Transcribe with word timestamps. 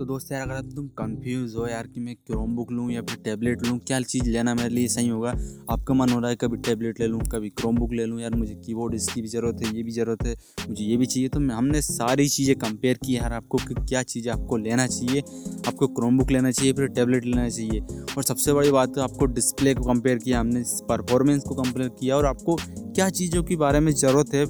तो 0.00 0.04
दोस्त 0.04 0.30
यार, 0.32 0.50
अगर 0.50 0.70
तुम 0.70 0.86
कंफ्यूज 0.88 1.54
हो 1.56 1.66
यार 1.66 1.86
कि 1.86 2.00
मैं 2.00 2.14
क्रोम 2.16 2.54
बुक 2.56 2.70
लूँ 2.72 2.90
या 2.92 3.00
फिर 3.02 3.16
टैबलेट 3.24 3.66
लूँ, 3.66 3.78
क्या 3.78 4.00
चीज़ 4.02 4.28
लेना 4.30 4.54
मेरे 4.54 4.68
लिए 4.68 4.88
सही 4.88 5.08
होगा? 5.08 5.30
आपका 5.70 5.94
मन 5.94 6.10
हो 6.10 6.20
रहा 6.20 6.30
है 6.30 6.36
कभी 6.36 6.56
टैबलेट 6.58 7.00
ले 7.00 7.06
लूँ, 7.06 7.20
कभी 7.32 7.50
क्रोम 7.50 7.78
बुक 7.78 7.92
ले 7.92 8.06
लूँ, 8.06 8.20
यार 8.20 8.34
मुझे 8.34 8.54
की 8.54 8.60
कीबोर्ड 8.66 8.94
इसकी 8.94 9.22
भी 9.22 9.28
ज़रूरत 9.28 9.60
है, 9.64 9.76
ये 9.76 9.82
भी 9.82 9.90
ज़रूरत 9.90 10.26
है, 10.26 10.34
मुझे 10.68 10.84
ये 10.84 10.96
भी 10.96 11.06
चाहिए। 11.06 11.28
तो 11.28 11.40
हमने 11.50 11.82
सारी 11.82 12.28
चीज़ें 12.28 12.54
कंपेयर 12.56 12.98
की 13.04 13.16
यार 13.16 13.32
आपको 13.32 13.58
कि 13.58 13.74
क्या 13.74 14.02
चीज़ें 14.04 14.32
आपको 14.32 14.56
लेना 14.56 14.86
चाहिए, 14.86 15.20
आपको 15.68 15.86
क्रोम 15.90 16.18
बुक 16.18 16.30
लेना 16.30 16.50
चाहिए, 16.50 16.72
फिर 16.72 16.86
टैबलेट 16.88 17.24
लेना 17.24 17.48
चाहिए। 17.48 17.80
और 18.16 18.22
सबसे 18.22 18.52
बड़ी 18.52 18.70
बात, 18.70 18.98
आपको 19.00 19.26
डिस्प्ले 19.26 19.74
को 19.74 19.84
कंपेयर 19.84 20.18
किया, 20.18 20.40
हमने 20.40 20.62
परफॉर्मेंस 20.88 21.42
को 21.42 21.62
कंपेयर 21.62 21.88
किया 22.00 22.16
और 22.16 22.26
आपको 22.26 22.56
क्या 22.94 23.10
चीज़ों 23.10 23.42
के 23.42 23.56
बारे 23.56 23.80
में 23.80 23.92
ज़रूरत 23.94 24.34
है 24.34 24.44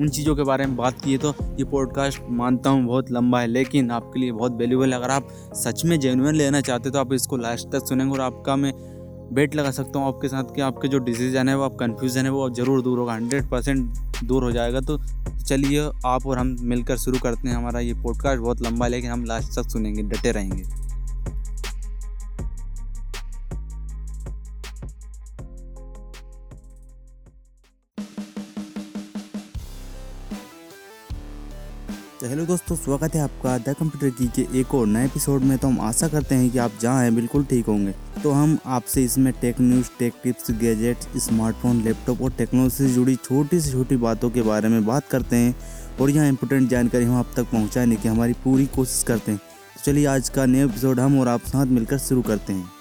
उन 0.00 0.08
चीज़ों 0.08 0.34
के 0.36 0.42
बारे 0.42 0.66
में 0.66 0.76
बात 0.76 1.00
की 1.00 1.16
तो 1.18 1.34
ये 1.58 1.64
पॉडकास्ट 1.64 2.22
मानता 2.30 2.70
हूँ 2.70 2.84
बहुत 2.86 3.10
लंबा 3.10 3.40
है, 3.40 3.46
लेकिन 3.46 3.90
आपके 3.90 4.20
लिए 4.20 4.32
बहुत 4.32 4.52
वैल्यूबल 4.52 4.92
अगर 4.92 5.10
आप 5.10 5.28
सच 5.56 5.84
में 5.84 5.98
जेनुअन 6.00 6.34
लेना 6.34 6.60
चाहते 6.60 6.90
तो 6.90 6.98
आप 6.98 7.12
इसको 7.12 7.36
लास्ट 7.36 7.68
तक 7.68 7.86
सुनेंगे 7.88 8.12
और 8.12 8.20
आपका 8.20 8.56
मैं 8.56 8.72
बेट 9.34 9.54
लगा 9.54 9.70
सकता 9.70 9.98
हूँ 9.98 10.08
आपके 10.08 10.28
साथ 10.28 10.54
कि 10.54 10.60
आपके 10.60 10.88
जो 10.88 10.98
डिसीज़न 10.98 11.48
है, 11.48 11.56
वो 11.56 11.64
आप 11.64 11.76
कन्फ्यूज़न 11.80 12.24
है, 12.24 12.30
वो 12.30 12.48
ज़रूर 12.50 12.82
दूर 12.82 12.98
होगा 12.98 13.12
हंड्रेड 13.12 13.48
परसेंट 13.50 14.24
दूर 14.24 14.44
हो 14.44 14.50
जाएगा। 14.52 14.80
तो 14.80 14.98
चलिए, 15.44 15.90
आप 16.06 16.26
और 16.26 16.38
हम 16.38 16.56
मिलकर 16.60 16.96
शुरू 16.96 17.18
करते 17.18 17.48
हैं 17.48 17.56
हमारा 17.56 17.80
ये 17.80 17.94
पॉडकास्ट 17.94 18.42
बहुत 18.42 18.62
लंबा 18.62 18.84
है, 18.86 18.90
लेकिन 18.90 19.10
हम 19.10 19.24
लास्ट 19.24 19.58
तक 19.58 19.70
सुनेंगे, 19.70 20.02
डटे 20.02 20.32
रहेंगे। 20.32 20.62
तो 32.20 32.26
हेलो 32.26 32.44
दोस्तों, 32.46 32.76
स्वागत 32.76 33.14
है 33.14 33.20
आपका 33.20 33.56
द 33.58 33.74
कंप्यूटर 33.78 34.10
की 34.10 34.26
के 34.36 34.60
एक 34.60 34.74
और 34.74 34.86
नए 34.86 35.04
एपिसोड 35.04 35.42
में। 35.42 35.56
तो 35.58 35.68
हम 35.68 35.80
आशा 35.80 36.08
करते 36.08 36.34
हैं 36.34 36.50
कि 36.50 36.58
आप 36.58 36.72
जहाँ 36.80 37.02
हैं 37.02 37.14
बिल्कुल 37.14 37.44
ठीक 37.44 37.66
होंगे। 37.66 37.92
तो 38.22 38.30
हम 38.30 38.56
आपसे 38.66 39.02
इसमें 39.04 39.32
tech 39.40 39.60
news, 39.60 39.90
tech 39.98 40.14
tips, 40.22 40.50
gadgets, 40.50 41.08
smartphone, 41.24 41.82
laptop 41.82 42.22
और 42.22 42.32
टेक्नोलॉजी 42.32 42.76
से 42.76 42.88
जुड़ी 42.94 43.16
छोटी 43.16 43.60
से 43.60 43.72
छोटी 43.72 43.96
बातों 43.96 44.30
के 44.30 44.42
बारे 44.42 44.68
में 44.68 44.84
बात 44.86 45.08
करते 45.08 45.36
हैं 45.36 45.54
और 46.00 46.10
यहाँ 46.10 46.28
इंपोर्टेंट 46.28 46.68
जानकारी 46.70 47.04
हम 47.04 47.16
आप 47.16 47.32
तक 47.36 47.50
पहुँचाने 47.52 47.96
की 47.96 48.08
हमारी 48.08 48.32
पूरी 48.44 48.66
कोशिश 48.66 49.02
करते 49.02 49.32
हैं। 49.32 49.40
तो 49.74 49.82
चलिए 49.84 50.06
आज 50.06 50.28
का 50.28 50.46
नया 50.46 50.64
एपिसोड 50.64 51.00
हम 51.00 51.20
और 51.20 51.28
आप 51.28 51.40
साथ 51.46 51.66
मिलकर 51.66 51.98
शुरू 51.98 52.22
करते 52.22 52.52
हैं। 52.52 52.75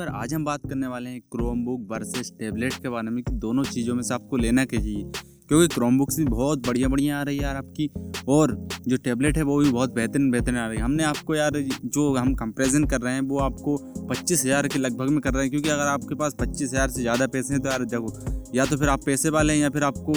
दोस्तों 0.00 0.12
यार 0.12 0.22
आज 0.22 0.32
हम 0.34 0.44
बात 0.44 0.60
करने 0.68 0.86
वाले 0.86 1.10
हैं 1.10 1.20
क्रोम 1.32 1.64
बुक 1.64 1.80
वर्सेस 1.90 2.32
टेबलेट 2.38 2.74
के 2.74 2.88
बारे 2.88 3.10
में 3.10 3.22
कि 3.24 3.32
दोनों 3.34 3.64
चीज़ों 3.64 3.94
में 3.94 4.02
से 4.02 4.14
आपको 4.14 4.36
लेना 4.36 4.64
क्या 4.64 4.80
चाहिए। 4.80 5.02
क्योंकि 5.48 5.74
क्रोम 5.74 5.98
बुक्स 5.98 6.16
भी 6.18 6.24
बहुत 6.26 6.66
बढ़िया 6.66 6.88
बढ़िया 6.88 7.18
आ 7.18 7.22
रही 7.22 7.36
है 7.36 7.42
यार 7.42 7.56
आपकी, 7.56 7.88
और 8.28 8.54
जो 8.88 8.96
टेबलेट 8.98 9.36
है 9.36 9.42
वो 9.42 9.58
भी 9.58 9.70
बहुत 9.70 9.94
बेहतरीन 9.94 10.30
बेहतरीन 10.30 10.58
आ 10.58 10.66
रही 10.66 10.78
है। 10.78 10.84
हमने 10.84 11.04
आपको 11.04 11.34
यार 11.34 11.60
जो 11.86 12.14
हम 12.14 12.34
कंपेरिजन 12.34 12.84
कर 12.84 13.00
रहे 13.00 13.14
हैं, 13.14 13.20
वो 13.22 13.38
आपको 13.40 13.76
पच्चीस 14.08 14.44
हज़ार 14.44 14.68
के 14.68 14.78
लगभग 14.78 15.10
में 15.10 15.20
कर 15.20 15.34
रहे 15.34 15.42
हैं, 15.42 15.50
क्योंकि 15.50 15.68
अगर 15.68 15.86
आपके 15.88 16.14
पास 16.14 16.36
पच्चीस 16.40 16.68
हज़ार 16.68 16.90
से 16.90 17.00
ज़्यादा 17.02 17.26
पैसे 17.28 17.54
हैं 17.54 17.62
तो 17.62 17.68
यार 17.68 17.84
देखो 17.86 18.39
या 18.54 18.64
तो 18.66 18.76
फिर 18.76 18.88
आप 18.88 19.04
पैसे 19.04 19.30
वाले 19.30 19.52
हैं 19.52 19.60
या 19.60 19.68
फिर 19.70 19.84
आपको 19.84 20.12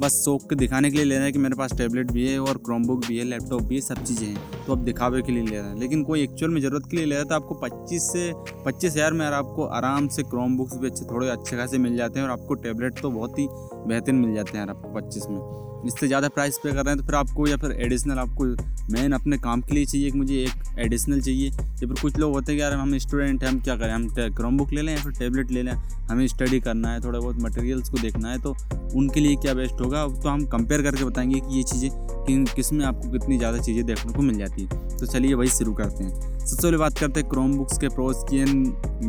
बस 0.00 0.22
शौक 0.24 0.48
के 0.50 0.56
दिखाने 0.56 0.90
के 0.90 0.96
लिए 0.96 1.04
लेना 1.04 1.24
है 1.24 1.32
कि 1.32 1.38
मेरे 1.38 1.56
पास 1.56 1.72
टैबलेट 1.78 2.10
भी 2.10 2.26
है 2.28 2.38
और 2.40 2.58
क्रोम 2.64 2.86
बुक 2.86 3.06
भी 3.06 3.18
है 3.18 3.24
लैपटॉप 3.24 3.62
भी 3.62 3.74
है, 3.74 3.80
सब 3.80 4.04
चीज़ें 4.04 4.26
हैं 4.26 4.64
तो 4.66 4.72
आप 4.72 4.78
दिखावे 4.80 5.22
के 5.22 5.32
लिए 5.32 5.42
ले 5.42 5.56
रहे 5.56 5.68
हैं। 5.68 5.78
लेकिन 5.80 6.02
कोई 6.04 6.22
एक्चुअल 6.22 6.52
में 6.52 6.60
ज़रूरत 6.60 6.86
के 6.90 6.96
लिए 6.96 7.06
ले 7.06 7.14
रहा 7.14 7.22
है 7.22 7.28
तो 7.28 7.34
आपको 7.34 7.54
पच्चीस 7.62 8.10
से 8.12 8.32
पच्चीस 8.64 8.92
हज़ार 8.92 9.12
में 9.12 9.26
आपको 9.26 9.64
आराम 9.76 10.08
से 10.08 10.22
क्रोम 10.22 10.56
बुक्स 10.56 10.76
भी 10.76 10.86
अच्छे, 10.86 11.04
थोड़े 11.04 11.28
अच्छे 11.28 11.56
खासे 11.56 11.78
मिल 11.78 11.96
जाते 11.96 12.20
हैं 12.20 12.26
और 12.26 12.32
आपको 12.32 12.54
टैबलेट 12.62 13.00
तो 13.02 13.10
बहुत 13.10 13.38
ही 13.38 13.46
बेहतरीन 13.50 14.16
मिल 14.16 14.34
जाते 14.34 14.58
हैं 14.58 14.66
यार 14.66 14.76
आपको 14.76 14.94
पच्चीस 14.94 15.26
में। 15.30 15.38
इससे 15.86 16.06
ज़्यादा 16.06 16.28
प्राइस 16.28 16.58
पे 16.62 16.72
कर 16.72 16.84
रहे 16.84 16.88
हैं 16.88 16.98
तो 16.98 17.04
फिर 17.06 17.14
आपको 17.14 17.46
या 17.46 17.56
फिर 17.56 17.72
एडिशनल 17.80 18.18
आपको 18.18 18.44
मेन 18.92 19.12
अपने 19.12 19.36
काम 19.38 19.60
के 19.60 19.74
लिए 19.74 19.84
चाहिए 19.84 20.10
कि 20.10 20.18
मुझे 20.18 20.34
एक 20.36 20.78
एडिशनल 20.78 21.20
चाहिए। 21.20 21.48
या 21.48 21.78
फिर 21.78 21.94
कुछ 22.02 22.18
लोग 22.18 22.32
होते 22.34 22.52
हैं 22.52 22.58
कि 22.58 22.62
यार 22.62 22.72
हम 22.72 22.96
स्टूडेंट 22.98 23.42
हैं, 23.42 23.50
हम 23.50 23.60
क्या 23.60 23.76
करें? 23.76 23.92
हम 23.92 24.08
क्रोम 24.36 24.56
बुक 24.58 24.72
ले 24.72 24.82
लें 24.82 24.94
या 24.94 25.02
फिर 25.02 25.12
टेबलेट 25.12 25.50
ले 25.50 25.62
लें? 25.62 25.72
हमें 26.10 26.26
स्टडी 26.28 26.60
करना 26.60 26.92
है, 26.92 27.00
थोड़ा 27.00 27.18
बहुत 27.18 27.36
मटेरियल्स 27.42 27.90
को 27.90 27.98
देखना 27.98 28.30
है 28.30 28.40
तो 28.42 28.54
उनके 28.96 29.20
लिए 29.20 29.36
क्या 29.36 29.54
बेस्ट 29.54 29.80
होगा? 29.80 30.06
तो 30.06 30.28
हम 30.28 30.44
कंपेयर 30.46 30.82
करके 30.82 31.04
बताएँगे 31.04 31.40
कि 31.40 31.56
ये 31.56 31.62
चीज़ें 31.62 31.90
किन 32.26 32.44
किसमें 32.46 32.84
आपको 32.84 33.10
कितनी 33.10 33.38
ज़्यादा 33.38 33.58
चीज़ें 33.58 33.84
देखने 33.86 34.12
को 34.12 34.22
मिल 34.22 34.38
जाती 34.38 34.62
है। 34.62 34.96
तो 34.98 35.06
चलिए 35.06 35.34
वही 35.34 35.48
शुरू 35.50 35.72
करते 35.74 36.04
हैं। 36.04 36.20
सबसे 36.38 36.62
पहले 36.62 36.76
बात 36.76 36.98
करते 36.98 37.20
हैं 37.20 37.28
क्रोम 37.30 37.56
बुक्स 37.56 37.78
के 37.78 37.88
प्रोस 37.88 38.24
की 38.30 38.44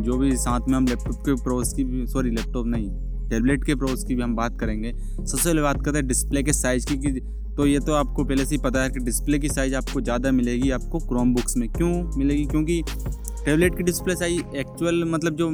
जो 0.01 0.17
भी 0.17 0.35
साथ 0.37 0.67
में 0.69 0.77
हम 0.77 0.87
लैपटॉप 0.87 1.21
के 1.25 1.41
प्रोस 1.43 1.73
की 1.73 2.05
सॉरी 2.07 2.29
लैपटॉप 2.29 2.67
नहीं 2.67 2.89
टैबलेट 3.33 3.63
के 3.65 3.75
प्रोस 3.75 4.03
की 4.03 4.15
भी 4.15 4.21
हम 4.21 4.35
बात 4.35 4.59
करेंगे। 4.59 4.91
सबसे 4.91 5.43
पहले 5.43 5.61
बात 5.61 5.83
करते 5.85 5.97
हैं 5.97 6.07
डिस्प्ले 6.07 6.43
के 6.43 6.53
साइज़ 6.53 6.85
की 6.87 7.19
तो 7.55 7.65
ये 7.67 7.79
तो 7.79 7.93
आपको 7.93 8.23
पहले 8.25 8.45
से 8.45 8.55
ही 8.55 8.61
पता 8.61 8.83
है 8.83 8.89
कि 8.89 8.99
डिस्प्ले 9.01 9.39
की 9.39 9.49
साइज़ 9.49 9.75
आपको 9.75 10.01
ज़्यादा 10.01 10.31
मिलेगी 10.31 10.69
आपको 10.71 10.99
क्रोम 10.99 11.33
बुक्स 11.33 11.57
में। 11.57 11.67
क्यों 11.71 12.17
मिलेगी? 12.17 12.45
क्योंकि 12.45 12.81
टैबलेट 13.45 13.77
की 13.77 13.83
डिस्प्ले 13.83 14.15
साइज़ 14.15 14.55
एक्चुअल 14.57 15.03
मतलब 15.05 15.35
जो 15.35 15.49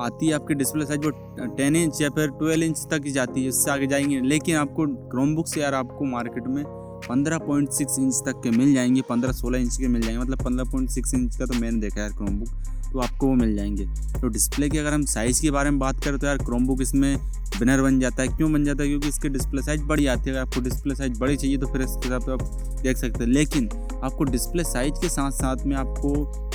आती 0.00 0.26
है 0.26 0.34
आपकी 0.34 0.54
डिस्प्ले 0.54 0.84
साइज़ 0.86 1.00
वो 1.00 1.10
टेन 1.56 1.76
इंच 1.76 2.00
या 2.02 2.08
फिर 2.10 2.28
ट्वेल्व 2.38 2.64
इंच 2.64 2.86
तक 2.90 3.06
ही 3.06 3.12
जाती 3.12 3.42
है, 3.42 3.48
उससे 3.48 3.70
आगे 3.70 3.86
जाएँगे। 3.86 4.20
लेकिन 4.22 4.56
आपको 4.56 4.86
क्रोम 5.08 5.34
बुक्स 5.36 5.58
यार 5.58 5.74
आपको 5.74 6.04
मार्केट 6.06 6.46
में 6.48 6.64
पंद्रह 7.08 7.38
पॉइंट 7.38 7.68
सिक्स 7.72 7.98
इंच 7.98 8.22
तक 8.26 8.40
के 8.44 8.50
मिल 8.50 8.74
जाएँगे, 8.74 9.02
पंद्रह 9.08 9.32
सोलह 9.34 9.58
इंच 9.58 9.76
के 9.76 9.88
मिल 9.88 10.02
जाएँगे। 10.02 10.22
मतलब 10.22 10.44
पंद्रह 10.44 10.70
पॉइंट 10.72 10.90
सिक्स 10.90 11.14
इंच 11.14 11.36
का 11.36 11.46
तो 11.46 11.60
मैंने 11.60 11.80
देखा 11.80 12.02
है 12.02 12.10
क्रोम 12.10 12.38
बुक 12.38 12.48
तो 12.92 12.98
आपको 12.98 13.26
वो 13.26 13.34
मिल 13.34 13.54
जाएँगे। 13.56 13.86
तो 14.20 14.28
डिस्प्ले 14.28 14.68
की 14.70 14.78
अगर 14.78 14.92
हम 14.92 15.04
साइज़ 15.04 15.40
के 15.42 15.50
बारे 15.50 15.70
में 15.70 15.78
बात 15.78 16.04
करें 16.04 16.18
तो 16.18 16.26
यार 16.26 16.38
क्रोम 16.38 16.66
बुक 16.66 16.82
इसमें 16.82 17.16
बिनर 17.58 17.82
बन 17.82 17.98
जाता 18.00 18.22
है। 18.22 18.28
क्यों 18.28 18.52
बन 18.52 18.64
जाता 18.64 18.82
है? 18.82 18.88
क्योंकि 18.88 19.08
इसके 19.08 19.28
डिस्प्ले 19.28 19.62
साइज़ 19.62 19.82
बड़ी 19.82 20.06
आती 20.06 20.30
है। 20.30 20.30
अगर 20.30 20.40
आपको 20.40 20.60
डिस्प्ले 20.60 20.94
साइज़ 20.94 21.18
बड़ी 21.20 21.36
चाहिए 21.36 21.56
तो 21.56 21.66
फिर 21.66 21.82
इसके 21.82 22.08
हिसाब 22.08 22.22
से 22.22 22.32
आप 22.32 22.42
देख 22.82 22.96
सकते 22.96 23.24
हैं। 23.24 23.30
लेकिन 23.30 23.68
आपको 24.04 24.24
डिस्प्ले 24.24 24.64
साइज़ 24.64 25.00
के 25.00 25.08
साथ 25.08 25.30
साथ 25.30 25.64
में 25.66 25.76
आपको 25.76 26.50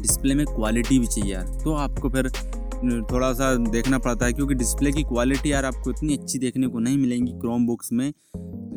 डिस्प्ले 0.00 0.34
में 0.34 0.44
क्वालिटी 0.46 0.98
भी 0.98 1.06
चाहिए 1.06 1.32
यार। 1.32 1.60
तो 1.64 1.74
आपको 1.74 2.08
फिर 2.08 2.28
थोड़ा 2.80 3.32
सा 3.32 3.54
देखना 3.56 3.98
पड़ता 3.98 4.26
है 4.26 4.32
क्योंकि 4.32 4.54
डिस्प्ले 4.54 4.92
की 4.92 5.02
क्वालिटी 5.02 5.52
यार 5.52 5.64
आपको 5.64 5.90
इतनी 5.90 6.16
अच्छी 6.16 6.38
देखने 6.38 6.66
को 6.66 6.78
नहीं 6.78 6.98
मिलेंगी 6.98 7.32
क्रोम 7.32 7.66
बुक्स 7.66 7.92
में। 7.92 8.12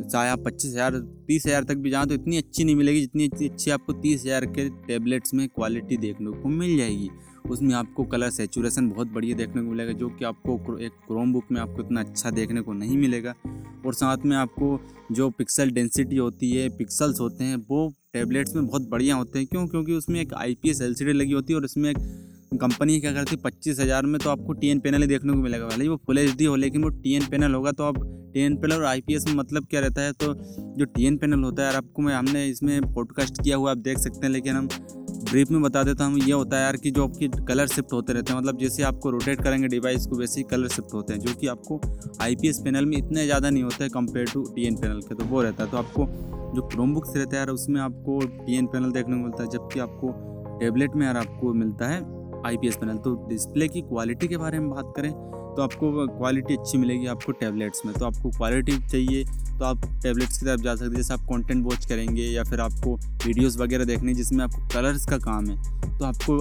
चाहे 0.03 0.29
आप 0.29 0.39
पच्चीस 0.39 0.71
हज़ार, 0.71 0.97
तीस 1.27 1.45
हज़ार 1.45 1.63
तक 1.63 1.75
भी 1.75 1.89
जाएँ 1.89 2.07
तो 2.07 2.13
इतनी 2.13 2.37
अच्छी 2.37 2.63
नहीं 2.63 2.75
मिलेगी 2.75 3.01
जितनी 3.01 3.27
अच्छी 3.27 3.47
अच्छी 3.49 3.71
आपको 3.71 3.93
तीस 3.93 4.21
हज़ार 4.21 4.45
के 4.45 4.67
टैबलेट्स 4.87 5.33
में 5.33 5.47
क्वालिटी 5.47 5.97
देखने 5.97 6.31
को 6.31 6.49
मिल 6.49 6.77
जाएगी। 6.77 7.09
उसमें 7.49 7.73
आपको 7.75 8.03
कलर 8.03 8.29
सेचुरेशन 8.29 8.89
बहुत 8.89 9.07
बढ़िया 9.07 9.35
देखने 9.35 9.61
को 9.61 9.69
मिलेगा 9.69 9.91
जो 9.93 10.09
कि 10.09 10.25
आपको 10.25 10.77
एक 10.77 10.91
क्रोम 11.07 11.33
बुक 11.33 11.51
में 11.51 11.61
आपको 11.61 11.81
इतना 11.81 12.01
अच्छा 12.01 12.29
देखने 12.31 12.61
को 12.61 12.73
नहीं 12.73 12.97
मिलेगा। 12.97 13.33
और 13.85 13.93
साथ 13.93 14.25
में 14.25 14.35
आपको 14.37 14.79
जो 15.11 15.29
पिक्सल 15.29 15.71
डेंसिटी 15.71 16.17
होती 16.17 16.51
है 16.51 16.69
पिक्सल्स 16.77 17.19
होते 17.19 17.43
हैं, 17.43 17.55
वो 17.69 17.93
टैबलेट्स 18.13 18.55
में 18.55 18.65
बहुत 18.67 18.89
बढ़िया 18.89 19.15
होते 19.15 19.39
हैं। 19.39 19.47
क्यों? 19.47 19.67
क्योंकि 19.67 19.93
उसमें 19.93 20.21
एक 20.21 20.33
आई 20.33 20.57
पी 20.63 21.13
लगी 21.13 21.31
होती 21.31 21.53
है 21.53 21.59
और 21.59 21.65
इसमें 21.65 21.89
एक 21.89 21.97
कंपनी 22.57 22.99
क्या 22.99 23.11
करती 23.13 23.35
है, 23.35 23.41
पच्चीस 23.41 23.79
हज़ार 23.79 24.05
में 24.05 24.19
तो 24.21 24.29
आपको 24.29 24.53
टी 24.53 24.67
एन 24.67 24.79
पैनल 24.79 25.01
ही 25.01 25.07
देखने 25.07 25.33
को 25.33 25.39
मिलेगा। 25.39 25.67
भले 25.67 25.83
ही 25.83 25.89
वो 25.89 25.97
फुल 26.05 26.17
एच 26.17 26.35
डी 26.37 26.45
हो, 26.45 26.55
लेकिन 26.57 26.83
वो 26.83 26.89
टी 26.91 27.13
एन 27.15 27.25
पैनल 27.31 27.53
होगा 27.53 27.71
तो 27.71 27.83
आप 27.83 28.03
टी 28.33 28.41
एन 28.41 28.55
पैनल 28.57 28.73
और 28.73 28.85
आई 28.85 29.01
पी 29.01 29.15
एस 29.15 29.27
में 29.27 29.33
मतलब 29.35 29.65
क्या 29.69 29.81
रहता 29.81 30.01
है? 30.01 30.11
तो 30.13 30.33
जो 30.77 30.85
टी 30.85 31.05
एन 31.05 31.17
पैनल 31.17 31.43
होता 31.43 31.61
है 31.61 31.67
यार, 31.67 31.77
आपको 31.77 32.01
मैं, 32.01 32.15
हमने 32.15 32.47
इसमें 32.47 32.93
पॉडकास्ट 32.93 33.41
किया 33.43 33.57
हुआ, 33.57 33.71
आप 33.71 33.77
देख 33.79 33.97
सकते 33.99 34.25
हैं, 34.25 34.33
लेकिन 34.33 34.55
हम 34.55 34.67
ब्रीफ 35.23 35.51
में 35.51 35.61
बता 35.61 35.83
देता 35.83 36.05
हूँ, 36.05 36.19
ये 36.19 36.31
होता 36.31 36.57
है 36.57 36.63
यार 36.63 36.77
कि 36.77 36.91
जो 36.91 37.03
आपकी 37.03 37.27
कलर 37.47 37.67
शिफ्ट 37.67 37.93
होते 37.93 38.13
रहते 38.13 38.33
हैं 38.33 38.39
मतलब 38.39 38.57
जैसे 38.59 38.83
आपको 38.83 39.09
रोटेट 39.09 39.41
करेंगे 39.43 39.67
डिवाइस 39.67 40.05
को, 40.07 40.17
वैसे 40.17 40.39
ही 40.39 40.43
कलर 40.49 40.67
शिफ्ट 40.69 40.93
होते 40.93 41.13
हैं, 41.13 41.19
जो 41.19 41.33
कि 41.33 41.47
आपको 41.47 41.79
आई 42.21 42.35
पी 42.35 42.47
एस 42.47 42.59
पैनल 42.65 42.85
में 42.85 42.97
इतने 42.97 43.25
ज़्यादा 43.25 43.49
नहीं 43.49 43.63
होते 43.63 43.89
compare 43.89 44.29
to 44.33 44.43
T 44.55 44.65
N 44.67 44.75
panel 44.75 44.99
के 45.01 45.15
तो 45.15 45.25
वो 45.25 45.41
रहता 45.41 45.63
है। 45.63 45.71
तो 45.71 45.77
आपको 45.77 46.05
जो 46.55 46.67
क्रोम 46.67 46.93
बुक्स 46.93 47.15
रहता 47.15 47.31
है 47.31 47.37
यार, 47.37 47.49
उसमें 47.49 47.79
आपको 47.81 48.19
टी 48.37 48.57
एन 48.57 48.65
पैनल 48.65 48.91
देखने 48.91 49.15
को 49.15 49.21
मिलता 49.21 49.43
है, 49.43 49.49
जबकि 49.49 49.79
आपको 49.79 50.59
टेबलेट 50.59 50.95
में 50.95 51.05
यार 51.05 51.17
आपको 51.17 51.53
मिलता 51.55 51.87
है। 51.87 52.01
आईपीएस 52.45 52.75
पैनल 52.75 52.97
तो 52.97 53.15
डिस्प्ले 53.29 53.67
की 53.67 53.81
क्वालिटी 53.83 54.27
के 54.27 54.37
बारे 54.37 54.59
में 54.59 54.69
बात 54.69 54.93
करें 54.95 55.11
तो 55.55 55.61
आपको 55.61 56.07
क्वालिटी 56.09 56.55
अच्छी 56.55 56.77
मिलेगी 56.77 57.05
आपको 57.07 57.31
टैबलेट्स 57.31 57.81
में। 57.85 57.93
तो 57.95 58.05
आपको 58.05 58.29
क्वालिटी 58.29 58.77
चाहिए 58.81 59.23
तो 59.23 59.65
आप 59.65 59.81
टैबलेट्स 60.03 60.37
की 60.37 60.45
तरफ़ 60.45 60.61
जा 60.61 60.75
सकते 60.75 60.85
हैं। 60.85 60.95
जैसे 60.95 61.13
आप 61.13 61.19
कंटेंट 61.29 61.65
वॉच 61.65 61.85
करेंगे 61.85 62.23
या 62.23 62.43
फिर 62.43 62.61
आपको 62.61 62.95
वीडियोस 63.25 63.57
वगैरह 63.57 63.85
देखने 63.85 64.13
जिसमें 64.13 64.43
आपको 64.43 64.67
कलर्स 64.73 65.05
का 65.05 65.17
काम 65.19 65.49
है 65.49 65.97
तो 65.97 66.05
आपको 66.05 66.37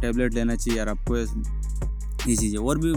टैबलेट 0.00 0.34
लेना 0.34 0.56
चाहिए 0.56 0.78
यार, 0.78 0.88
आपको 0.88 1.16
ये 1.16 2.36
चीज़ें। 2.36 2.58
और 2.58 2.78
भी 2.78 2.92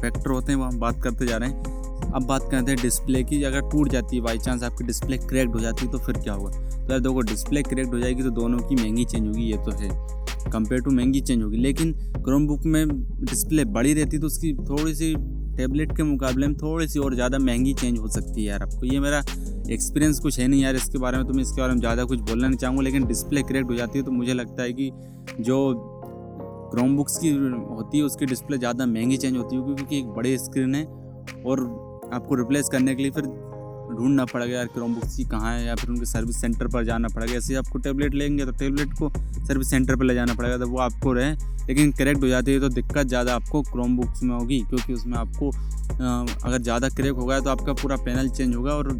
फैक्टर 0.00 0.30
होते 0.30 0.52
हैं, 0.52 0.58
वो 0.58 0.64
हम 0.64 0.78
बात 0.80 1.02
करते 1.02 1.26
जा 1.26 1.36
रहे 1.36 1.48
हैं। 1.48 1.78
अब 2.10 2.24
बात 2.26 2.42
करते 2.50 2.70
हैं 2.70 2.80
डिस्प्ले 2.82 3.22
की। 3.24 3.42
अगर 3.44 3.68
टूट 3.70 3.88
जाती 3.88 4.16
है 4.16 4.22
बाई 4.22 4.38
चांस 4.38 4.62
आपकी 4.62 4.84
डिस्प्ले 4.84 5.18
क्रैक्ड 5.18 5.54
हो 5.54 5.60
जाती 5.60 5.86
है 5.86 5.92
तो 5.92 5.98
फिर 5.98 6.18
क्या 6.18 6.34
होगा? 6.34 6.50
तो 6.50 6.90
यार 6.90 7.00
देखो 7.00 7.20
डिस्प्ले 7.22 7.62
क्रैक्ड 7.62 7.94
हो 7.94 7.98
जाएगी 8.00 8.22
तो 8.22 8.30
दोनों 8.32 8.58
की 8.58 8.74
महँगी 8.74 9.04
चेंज 9.04 9.26
होगी, 9.26 9.42
ये 9.42 9.56
तो 9.58 9.70
है। 9.72 9.88
कंपेयर 10.46 10.80
टू 10.82 10.90
महँगी 10.90 11.20
चेंज 11.20 11.42
होगी। 11.42 11.56
लेकिन 11.58 11.92
क्रोम 12.16 12.46
बुक 12.46 12.64
में 12.66 12.86
डिस्प्ले 13.24 13.64
बड़ी 13.66 13.94
रहती 13.94 14.18
तो 14.18 14.26
उसकी 14.26 14.52
थोड़ी 14.68 14.94
सी 14.94 15.14
टैबलेट 15.56 15.96
के 15.96 16.02
मुकाबले 16.02 16.46
में 16.46 16.56
थोड़ी 16.56 16.86
सी 16.88 16.98
और 16.98 17.14
ज़्यादा 17.14 17.38
महँगी 17.38 17.72
चेंज 17.74 17.98
हो 17.98 18.08
सकती 18.08 18.40
है 18.40 18.46
यार 18.46 18.62
आपको। 18.62 18.86
ये 18.86 19.00
मेरा 19.00 19.18
एक्सपीरियंस 19.70 20.18
कुछ 20.20 20.38
है 20.40 20.46
नहीं 20.48 20.62
यार 20.62 20.76
इसके 20.76 20.98
बारे 20.98 21.18
में 21.18 21.26
तो 21.26 21.34
मैं 21.34 21.42
इसके 21.42 21.60
बारे 21.60 21.72
में 21.72 21.80
ज़्यादा 21.80 22.04
कुछ 22.04 22.18
बोलना 22.20 22.48
नहीं 22.48 22.58
चाहूँगा, 22.58 22.82
लेकिन 22.82 23.06
डिस्प्ले 23.06 23.42
करेक्ट 23.42 23.70
हो 23.70 23.76
जाती 23.76 23.98
है 23.98 24.04
तो 24.04 24.12
मुझे 24.12 24.34
लगता 24.34 24.62
है 24.62 24.72
कि 24.72 24.90
जो 25.40 25.58
क्रोम 26.72 26.96
बुक्स 26.96 27.18
की 27.18 27.30
होती 27.30 27.98
है, 27.98 28.04
उसकी 28.04 28.26
डिस्प्ले 28.26 28.58
ज़्यादा 28.58 28.86
महँगी 28.86 29.16
चेंज 29.16 29.36
होती 29.36 29.56
है 29.56 29.62
क्योंकि 29.64 29.98
एक 29.98 30.06
बड़ी 30.08 30.36
स्क्रीन 30.38 30.74
है 30.74 30.84
और 31.44 31.60
आपको 32.14 32.34
रिप्लेस 32.34 32.68
करने 32.68 32.94
के 32.94 33.02
लिए 33.02 33.10
फिर 33.10 33.24
ढूंढना 33.90 34.24
पड़ेगा 34.24 34.56
यार 34.56 34.66
क्रोम 34.68 34.94
बुक्स 34.94 35.16
की 35.16 35.24
कहाँ 35.26 35.52
है 35.52 35.64
या 35.66 35.74
फिर 35.74 35.90
उनके 35.90 36.06
सर्विस 36.06 36.40
सेंटर 36.40 36.66
पर 36.68 36.84
जाना 36.84 37.08
पड़ेगा। 37.08 37.34
ऐसे 37.34 37.54
आपको 37.56 37.78
टेबलेट 37.78 38.14
लेंगे 38.14 38.44
तो 38.46 38.52
टेबलेट 38.58 38.92
को 38.98 39.10
सर्विस 39.46 39.70
सेंटर 39.70 39.96
पर 39.96 40.04
ले 40.04 40.14
जाना 40.14 40.34
पड़ेगा 40.34 40.58
तो 40.58 40.68
वो 40.68 40.78
आपको 40.80 41.12
रहे। 41.12 41.32
लेकिन 41.68 41.90
करेक्ट 41.92 42.22
हो 42.22 42.28
जाती 42.28 42.52
है 42.52 42.60
तो 42.60 42.68
दिक्कत 42.70 43.06
ज़्यादा 43.06 43.34
आपको 43.34 43.62
क्रोम 43.62 43.96
बुक्स 43.96 44.22
में 44.22 44.34
होगी, 44.34 44.60
क्योंकि 44.60 44.92
उसमें 44.92 45.16
आपको 45.18 45.50
अगर 45.50 46.58
ज़्यादा 46.58 46.88
क्रैक 46.90 47.12
हो 47.12 47.26
गया 47.26 47.40
तो 47.40 47.50
आपका 47.50 47.72
पूरा 47.72 47.96
पैनल 48.04 48.28
चेंज 48.30 48.54
होगा 48.56 48.74
और 48.74 48.92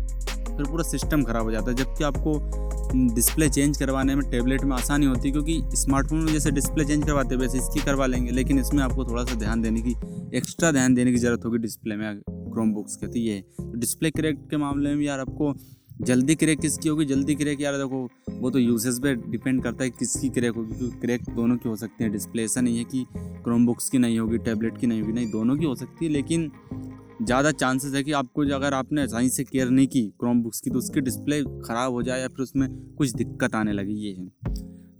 फिर 0.51 0.67
पूरा 0.67 0.85
सिस्टम 0.85 1.23
ख़राब 1.25 1.45
हो 1.45 1.51
जाता 1.51 1.71
है। 1.71 1.77
जबकि 1.77 2.05
आपको 2.05 3.15
डिस्प्ले 3.15 3.49
चेंज 3.49 3.77
करवाने 3.77 4.15
में 4.15 4.29
टेबलेट 4.31 4.63
में 4.63 4.77
आसानी 4.77 5.07
होती 5.07 5.29
है, 5.29 5.33
क्योंकि 5.33 5.77
स्मार्टफ़ोन 5.77 6.21
में 6.21 6.33
जैसे 6.33 6.51
डिस्प्ले 6.51 6.85
चेंज 6.85 7.05
करवाते 7.07 7.37
वैसे 7.37 7.59
इसकी 7.59 7.81
करवा 7.83 8.07
लेंगे। 8.07 8.31
लेकिन 8.33 8.59
इसमें 8.59 8.83
आपको 8.85 9.05
थोड़ा 9.05 9.25
सा 9.25 9.39
ध्यान 9.39 9.63
देने 9.63 9.81
की 9.81 9.95
एक्स्ट्रा 10.37 10.73
ध्यान 10.73 10.95
देने 10.95 11.13
की 11.13 11.19
ज़रूरत 11.19 11.45
होगी 11.45 11.59
डिस्प्ले 11.59 11.97
में 11.97 12.07
क्रोम 12.51 12.73
बुक्स 12.75 12.97
के 12.97 13.07
तो 13.07 13.19
ये 13.19 13.35
है 13.35 13.79
डिस्प्ले 13.81 14.11
क्रैक 14.11 14.47
के 14.51 14.57
मामले 14.59 14.95
में 14.95 15.05
यार 15.05 15.21
आपको 15.21 15.55
जल्दी 16.03 16.35
क्रैक 16.35 16.61
किसकी 16.61 16.89
होगी? 16.89 17.05
जल्दी 17.05 17.35
क्रैक 17.35 17.61
यार 17.61 17.77
देखो, 17.77 17.99
वो 18.33 18.51
तो 18.51 18.59
यूजेस 18.59 18.99
पे 18.99 19.15
डिपेंड 19.15 19.63
करता 19.63 19.85
है 19.85 19.91
किसकी 19.91 20.29
क्रैक 20.31 20.55
होगी, 20.57 20.75
क्योंकि 20.75 20.99
क्रैक 21.01 21.29
दोनों 21.31 21.57
की 21.57 21.69
हो 21.69 21.75
सकती 21.77 22.05
है। 22.05 22.11
डिस्प्ले 22.11 22.45
ऐसा 22.45 22.61
नहीं 22.61 22.79
है 22.79 22.85
कि 22.85 23.05
क्रोम 23.45 23.67
बुक्स 23.67 23.89
की 23.91 23.99
नहीं 23.99 24.19
होगी 24.19 24.39
टैबलेट 24.39 24.79
की 24.79 24.87
नहीं 24.87 25.01
होगी, 25.01 25.13
नहीं, 25.13 25.31
दोनों 25.31 25.57
की 25.57 25.65
हो 25.65 25.75
सकती 25.75 26.05
है, 26.07 26.11
लेकिन 26.13 26.51
ज़्यादा 27.23 27.51
चांसेस 27.53 27.95
है 27.95 28.03
कि 28.03 28.13
आपको 28.13 28.43
अगर 28.55 28.75
आपने 28.75 29.07
सही 29.09 29.29
से 29.29 29.45
केयर 29.45 29.71
नहीं 29.71 29.87
की 29.87 30.03
क्रोम 30.21 30.43
बुक्स 30.43 30.61
की 30.61 30.71
तो 30.71 30.79
उसकी 30.79 31.01
डिस्प्ले 31.01 31.43
ख़राब 31.43 31.93
हो 31.93 32.03
जाए 32.03 32.21
या 32.21 32.29
फिर 32.29 32.43
उसमें 32.43 32.69
कुछ 32.95 33.11
दिक्कत 33.13 33.55
आने 33.55 33.73
लगी, 33.73 33.95
ये 33.97 34.13
है। 34.13 34.27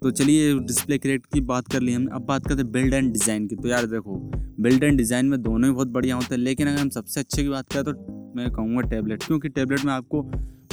तो 0.03 0.11
चलिए 0.13 0.53
डिस्प्ले 0.61 0.99
क्रेट 0.99 1.27
की 1.27 1.41
बात 1.43 1.69
कर 1.73 1.81
ली 1.81 1.93
हमने। 1.93 2.15
अब 2.15 2.23
बात 2.27 2.47
करते 2.47 2.63
हैं 2.63 2.71
बिल्ड 2.73 2.95
एंड 2.95 3.13
डिज़ाइन 3.13 3.47
की। 3.47 3.57
तो 3.57 3.69
यार 3.69 3.87
देखो 3.87 4.17
बिल्ड 4.61 4.85
एंड 4.85 4.97
डिज़ाइन 4.99 5.27
में 5.27 5.41
दोनों 5.43 5.69
ही 5.69 5.75
बहुत 5.75 5.89
बढ़िया 5.89 6.17
होते 6.17 6.35
हैं, 6.35 6.43
लेकिन 6.43 6.69
अगर 6.69 6.81
हम 6.81 6.89
सबसे 6.91 7.21
अच्छे 7.21 7.43
की 7.43 7.49
बात 7.49 7.73
करें 7.73 7.85
तो 7.85 7.93
मैं 8.37 8.51
कहूँगा 8.51 8.81
टैबलेट 8.89 9.23
क्योंकि 9.23 9.49
टैबलेट 9.51 9.85
में 9.85 9.93
आपको 9.93 10.23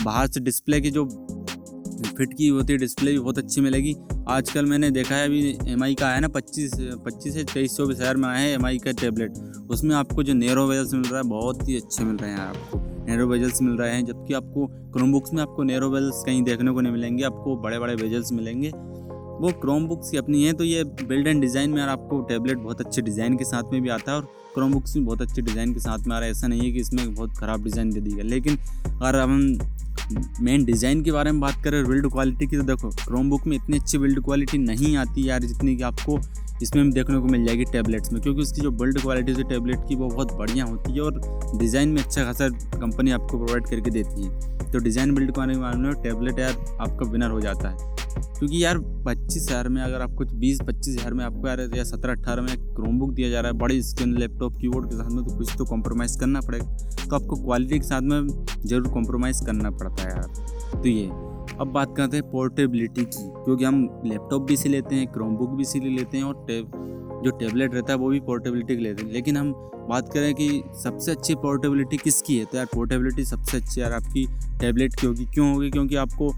बाहर 0.03 0.27
से 0.27 0.39
डिस्प्ले 0.39 0.81
की 0.81 0.91
जो 0.91 1.05
फिट 2.07 2.33
की 2.33 2.47
होती 2.47 2.73
है 2.73 2.79
डिस्प्ले 2.79 3.11
भी 3.11 3.19
बहुत 3.19 3.37
अच्छी 3.37 3.61
मिलेगी। 3.61 3.95
आजकल 4.29 4.65
मैंने 4.65 4.89
देखा 4.91 5.15
है, 5.15 5.25
अभी 5.25 5.71
एमआई 5.71 5.95
का 5.95 6.09
है 6.09 6.19
ना, 6.21 6.27
पच्चीस 6.29 6.71
पच्चीस 7.05 7.33
से 7.33 7.43
तेईस 7.43 7.75
चौबीस 7.77 7.97
हज़ार 7.97 8.17
में 8.17 8.27
आया 8.29 8.39
है 8.39 8.53
एमआई 8.53 8.77
का 8.77 8.91
टैबलेट 9.01 9.37
उसमें 9.71 9.95
आपको 9.95 10.23
जो 10.23 10.33
नेरो 10.33 10.65
वेजल्स 10.67 10.93
मिल 10.93 11.03
रहा 11.03 11.17
है, 11.17 11.27
बहुत 11.29 11.67
ही 11.69 11.75
अच्छे 11.75 12.03
मिल 12.03 12.15
रहे 12.15 12.31
हैं 12.31 12.39
आपको। 12.39 12.79
नेरो 13.07 13.27
वेजल्स 13.27 13.61
मिल 13.61 13.73
रहे 13.73 13.95
हैं, 13.95 14.05
जबकि 14.05 14.33
आपको 14.33 14.67
क्रोम 14.93 15.11
बुक्स 15.11 15.33
में 15.33 15.41
आपको 15.41 15.63
नेरो 15.63 15.89
वेजल्स 15.89 16.23
कहीं 16.25 16.41
देखने 16.43 16.71
को 16.71 16.81
नहीं 16.81 16.93
मिलेंगे, 16.93 17.23
आपको 17.23 17.55
बड़े 17.57 17.79
बड़े 17.79 17.95
वेजल्स 17.95 18.31
मिलेंगे। 18.31 18.71
वो 19.39 19.51
क्रोम 19.61 19.87
बुक्स 19.87 20.09
की 20.09 20.17
अपनी 20.17 20.43
है 20.43 20.53
तो 20.53 20.63
ये 20.63 20.83
बिल्ड 20.83 21.27
एंड 21.27 21.41
डिज़ाइन 21.41 21.69
में 21.69 21.81
आपको 21.83 22.21
टैबलेट 22.29 22.57
बहुत 22.57 22.81
अच्छे 22.81 23.01
डिज़ाइन 23.01 23.37
के 23.37 23.45
साथ 23.45 23.71
में 23.73 23.81
भी 23.81 23.89
आता 23.89 24.11
है 24.11 24.17
और 24.17 24.27
क्रोम 24.53 24.71
बुक्स 24.73 24.93
भी 24.93 24.99
बहुत 25.01 25.21
अच्छे 25.21 25.41
डिज़ाइन 25.41 25.73
के 25.73 25.79
साथ 25.79 26.07
में 26.07 26.15
आ 26.15 26.19
रहा 26.19 26.25
है। 26.25 26.31
ऐसा 26.31 26.47
नहीं 26.47 26.61
है 26.61 26.71
कि 26.71 26.79
इसमें 26.79 27.13
बहुत 27.13 27.37
ख़राब 27.37 27.63
डिज़ाइन 27.63 27.91
दे 27.91 27.99
दी 27.99 28.11
गई, 28.11 28.23
लेकिन 28.23 28.57
अगर 28.87 29.19
हम 29.19 29.57
मेन 30.41 30.63
डिज़ाइन 30.65 31.03
के 31.03 31.11
बारे 31.11 31.31
में 31.31 31.41
बात 31.41 31.63
करें 31.63 31.83
बिल्ड 31.87 32.09
क्वालिटी 32.11 32.47
की 32.47 32.57
तो 32.57 32.63
देखो 32.63 32.89
क्रोम 32.97 33.29
बुक 33.29 33.47
में 33.47 33.55
इतनी 33.57 33.77
अच्छी 33.77 33.97
बिल्ड 33.97 34.23
क्वालिटी 34.25 34.57
नहीं 34.57 34.95
आती 34.97 35.29
यार, 35.29 35.41
जितनी 35.41 35.75
कि 35.77 35.83
आपको 35.83 36.17
इसमें 36.61 36.89
देखने 36.91 37.17
को 37.17 37.27
मिल 37.27 37.45
जाएगी 37.45 37.65
टैबलेट्स 37.65 38.11
में, 38.13 38.21
क्योंकि 38.21 38.41
उसकी 38.41 38.61
जो 38.61 38.71
बिल्ड 38.73 39.01
क्वालिटी 39.01 39.33
है 39.33 39.43
टैबलेट 39.49 39.87
की, 39.87 39.95
वो 39.95 40.07
बहुत 40.07 40.33
बढ़िया 40.37 40.65
होती 40.65 40.93
है 40.93 41.01
और 41.01 41.19
डिज़ाइन 41.59 41.89
में 41.89 42.01
अच्छा 42.03 42.23
खासा 42.23 42.47
कंपनी 42.49 43.11
आपको 43.11 43.37
प्रोवाइड 43.37 43.67
करके 43.67 43.91
देती 43.91 44.23
है। 44.23 44.55
तो 44.71 44.79
डिज़ाइन 44.79 45.13
बिल्ड 45.15 45.33
क्वालिटी 45.33 45.59
मामले 45.59 45.87
में 45.87 46.01
टैबलेट 46.03 46.39
यार 46.39 46.65
आपका 46.81 47.09
विनर 47.11 47.29
हो 47.29 47.41
जाता 47.41 47.69
है। 47.69 47.95
क्योंकि 48.17 48.63
यार 48.63 48.77
पच्चीस 49.05 49.43
हज़ार 49.43 49.67
में 49.69 49.81
अगर 49.81 50.01
आपको 50.01 50.25
बीस, 50.39 50.59
पच्चीस 50.61 50.97
हज़ार 50.99 51.13
में 51.13 51.23
आपको 51.25 51.47
यार 51.47 51.59
या 51.75 51.83
सत्रह 51.83 52.13
अट्ठारह 52.13 52.41
में 52.41 52.55
क्रोम 52.75 52.99
बुक 52.99 53.13
दिया 53.13 53.29
जा 53.29 53.41
रहा 53.41 53.51
है, 53.51 53.57
बड़ी 53.57 53.81
स्क्रीन 53.83 54.17
लैपटॉप 54.17 54.57
कीबोर्ड 54.57 54.89
के 54.89 54.95
साथ 54.95 55.11
में 55.11 55.23
तो 55.25 55.37
कुछ 55.37 55.55
तो 55.57 55.65
कॉम्प्रोमाइज़ 55.65 56.17
करना 56.19 56.41
पड़ेगा। 56.41 57.05
तो 57.05 57.15
आपको 57.15 57.35
क्वालिटी 57.35 57.79
के 57.79 57.87
साथ 57.87 58.01
में 58.01 58.27
ज़रूर 58.65 58.87
कॉम्प्रोमाइज़ 58.87 59.45
करना 59.45 59.71
पड़ता 59.71 60.03
है 60.03 60.09
यार। 60.09 60.81
तो 60.81 60.87
ये। 60.87 61.26
अब 61.61 61.67
बात 61.67 61.95
करते 61.97 62.17
हैं 62.17 62.29
पोर्टेबिलिटी 62.31 63.01
की, 63.01 63.23
क्योंकि 63.43 63.65
हम 63.65 64.01
लैपटॉप 64.05 64.41
भी 64.41 64.57
सी 64.57 64.69
लेते 64.69 64.95
हैं 64.95 65.07
क्रोम 65.07 65.35
बुक 65.37 65.49
भी 65.49 65.65
सी 65.65 65.79
लेते 65.79 66.17
हैं 66.17 66.23
और 66.23 66.45
टेब 66.47 66.71
जो 67.25 67.31
टेबलेट 67.31 67.73
रहता 67.73 67.93
है 67.93 67.99
वो 67.99 68.09
भी 68.09 68.19
पोर्टेबिलिटी 68.19 68.75
के 68.75 68.83
लेते 68.83 69.03
हैं। 69.03 69.11
लेकिन 69.11 69.37
हम 69.37 69.51
बात 69.89 70.13
करें 70.13 70.33
कि 70.33 70.63
सबसे 70.83 71.11
अच्छी 71.11 71.35
पोर्टेबिलिटी 71.35 71.97
किसकी 71.97 72.37
है? 72.37 72.45
तो 72.45 72.57
यार 72.57 72.65
पोर्टेबिलिटी 72.65 73.25
सबसे 73.25 73.57
अच्छी 73.57 73.81
यार 73.81 73.93
आपकी 73.93 74.25
टैबलेट 74.59 74.95
की 74.95 75.07
होगी। 75.07 75.25
क्यों 75.25 75.53
होगी? 75.53 75.69
क्योंकि 75.69 75.95
आपको 75.95 76.29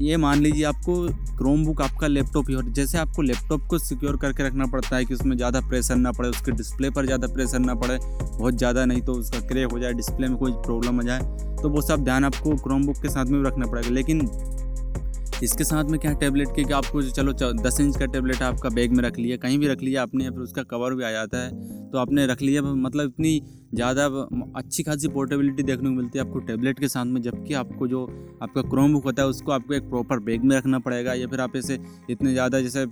ये 0.00 0.16
मान 0.16 0.38
लीजिए 0.38 0.64
आपको 0.64 0.94
क्रोम 1.36 1.64
बुक 1.64 1.80
आपका 1.82 2.06
लैपटॉप 2.06 2.48
ही 2.48 2.54
हो 2.54 2.62
जैसे 2.64 2.98
आपको 2.98 3.22
लैपटॉप 3.22 3.66
को 3.70 3.78
सिक्योर 3.78 4.16
करके 4.16 4.46
रखना 4.46 4.66
पड़ता 4.66 4.96
है 4.96 5.04
कि 5.04 5.14
उसमें 5.14 5.36
ज़्यादा 5.36 5.60
प्रेशर 5.60 5.96
ना 5.96 6.12
पड़े, 6.12 6.28
उसके 6.28 6.52
डिस्प्ले 6.52 6.90
पर 6.90 7.06
ज़्यादा 7.06 7.28
प्रेशर 7.34 7.58
ना 7.58 7.74
पड़े, 7.74 7.98
बहुत 7.98 8.54
ज़्यादा 8.54 8.84
नहीं 8.84 9.02
तो 9.02 9.12
उसका 9.12 9.40
क्रेक 9.48 9.72
हो 9.72 9.78
जाए 9.78 9.92
डिस्प्ले 9.92 10.28
में 10.28 10.36
कोई 10.38 10.52
प्रॉब्लम 10.66 11.00
आ 11.00 11.02
जाए 11.02 11.20
तो 11.62 11.68
वो 11.68 11.82
सब 11.82 12.04
ध्यान 12.04 12.24
आपको 12.24 12.56
क्रोम 12.62 12.86
बुक 12.86 13.02
के 13.02 13.08
साथ 13.08 13.24
में 13.24 13.40
भी 13.42 13.48
रखना 13.48 13.66
पड़ेगा। 13.66 13.90
लेकिन 13.90 14.26
इसके 15.42 15.64
साथ 15.64 15.84
में 15.84 15.98
क्या 16.00 16.12
टैबलेट 16.14 16.48
के 16.56 16.62
आपको 16.72 17.02
चलो 17.04 17.32
दस 17.32 17.78
इंच 17.80 17.96
का 17.98 18.06
टैबलेट 18.06 18.42
आपका 18.42 18.68
बैग 18.70 18.92
में 18.92 19.02
रख 19.04 19.18
लिया, 19.18 19.36
कहीं 19.36 19.58
भी 19.58 19.68
रख 19.68 19.82
लिया, 19.82 20.02
आपने 20.02 20.28
फिर 20.30 20.40
उसका 20.40 20.62
कवर 20.70 20.94
भी 20.94 21.04
आ 21.04 21.10
जाता 21.10 21.38
है 21.38 21.90
तो 21.90 21.98
आपने 21.98 22.26
रख 22.26 22.42
लिया 22.42 22.62
मतलब 22.62 23.08
इतनी 23.08 23.40
ज़्यादा 23.74 24.04
अच्छी 24.56 24.82
खासी 24.82 25.08
पोर्टेबिलिटी 25.10 25.62
देखने 25.62 25.88
को 25.88 25.94
मिलती 25.94 26.18
है 26.18 26.24
आपको 26.24 26.38
टैबलेट 26.40 26.78
के 26.80 26.88
साथ 26.88 27.04
में, 27.04 27.20
जबकि 27.22 27.54
आपको 27.54 27.86
जो 27.88 28.04
आपका 28.42 28.62
क्रोम 28.62 28.92
बुक 28.92 29.04
होता 29.04 29.22
है, 29.22 29.28
उसको 29.28 29.52
आपको 29.52 29.74
एक 29.74 29.88
प्रॉपर 29.90 30.18
बैग 30.20 30.44
में 30.44 30.56
रखना 30.56 30.78
पड़ेगा, 30.78 31.14
या 31.14 31.26
फिर 31.26 31.40
आप 31.40 31.56
ऐसे 31.56 31.78
इतने 32.10 32.32
ज़्यादा 32.32 32.60
जैसे 32.60 32.86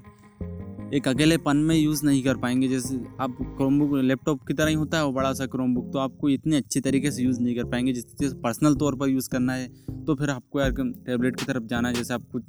एक 0.95 1.07
अकेले 1.09 1.37
पन 1.39 1.57
में 1.57 1.75
यूज़ 1.77 2.05
नहीं 2.07 2.23
कर 2.23 2.37
पाएँगे। 2.37 2.69
जैसे 2.69 2.97
आप 3.21 3.37
क्रोम 3.41 3.79
बुक 3.79 3.91
लैपटॉप 3.97 4.41
की 4.47 4.55
तरह 4.55 4.69
ही 4.69 4.75
होता 4.75 4.99
है 4.99 5.05
वो 5.05 5.13
बड़ा 5.13 5.33
सा 5.33 5.47
क्रोम 5.47 5.75
बुक 5.75 5.93
तो 5.93 5.99
आपको 5.99 6.29
इतने 6.29 6.57
अच्छे 6.57 6.81
तरीके 6.81 7.11
से 7.11 7.23
यूज़ 7.23 7.41
नहीं 7.41 7.55
कर 7.57 7.65
पाएँगे। 7.65 7.93
जिस 7.93 8.33
पर्सनल 8.37 8.75
तौर 8.75 8.97
पर 8.97 9.09
यूज़ 9.09 9.29
करना 9.31 9.53
है 9.53 9.69
तो 10.07 10.15
फिर 10.15 10.31
आपको 10.31 10.61
यार 10.61 10.73
टैबलेट 10.73 11.37
की 11.37 11.47
तरफ़ 11.47 11.65
जाना 11.65 11.89
है। 11.89 11.95
जैसे 11.95 12.15
आपको 12.15 12.41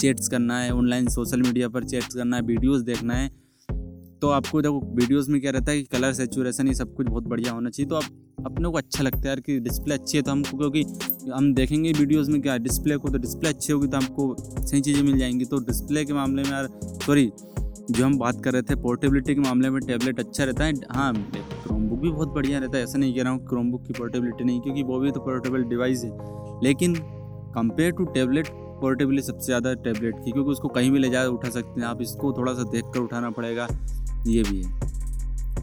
चैट्स 0.00 0.28
करना 0.28 0.60
है 0.60 0.74
ऑनलाइन 0.74 1.08
सोशल 1.08 1.42
मीडिया 1.42 1.68
पर 1.68 1.84
चैट्स 1.84 2.14
करना 2.14 2.36
है 2.36 2.42
वीडियोज़ 2.44 2.84
देखना 2.84 3.14
है 3.14 3.28
तो 4.22 4.28
आपको 4.30 4.60
देखो 4.62 4.80
वीडियोज़ 4.94 5.30
में 5.30 5.40
क्या 5.40 5.50
रहता 5.52 5.70
है 5.70 5.78
कि 5.78 5.84
कलर 5.88 6.12
सेचुरेशन 6.12 6.68
ये 6.68 6.74
सब 6.74 6.94
कुछ 6.94 7.06
बहुत 7.06 7.24
बढ़िया 7.24 7.52
होना 7.52 7.70
चाहिए। 7.70 7.88
तो 7.88 7.96
आप 7.96 8.44
अपने 8.46 8.68
को 8.68 8.78
अच्छा 8.78 9.04
लगता 9.04 9.18
है 9.18 9.26
यार 9.26 9.40
कि 9.40 9.58
डिस्प्ले 9.60 9.94
अच्छी 9.94 10.16
है 10.18 10.22
तो 10.22 10.30
हमको, 10.30 10.58
क्योंकि 10.58 11.30
हम 11.30 11.52
देखेंगे 11.54 11.92
वीडियोज़ 11.92 12.30
में 12.30 12.40
क्या 12.42 12.56
डिस्प्ले 12.58 12.96
को 12.96 13.08
तो 13.08 13.18
डिस्प्ले 13.18 13.48
अच्छी 13.48 13.72
होगी 13.72 13.88
तो 13.88 13.96
हमको 13.96 14.34
सही 14.38 14.80
चीज़ें 14.80 15.02
मिल 15.02 15.18
जाएँगी। 15.18 15.44
तो 15.44 15.58
डिस्प्ले 15.66 16.04
के 16.04 16.12
मामले 16.12 16.42
में 16.42 16.50
यार 16.50 16.68
सॉरी 17.06 17.30
जो 17.90 18.04
हम 18.04 18.16
बात 18.18 18.42
कर 18.44 18.52
रहे 18.52 18.62
थे 18.62 18.74
पोर्टेबिलिटी 18.76 19.34
के 19.34 19.40
मामले 19.40 19.70
में 19.70 19.80
टैबलेट 19.82 20.20
अच्छा 20.20 20.44
रहता 20.44 20.64
है 20.64 20.72
हाँ 20.90 21.12
क्रोमबुक 21.14 21.98
भी 21.98 22.10
बहुत 22.10 22.28
बढ़िया 22.28 22.58
रहता 22.58 22.78
है, 22.78 22.84
ऐसा 22.84 22.98
नहीं 22.98 23.14
कह 23.14 23.22
रहा 23.22 23.32
हूँ 23.32 23.46
क्रोमबुक 23.48 23.86
की 23.86 23.92
पोर्टेबिलिटी 23.92 24.44
नहीं, 24.44 24.60
क्योंकि 24.60 24.82
वो 24.82 24.98
भी 25.00 25.10
तो 25.10 25.20
पोर्टेबल 25.20 25.64
डिवाइस 25.64 26.04
है। 26.04 26.10
लेकिन 26.64 26.94
कंपेयर 27.54 27.92
टू 27.92 28.04
टैबलेट 28.06 28.48
पोर्टेबिलिटी 28.80 29.26
सबसे 29.26 29.46
ज़्यादा 29.46 29.74
टैबलेट 29.74 30.14
की, 30.24 30.30
क्योंकि 30.30 30.50
उसको 30.50 30.68
कहीं 30.68 30.90
भी 30.90 30.98
ले 30.98 31.10
जा, 31.10 31.24
उठा 31.26 31.50
सकते 31.50 31.80
हैं, 31.80 31.86
आप 31.88 32.02
इसको 32.02 32.32
थोड़ा 32.32 32.54
सा 32.54 32.62
देख 32.72 32.84
कर 32.94 33.00
उठाना 33.00 33.30
पड़ेगा, 33.30 33.68
ये 34.26 34.42
भी 34.42 34.62
है। 34.62 34.94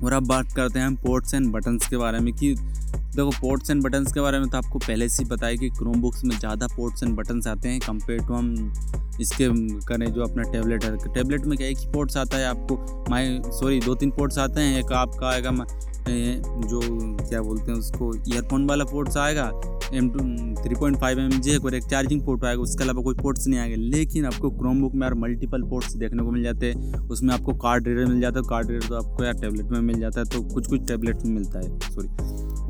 और 0.04 0.14
अब 0.14 0.28
बात 0.28 0.52
करते 0.52 0.80
हैं 0.80 0.86
हम 0.88 0.96
पोर्ट्स 0.98 1.34
एंड 1.34 1.52
बटन्स 1.52 1.88
के 1.88 1.98
बारे 1.98 2.20
में 2.20 2.34
कि 2.34 2.54
देखो 2.56 3.30
पोर्ट्स 3.32 3.70
एंड 3.70 3.84
बटन्स 3.84 4.14
के 4.14 4.20
बारे 4.20 4.40
में 4.40 4.50
तो 4.50 4.58
आपको 4.58 4.80
पहले 4.80 5.08
से 5.10 5.24
ही 5.24 5.30
पता 5.30 5.48
है 5.48 5.58
कि 5.58 5.70
क्रोम 5.70 6.02
बुक्स 6.02 6.24
में 6.24 6.38
ज़्यादा 6.38 6.68
पोर्ट्स 6.68 7.04
एंड 7.04 7.16
बटन्स 7.16 7.48
आते 7.48 7.70
हैं 7.70 7.80
कंपेयर 7.80 8.26
टू 8.28 8.34
हम 8.34 8.74
इसके 9.22 9.48
करें 9.88 10.06
जो 10.14 10.24
अपना 10.24 10.44
टैबलेट 10.52 10.86
है। 10.86 11.14
टैबलेट 11.14 11.46
में 11.46 11.58
क्या 11.58 11.68
एक 11.68 11.78
ही 11.78 11.86
पोर्ट्स 11.94 12.18
आता 12.18 12.38
है 12.38 12.46
आपको 12.46 13.06
माई 13.10 13.40
सॉरी 13.52 13.80
दो 13.80 13.96
तीन 13.96 14.12
पोर्ट्स 14.12 14.38
आते 14.38 14.62
हैं, 14.62 14.80
एक 14.80 14.92
आपका 14.94 15.28
आएगा 15.30 15.52
जो 16.08 16.80
क्या 17.30 17.42
बोलते 17.42 17.72
हैं 17.72 17.80
उसको 17.80 18.16
ईयरफोन 18.16 18.66
वाला 18.70 18.84
पोर्ट्स 18.84 19.18
आएगा 19.18 19.46
M 19.94 20.10
two 20.10 20.20
three 20.64 20.76
point 20.76 20.98
five 20.98 21.20
M 21.20 21.30
G 21.30 21.56
और 21.58 21.74
एक 21.76 21.84
चार्जिंग 21.84 22.22
पोर्ट 22.26 22.44
आएगा, 22.44 22.62
उसके 22.62 22.84
अलावा 22.84 23.02
कोई 23.02 23.16
पोर्ट्स 23.16 23.48
नहीं 23.48 23.60
आएँगे। 23.60 23.76
लेकिन 23.76 24.26
आपको 24.26 24.50
क्रोम 24.50 24.82
बुक 24.82 24.94
में 24.94 25.02
यार 25.02 25.14
मल्टीपल 25.14 25.62
पोर्ट्स 25.62 25.96
देखने 25.96 26.24
को 26.24 26.32
मिल 26.32 26.44
जाते 26.44 26.72
हैं। 26.72 27.00
उसमें 27.10 27.34
आपको 27.34 27.54
कार्ड 27.54 27.88
रीडर 27.88 28.06
मिल 28.06 28.22
जाता 28.22 28.40
है 28.40 28.46
कार्ड 28.50 28.72
रीडर 28.72 28.88
तो 28.88 28.96
आपको 28.96 29.24
यार 29.24 29.34
टैबलेट 29.34 29.66
में 29.66 29.80
मिल 29.82 30.00
जाता 30.00 30.20
है 30.20 30.26
तो 30.26 30.42
कुछ 30.54 30.68
कुछ 30.68 30.88
टैबलेट 30.88 31.24
में 31.26 31.34
मिलता 31.34 31.60
है 31.60 31.80
सॉरी 31.80 32.08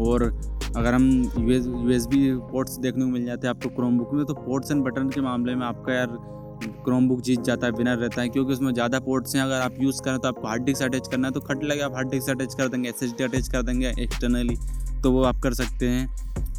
और 0.04 0.24
अगर 0.78 0.94
हम 0.94 1.10
यू 1.40 1.92
एस 1.92 2.06
बी 2.06 2.36
पोर्ट्स 2.52 2.78
देखने 2.78 3.06
को 3.06 3.12
मिल 3.12 3.25
जाते 3.25 3.48
हैं 3.48 3.54
आपको 3.56 3.70
क्रोम 3.70 3.98
बुक 3.98 4.13
में 4.13 4.25
तो 4.25 4.34
पोर्ट्स 4.34 4.72
एंड 4.72 4.84
बटन 4.84 5.10
के 5.10 5.22
मामले 5.22 5.56
में 5.56 5.66
आपका 5.66 5.94
यार 5.94 6.18
क्रोम 6.83 7.07
बुक 7.07 7.22
जीत 7.22 7.41
जाता 7.41 7.67
है 7.67 7.74
विनर 7.74 7.98
रहता 7.98 8.22
है, 8.22 8.29
क्योंकि 8.29 8.53
उसमें 8.53 8.74
ज़्यादा 8.74 9.00
पोर्ट्स 9.00 9.36
हैं। 9.36 9.41
अगर 9.43 9.62
आप 9.62 9.75
यूज़ 9.81 10.01
करें 10.03 10.17
तो 10.19 10.27
आपको 10.27 10.48
हार्ड 10.48 10.63
डिस्क 10.63 10.83
अटैच 10.83 11.07
करना 11.07 11.27
है 11.27 11.33
तो 11.33 11.39
खट 11.41 11.63
लगे 11.63 11.81
आप 11.81 11.95
हार्ड 11.95 12.10
डिस्क 12.12 12.29
अटैच 12.29 12.53
कर 12.53 12.67
देंगे 12.67 12.89
एसएसडी 12.89 13.24
अटैच 13.24 13.48
कर 13.48 13.62
देंगे 13.63 13.93
एक्सटर्नली 14.00 14.57
तो 15.03 15.12
वो 15.12 15.24
आप 15.24 15.39
कर 15.43 15.53
सकते 15.53 15.88
हैं। 15.88 16.07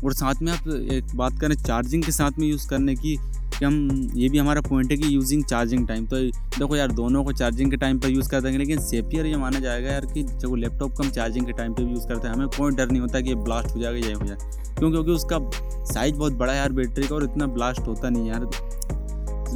और 0.05 0.13
साथ 0.15 0.43
में 0.43 0.53
आप 0.53 0.69
एक 0.69 1.15
बात 1.17 1.39
करें 1.41 1.55
चार्जिंग 1.57 2.03
के 2.05 2.13
साथ 2.13 2.39
में 2.39 2.47
यूज़ 2.47 2.69
करने 2.69 2.95
की, 2.95 3.17
कि 3.59 3.65
हम, 3.65 4.11
ये 4.15 4.29
भी 4.29 4.39
हमारा 4.39 4.61
पॉइंट 4.61 4.91
है 4.91 4.97
कि 4.97 5.15
यूजिंग 5.15 5.45
चार्जिंग 5.45 5.87
टाइम 5.89 6.07
तो 6.07 6.17
देखो 6.17 6.77
यार, 6.77 6.93
दोनों 6.93 7.23
को 7.25 7.33
चार्जिंग 7.33 7.71
के 7.71 7.77
टाइम 7.77 7.99
पर 7.99 8.09
यूज़ 8.09 8.29
कर 8.31 8.41
देंगे, 8.41 8.59
लेकिन 8.59 8.81
सेफियर 8.81 9.27
ये 9.27 9.37
माना 9.37 9.59
जाएगा 9.61 9.91
यार 9.91 10.07
कि 10.07 10.23
वो 10.45 10.57
लैपटॉप 10.57 10.95
को 10.95 11.03
हम 11.03 11.11
चार्जिंग 11.11 11.47
के 11.47 11.53
टाइम 11.53 11.75
पर 11.75 11.85
भी 11.85 11.93
यूज़ 11.93 12.07
करते 12.09 12.29
हैं, 12.29 12.35
हमें 12.35 12.49
कोई 12.49 12.75
डर 12.77 12.91
नहीं 12.91 13.01
होता 13.01 13.21
कि 13.21 13.29
ये 13.29 13.35
ब्लास्ट 13.37 13.75
हो 13.77 13.81
जाएगा 13.81 14.07
ये 14.07 14.13
हो 14.13 14.27
जाए 14.27 14.37
क्यों? 14.79 14.91
क्योंकि 14.91 15.11
उसका 15.11 15.39
साइज़ 15.93 16.15
बहुत 16.15 16.33
बड़ा 16.35 16.53
है 16.53 16.59
यार 16.59 16.73
बैटरी 16.73 17.07
का, 17.07 17.15
और 17.15 17.25
इतना 17.25 17.47
ब्लास्ट 17.49 17.87
होता 17.87 18.11
नहीं 18.11 18.29
यार। 18.29 18.49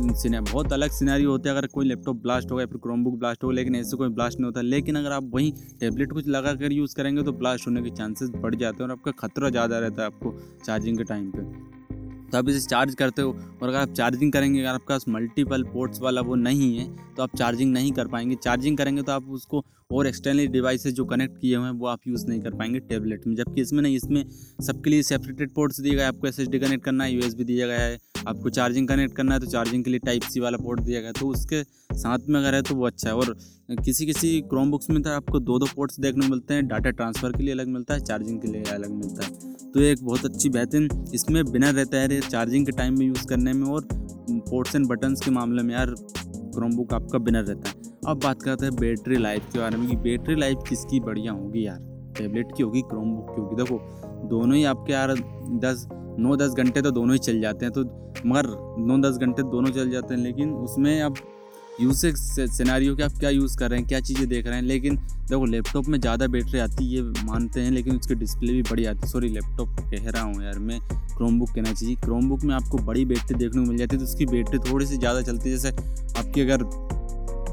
बहुत 0.01 0.73
अलग 0.73 0.91
सीनारी 0.91 1.25
होते 1.25 1.49
हैं। 1.49 1.57
अगर 1.57 1.67
कोई 1.69 1.87
लैपटॉप 1.87 2.17
ब्लास्ट 2.17 2.51
होगा 2.51 2.63
या 2.63 2.67
फिर 2.67 2.79
क्रोमबुक 2.83 3.15
ब्लास्ट 3.15 3.45
होगा 3.45 3.55
लेकिन 3.55 3.77
ऐसे 3.77 3.97
कोई 3.97 4.09
ब्लास्ट 4.11 4.39
नहीं 4.39 4.47
होता। 4.47 4.61
लेकिन 4.63 4.97
अगर 4.97 5.13
आप 5.13 5.31
वहीं 5.35 5.53
टेबलेट 5.81 6.13
कुछ 6.13 6.29
लगा 6.29 6.53
कर 6.55 6.73
यूज़ 6.73 6.95
करेंगे 6.97 7.23
तो 7.23 7.33
ब्लास्ट 7.33 7.67
होने 7.67 7.83
के 7.83 7.91
चांसेस 7.93 8.31
बढ़ 8.37 8.55
जाते 8.55 8.83
हैं 8.83 8.91
और 8.91 8.93
आपका 8.93 9.11
खतरा 9.19 9.51
ज़्यादा 9.51 9.79
रहता 9.79 10.03
है 10.03 10.07
आपको 10.07 10.35
चार्जिंग 10.67 10.99
के 10.99 11.05
टाइम 11.05 11.31
पर 11.31 11.67
तो 12.33 12.39
आप 12.39 12.49
इसे 12.49 12.61
चार्ज 12.61 12.95
करते 12.95 13.23
हो 13.23 13.31
और 13.63 13.69
अगर 13.69 13.79
आप 13.79 13.89
चार्जिंग 13.91 14.33
करेंगे, 14.33 14.61
अगर 14.61 14.69
आपके 14.69 14.87
पास 14.89 15.05
मल्टीपल 15.09 15.63
पोर्ट्स 15.65 16.01
वाला 16.01 16.21
वो 16.21 16.35
नहीं 16.37 16.77
है 16.79 16.87
तो 17.17 17.23
आप 17.23 17.37
चार्जिंग 17.37 17.73
नहीं 17.73 17.93
कर 17.93 18.09
पाएँगे। 18.09 18.35
चार्जिंग 18.37 18.77
करेंगे 18.79 19.03
तो 19.03 19.13
आप 19.13 19.29
उसको 19.31 19.65
और 19.91 20.07
एक्सटर्नली 20.07 20.47
डिवाइसेस 20.47 20.93
जो 20.95 21.05
कनेक्ट 21.05 21.37
किए 21.41 21.57
हुए 21.57 21.67
हैं, 21.67 21.73
वो 21.73 21.87
आप 21.87 22.01
यूज़ 22.09 22.27
नहीं 22.27 22.41
कर 22.41 22.55
पाएँगे 22.55 22.81
टैबलेट 22.81 23.27
में। 23.27 23.35
जबकि 23.37 23.61
इसमें 23.61 23.83
नहीं, 23.83 23.97
इसमें 23.97 24.25
सबके 24.63 24.91
लिए 24.91 25.03
सेपरेटेड 25.03 25.53
पोर्ट्स 25.55 25.81
दिए 25.81 25.95
गए 25.95 26.03
आपको 26.03 26.27
एसएसडी 26.27 26.59
कनेक्ट 26.59 26.85
करना 26.85 27.05
है 27.05 27.13
यूएसबी 27.13 27.45
दिया 27.45 27.67
गया 27.67 27.79
है। 27.79 27.99
आपको 28.29 28.51
चार्जिंग 28.51 28.89
कनेक्ट 28.89 29.17
करना 29.17 29.35
है 29.35 29.41
तो 29.41 29.47
चार्जिंग 29.47 29.85
के 29.85 29.91
लिए 29.91 30.01
टाइप 30.01 30.23
सी 30.23 30.41
वाला 30.41 30.59
पोर्ट 30.59 30.81
दिया 30.81 31.01
गया 31.01 31.09
है। 31.09 31.15
तो 31.21 31.29
उसके 31.29 31.63
साथ 31.95 32.29
में 32.29 32.39
अगर 32.41 32.55
है 32.55 32.63
तो 32.63 32.75
वो 32.75 32.87
अच्छा 32.87 33.09
है। 33.09 33.15
और 33.15 33.35
किसी 33.85 34.07
किसी 34.07 34.41
क्रोम 34.51 34.71
बुक्स 34.71 34.91
में 34.91 35.03
तो 35.03 35.11
आपको 35.11 35.41
दो 35.41 35.59
दो 35.59 35.67
पोर्ट्स 35.77 36.01
देखने 36.01 36.27
को 36.27 36.31
मिलते 36.31 36.55
हैं। 36.55 36.67
डाटा 36.69 36.91
ट्रांसफ़र 36.91 37.33
के 37.33 37.43
लिए 37.43 37.53
अलग 37.55 37.69
मिलता 37.69 37.95
है 37.95 38.01
चार्जिंग 38.01 38.41
के 38.41 38.49
लिए 38.49 38.63
अलग 38.73 38.91
मिलता 38.93 39.25
है। 39.25 39.57
तो 39.73 39.81
एक 39.81 40.05
बहुत 40.05 40.25
अच्छी 40.25 40.49
बेहतरीन, 40.51 40.89
इसमें 41.15 41.45
बिना 41.45 41.71
रहता 41.71 41.99
है 41.99 42.21
चार्जिंग 42.21 42.67
के 42.67 42.73
टाइम 42.73 42.99
में 42.99 43.07
यूज़ 43.07 43.27
करने 43.27 43.53
में 43.53 43.67
और 43.67 43.89
पोर्ट्स 43.93 44.77
एंड 44.77 44.87
बटन्स 44.87 45.21
के 45.21 45.31
मामले 45.31 45.63
में 45.63 45.75
यार 45.75 45.95
क्रोम 45.99 46.77
बुक 46.77 46.95
आपका 46.95 47.19
बिनर 47.21 47.45
रहता 47.45 47.69
है 47.69 47.88
अब 48.07 48.21
बात 48.23 48.43
करते 48.43 48.67
हैं 48.67 48.75
बैटरी 48.77 49.17
लाइफ 49.17 49.47
के 49.53 49.59
बारे 49.59 49.77
में 49.77 49.87
कि 49.89 49.97
बैटरी 49.97 50.35
लाइफ 50.35 50.59
किसकी 50.69 51.01
बढ़िया 51.01 51.33
होगी 51.33 51.67
यार? 51.67 51.79
टैबलेट 52.19 52.53
की 52.57 52.63
होगी 52.63 52.83
क्रोम 52.83 53.15
बुक 53.15 53.31
की 53.31 53.41
होगी। 53.41 53.57
देखो, 53.57 53.79
दोनों 54.29 54.57
ही 54.57 54.65
आपके 54.65 54.93
यार 54.93 55.15
दस, 55.65 55.87
नौ 56.19 56.37
दस 56.37 56.55
घंटे 56.55 56.83
तो 56.83 56.91
दोनों 56.91 57.13
ही 57.13 57.19
चल 57.19 57.41
जाते 57.41 57.65
हैं 57.65 57.73
तो 57.75 57.83
मगर 58.27 58.47
नौ 58.87 58.99
दस 59.01 59.17
घंटे 59.17 59.43
दोनों 59.45 59.71
चल 59.71 59.91
जाते 59.91 60.15
हैं, 60.15 60.21
लेकिन 60.23 60.53
उसमें 60.53 61.01
अब 61.03 61.17
यूसेज 61.81 62.17
सिनारियो 62.51 62.95
के 62.97 63.03
आप 63.03 63.19
क्या 63.19 63.31
यूज़ 63.31 63.57
कर 63.59 63.71
रहे 63.71 63.79
हैं, 63.79 63.89
क्या 63.89 64.01
चीज़ें 64.01 64.27
देख 64.29 64.47
रहे 64.47 64.55
हैं? 64.55 64.63
लेकिन 64.63 64.97
देखो 64.97 65.45
लैपटॉप 65.47 65.89
में 65.89 65.99
ज़्यादा 66.01 66.27
बैटरी 66.27 66.59
आती 66.61 66.85
है, 66.85 66.91
ये 66.95 67.25
मानते 67.25 67.61
हैं, 67.61 67.71
लेकिन 67.71 67.97
उसकी 67.97 68.15
डिस्प्ले 68.15 68.53
भी 68.53 68.63
बड़ी 68.63 68.85
आती 68.85 69.01
है। 69.03 69.09
सॉरी 69.09 69.29
लैपटॉप 69.29 69.77
कह 69.91 70.11
रहा 70.11 70.23
हूँ 70.23 70.43
यार 70.45 70.59
मैं 70.61 70.81
क्रोम 71.17 71.39
बुक 71.39 71.51
कहना 71.51 71.73
चाहिए। 71.73 71.95
क्रोम 71.97 72.29
बुक 72.29 72.45
में 72.45 72.55
आपको 72.55 72.79
बड़ी 72.79 73.05
बैटरी 73.05 73.39
देखने 73.39 73.63
को 73.63 73.69
मिल 73.69 73.79
जाती 73.79 73.97
है 73.97 74.01
तो 74.01 74.05
उसकी 74.05 74.27
बैटरी 74.27 74.59
थोड़ी 74.71 74.87
सी 74.87 74.97
ज़्यादा 74.97 75.23
चलती 75.23 75.51
है। 75.51 75.57
जैसे 75.57 75.77
आपकी 76.19 76.41
अगर 76.41 76.65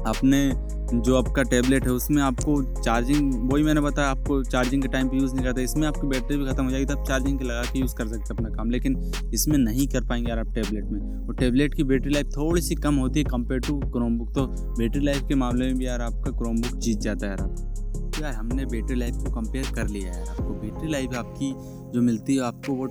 आपने 0.06 0.50
जो 0.96 1.16
आपका 1.16 1.42
टैबलेट 1.42 1.84
है, 1.84 1.90
उसमें 1.90 2.22
आपको 2.22 2.62
चार्जिंग 2.82 3.32
वही 3.52 3.62
मैंने 3.62 3.80
बताया, 3.80 4.08
आपको 4.08 4.42
चार्जिंग 4.44 4.82
के 4.82 4.88
टाइम 4.88 5.08
पे 5.08 5.16
यूज़ 5.16 5.34
नहीं 5.34 5.44
करता। 5.44 5.60
इसमें 5.60 5.86
आपकी 5.88 6.06
बैटरी 6.06 6.36
भी 6.36 6.46
खत्म 6.46 6.64
हो 6.64 6.70
जाएगी 6.70 6.86
तो 6.86 6.98
आप 6.98 7.06
चार्जिंग 7.08 7.38
के 7.38 7.44
लगा 7.44 7.62
के 7.62 7.78
यूज़ 7.78 7.94
कर 7.94 8.06
सकते 8.06 8.22
हैं 8.22 8.36
अपना 8.36 8.48
काम। 8.48 8.70
लेकिन 8.70 8.96
इसमें 9.34 9.56
नहीं 9.58 9.86
कर 9.88 10.04
पाएँगे 10.04 10.30
यार 10.30 10.38
आप 10.38 10.52
टैबलेट 10.54 10.84
में। 10.84 11.00
और 11.26 11.34
टैबलेट 11.34 11.74
की 11.74 11.84
बैटरी 11.84 12.12
लाइफ 12.12 12.26
थोड़ी 12.26 12.62
सी 12.62 12.74
कम 12.74 12.94
होती 12.94 13.20
है 13.20 13.24
कंपेयर 13.24 13.60
टू 13.60 13.78
क्रोमबुक 13.88 14.34
तो 14.34 14.46
बैटरी 14.78 15.04
लाइफ 15.04 15.22
के 15.28 15.34
मामले 15.34 15.66
में 15.66 15.78
भी 15.78 15.86
यार 15.86 16.00
आपका 16.00 16.30
क्रोमबुक 16.38 16.78
जीत 16.78 16.98
जाता 16.98 17.26
है 17.26 17.32
यार 17.32 17.46
तो 18.06 18.22
यार 18.22 18.32
हमने 18.32 18.64
बैटरी 18.66 18.96
लाइफ 18.96 19.14
को 19.16 19.30
कंपेयर 19.32 19.74
कर 19.74 19.88
लिया 19.88 20.12
है 20.12 20.22
आपको। 20.22 20.52
बैटरी 20.52 20.92
लाइफ 20.92 21.14
आपकी 21.14 21.52
जो 21.94 22.02
मिलती 22.02 22.34
है, 22.34 22.40
आपको 22.42 22.72
वो 22.72 22.86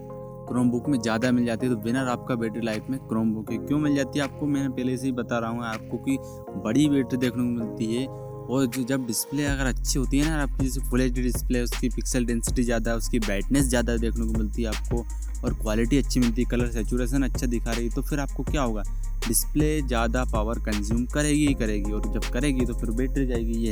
क्रोम 0.47 0.69
बुक 0.71 0.87
में 0.89 0.99
ज़्यादा 1.01 1.31
मिल 1.31 1.45
जाती 1.45 1.67
है 1.67 1.73
तो 1.73 1.79
विनर 1.81 2.07
आपका 2.09 2.35
बैटरी 2.35 2.61
लाइफ 2.61 2.85
में 2.89 2.99
क्रोम 2.99 3.33
बुक 3.33 3.51
है। 3.51 3.57
क्यों 3.57 3.79
मिल 3.79 3.95
जाती 3.95 4.19
है 4.19 4.25
आपको? 4.25 4.45
मैंने 4.47 4.69
पहले 4.69 4.97
से 4.97 5.05
ही 5.05 5.11
बता 5.13 5.39
रहा 5.39 5.49
हूँ, 5.49 5.63
आपको 5.65 5.97
कि 5.99 6.17
बड़ी 6.63 6.87
बैटरी 6.89 7.17
देखने 7.17 7.43
को 7.43 7.49
मिलती 7.61 7.95
है, 7.95 8.05
और 8.07 8.65
जो 8.65 8.83
जब 8.83 9.05
डिस्प्ले 9.07 9.45
अगर 9.45 9.65
अच्छी 9.65 9.97
होती 9.99 10.17
है 10.19 10.29
ना, 10.29 10.41
आपकी 10.43 10.65
जैसे 10.65 10.81
फुल 10.89 11.01
एचडी 11.01 11.21
डिस्प्ले 11.21 11.61
उसकी 11.61 11.89
पिक्सल 11.89 12.25
डेंसिटी 12.25 12.63
ज़्यादा 12.63 12.91
है, 12.91 12.97
उसकी 12.97 13.19
ब्राइटनेस 13.19 13.65
ज़्यादा 13.65 13.95
देखने 13.97 14.25
को 14.25 14.39
मिलती 14.39 14.63
है 14.63 14.67
आपको, 14.69 15.05
और 15.43 15.53
क्वालिटी 15.53 15.97
अच्छी 15.97 16.19
मिलती 16.19 16.41
है 16.41 16.49
कलर 16.51 16.71
सेचुरेशन 16.71 17.23
अच्छा 17.23 17.47
दिखा 17.47 17.71
रही 17.71 17.83
है 17.83 17.95
तो 17.95 18.01
फिर 18.01 18.19
आपको 18.19 18.43
क्या 18.43 18.61
होगा? 18.61 18.83
डिस्प्ले 19.27 19.81
ज़्यादा 19.81 20.23
पावर 20.33 20.59
कंज्यूम 20.61 21.05
करेगी 21.13 21.47
ही 21.47 21.53
करेगी, 21.55 21.91
और 21.91 22.13
जब 22.13 22.31
करेगी 22.33 22.65
तो 22.65 22.73
फिर 22.73 22.91
बैटरी 22.91 23.25
जाएगी, 23.25 23.57
ये 23.59 23.71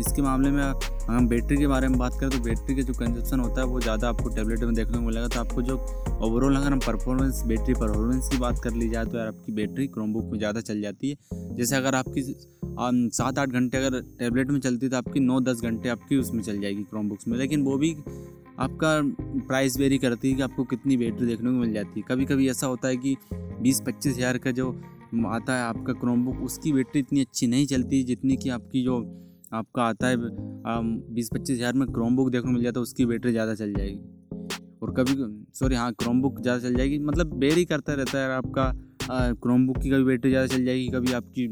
इसके 0.00 0.22
मामले 0.22 0.50
में 0.50 0.62
हम 1.06 1.26
बैटरी 1.28 1.56
के 1.56 1.66
बारे 1.66 1.88
में 1.88 1.98
बात 1.98 2.12
करें 2.20 2.30
तो 2.30 2.38
बैटरी 2.44 2.74
का 2.76 2.82
जो 2.82 2.92
कंजप्शन 2.94 3.40
होता 3.40 3.60
है 3.60 3.66
वो 3.66 3.80
ज़्यादा 3.80 4.08
आपको 4.08 4.30
टैबलेट 4.36 4.60
में 4.60 4.74
देखने 4.74 4.98
को 4.98 5.02
मिलेगा। 5.02 5.28
तो 5.28 5.40
आपको 5.40 5.62
जो 5.62 5.76
ओवरऑल 6.20 6.56
अगर 6.56 6.72
हम 6.72 6.78
परफॉर्मेंस 6.80 7.42
बैटरी 7.46 7.74
परफॉर्मेंस 7.74 8.28
की 8.28 8.38
बात 8.38 8.60
कर 8.64 8.74
ली 8.74 8.88
जाए 8.88 9.04
तो 9.04 9.18
यार 9.18 9.26
आपकी 9.26 9.52
बैटरी 9.52 9.86
क्रोमबुक 9.88 10.24
में 10.24 10.38
ज़्यादा 10.38 10.60
चल 10.62 10.80
जाती 10.82 11.10
है। 11.10 11.56
जैसे 11.56 11.76
अगर 11.76 11.94
आपकी 11.94 12.22
सात 13.12 13.38
आठ 13.38 13.48
घंटे 13.50 13.78
अगर 13.78 14.00
टैबलेट 14.18 14.50
में 14.50 14.60
चलती 14.60 14.86
है 14.86 14.90
तो 14.90 14.96
आपकी 14.96 15.20
नौ 15.20 15.40
दस 15.42 15.60
घंटे 15.62 15.88
आपकी 15.88 16.16
उसमें 16.18 16.42
चल 16.42 16.60
जाएगी 16.60 16.82
क्रोम 16.84 17.08
बुक्स 17.08 17.28
में। 17.28 17.36
लेकिन 17.38 17.62
वो 17.64 17.76
भी 17.78 17.92
आपका 18.58 19.00
प्राइस 19.46 19.78
वेरी 19.78 19.98
करती 19.98 20.30
है 20.30 20.36
कि 20.36 20.42
आपको 20.42 20.64
कितनी 20.64 20.96
बैटरी 20.96 21.26
देखने 21.26 21.50
को 21.50 21.56
मिल 21.56 21.72
जाती 21.72 22.00
है। 22.00 22.06
कभी 22.08 22.24
कभी 22.24 22.48
ऐसा 22.50 22.66
होता 22.66 22.88
है 22.88 22.96
कि 22.96 23.16
बीस 23.32 23.80
पच्चीस 23.86 24.16
हज़ार 24.16 24.38
का 24.38 24.50
जो 24.50 24.70
आता 25.28 25.56
है 25.56 25.62
आपका 25.62 25.92
क्रोम 25.94 26.24
बुक 26.24 26.40
उसकी 26.44 26.72
बैटरी 26.72 27.00
इतनी 27.00 27.20
अच्छी 27.20 27.46
नहीं 27.46 27.66
चलती 27.66 28.02
जितनी 28.04 28.36
कि 28.36 28.48
आपकी 28.50 28.82
जो 28.84 28.98
आपका 29.54 29.82
आता 29.84 30.06
है 30.06 30.16
बीस 30.18 31.28
पच्चीस 31.34 31.56
हज़ार 31.56 31.72
में 31.74 31.86
क्रोम 31.88 32.16
बुक 32.16 32.30
देखने 32.30 32.52
मिल 32.52 32.62
जाता 32.62 32.80
है 32.80 32.82
उसकी 32.82 33.06
बैटरी 33.06 33.32
ज़्यादा 33.32 33.54
चल 33.54 33.72
जाएगी। 33.74 33.98
और 34.82 34.92
कभी 34.94 35.14
सॉरी 35.58 35.74
हाँ 35.74 35.92
क्रोम 35.94 36.20
बुक 36.22 36.40
ज़्यादा 36.40 36.60
चल 36.60 36.74
जाएगी 36.76 36.98
मतलब 37.00 37.34
बेरी 37.40 37.64
करता 37.64 37.94
रहता 37.94 38.18
है 38.18 38.32
आपका 38.32 38.72
क्रोम 39.34 39.66
बुक 39.66 39.78
की 39.82 39.90
कभी 39.90 40.04
बैटरी 40.04 40.30
ज़्यादा 40.30 40.46
चल 40.46 40.64
जाएगी 40.64 40.88
कभी 40.88 41.12
आपकी 41.12 41.46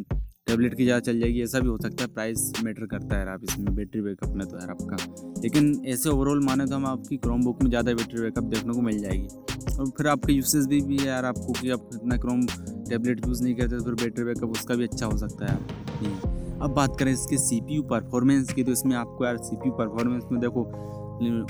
टैबलेट 0.47 0.75
की 0.75 0.85
ज़्यादा 0.85 1.01
चल 1.03 1.21
जाएगी 1.21 1.43
ऐसा 1.43 1.61
भी 1.61 1.69
हो 1.69 1.77
सकता 1.79 2.05
है 2.05 2.13
प्राइस 2.15 2.53
मैटर 2.65 2.87
करता 2.87 3.17
है 3.17 3.29
आप 3.33 3.45
इसमें 3.45 3.75
बैटरी 3.75 4.01
बैकअप 4.03 4.35
में 4.37 4.47
तो 4.47 4.59
यार 4.59 4.71
आपका। 4.71 4.97
लेकिन 5.43 5.73
ऐसे 5.87 6.09
ओवरऑल 6.11 6.45
माने 6.45 6.67
तो 6.67 6.75
हम 6.75 6.87
आपकी 6.87 7.17
क्रोम 7.19 7.45
बुक 7.45 7.63
में 7.63 7.71
ज़्यादा 7.71 7.93
बैटरी 7.93 8.23
बैकअप 8.23 8.45
देखने 8.47 8.75
को 8.75 8.83
मिल 8.83 8.99
जाएगी। 8.99 9.29
और 9.73 9.91
फिर 9.91 10.07
आपके 10.09 10.33
यूसेज 10.33 10.67
भी, 10.67 10.81
भी 10.81 10.97
है 10.97 11.07
यार 11.07 11.25
आपको 11.25 11.53
कि 11.53 11.71
आप 11.71 11.89
इतना 11.95 12.17
क्रोम 12.19 12.47
टैबलेट 12.91 13.27
यूज़ 13.27 13.43
नहीं 13.43 13.55
करते 13.55 13.79
तो 13.79 13.85
फिर 13.85 13.95
बैटरी 14.05 14.25
बैकअप 14.25 14.51
उसका 14.51 14.75
भी 14.75 14.85
अच्छा 14.85 15.07
हो 15.07 15.17
सकता 15.19 15.47
है 15.47 15.55
आप 15.55 16.32
अब 16.63 16.71
बात 16.71 16.97
करें 16.99 17.13
इसके 17.13 17.39
सीपीयू 17.39 17.83
परफॉर्मेंस 17.83 18.53
की 18.53 18.65
तो 18.65 18.73
इसमें 18.73 18.97
आपको 18.97 19.25
यार 19.25 19.37
सीपीयू 19.37 19.73
परफॉर्मेंस 19.73 20.25
में 20.33 20.41
देखो 20.41 20.65